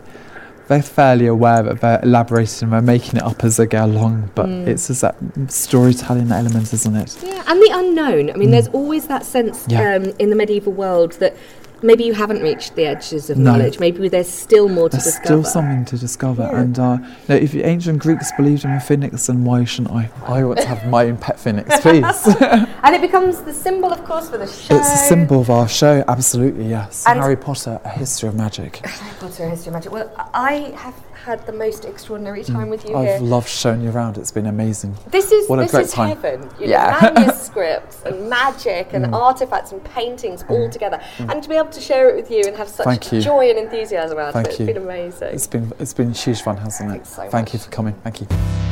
they're 0.72 0.82
fairly 0.82 1.26
aware 1.26 1.62
that 1.62 1.80
they're 1.80 2.00
elaborating 2.02 2.64
and 2.64 2.72
they're 2.72 2.80
making 2.82 3.16
it 3.16 3.22
up 3.22 3.44
as 3.44 3.58
they 3.58 3.66
go 3.66 3.84
along, 3.84 4.30
but 4.34 4.46
Mm. 4.46 4.66
it's 4.66 4.86
just 4.88 5.02
that 5.02 5.16
storytelling 5.48 6.30
element, 6.32 6.72
isn't 6.72 6.96
it? 6.96 7.16
Yeah, 7.22 7.42
and 7.46 7.60
the 7.60 7.70
unknown. 7.74 8.30
I 8.30 8.34
mean, 8.36 8.50
there's 8.50 8.68
always 8.68 9.06
that 9.08 9.24
sense 9.24 9.66
Mm. 9.66 9.72
Yeah. 9.72 9.94
um, 9.96 10.12
in 10.18 10.30
the 10.30 10.36
medieval 10.36 10.72
world 10.72 11.12
that 11.20 11.36
maybe 11.82 12.04
you 12.04 12.14
haven't 12.14 12.42
reached 12.42 12.74
the 12.76 12.86
edges 12.86 13.30
of 13.30 13.38
No. 13.38 13.52
knowledge. 13.52 13.78
Maybe 13.78 14.08
there's 14.08 14.28
still 14.30 14.68
more 14.68 14.88
to 14.88 14.96
discover. 14.96 15.12
There's 15.12 15.42
discover. 15.42 15.42
still 15.44 15.44
something 15.62 15.84
to 15.86 15.98
discover, 15.98 16.42
Yeah. 16.52 16.60
and 16.60 16.78
uh, 16.78 16.98
you 17.00 17.06
know, 17.28 17.36
if 17.36 17.52
the 17.52 17.62
ancient 17.64 17.98
Greeks 18.00 18.30
believed 18.36 18.64
in 18.64 18.70
a 18.72 18.80
phoenix, 18.80 19.26
then 19.26 19.44
why 19.44 19.64
shouldn't 19.64 19.94
I? 19.94 20.10
I 20.26 20.44
want 20.44 20.60
to 20.60 20.66
have 20.66 20.86
my 20.88 21.06
own 21.06 21.16
pet 21.16 21.38
phoenix, 21.38 21.80
please. 21.80 22.26
And 22.84 22.96
it 22.96 23.00
becomes 23.00 23.42
the 23.42 23.52
symbol, 23.54 23.92
of 23.92 24.02
course, 24.04 24.28
for 24.28 24.38
the 24.38 24.46
show. 24.46 24.74
it's 24.76 24.92
a 24.92 24.96
symbol 24.96 25.40
of 25.40 25.50
our 25.50 25.68
show, 25.68 26.02
absolutely, 26.08 26.68
yes. 26.68 27.04
And- 27.06 27.20
Harry 27.20 27.36
Potter, 27.36 27.80
A 27.84 27.88
History 27.90 28.28
of 28.28 28.34
Magic. 28.34 28.76
Harry 28.86 29.14
Potter, 29.20 29.44
A 29.44 29.50
History 29.50 29.68
of 29.68 29.74
Magic. 29.74 29.92
Well, 29.92 30.10
I 30.34 30.74
have 30.76 30.94
had 31.24 31.44
the 31.46 31.52
most 31.52 31.84
extraordinary 31.84 32.42
mm. 32.42 32.52
time 32.52 32.68
with 32.68 32.84
you 32.88 32.96
I've 32.96 33.06
here. 33.06 33.18
loved 33.20 33.48
showing 33.48 33.80
you 33.82 33.90
around. 33.90 34.18
It's 34.18 34.30
been 34.32 34.46
amazing. 34.46 34.96
This 35.08 35.30
is 35.32 35.48
What 35.48 35.56
this 35.56 35.72
is 35.74 35.92
time. 35.92 36.16
heaven. 36.16 36.50
You 36.58 36.68
Yeah. 36.68 36.98
know, 37.00 37.12
manuscripts 37.12 38.02
and 38.04 38.28
magic 38.38 38.88
and 38.92 39.06
mm. 39.06 39.12
artifacts 39.12 39.72
and 39.72 39.82
paintings 39.84 40.42
mm. 40.42 40.50
all 40.50 40.68
together, 40.70 41.00
and 41.18 41.42
to 41.42 41.48
be 41.48 41.56
able 41.56 41.68
to 41.70 41.80
share 41.80 42.08
it 42.08 42.16
with 42.16 42.30
you 42.30 42.42
and 42.46 42.56
have 42.56 42.68
such 42.68 42.86
Mm. 42.86 43.12
You. 43.12 43.20
joy 43.20 43.50
and 43.50 43.58
enthusiasm 43.58 44.18
out 44.18 44.32
Thank 44.32 44.48
of 44.48 44.52
it, 44.54 44.60
you. 44.60 44.66
it's 44.66 44.74
been 44.74 44.82
amazing. 44.82 45.34
It's 45.34 45.46
been 45.46 45.72
it's 45.78 45.94
been 45.94 46.12
huge 46.12 46.42
fun, 46.42 46.56
hasn't 46.56 46.90
it? 46.90 46.92
Thanks 46.94 47.08
so 47.10 47.22
Thank 47.28 47.32
much. 47.48 47.52
you 47.54 47.58
for 47.60 47.70
coming. 47.70 47.94
Thank 48.02 48.20
you. 48.20 48.71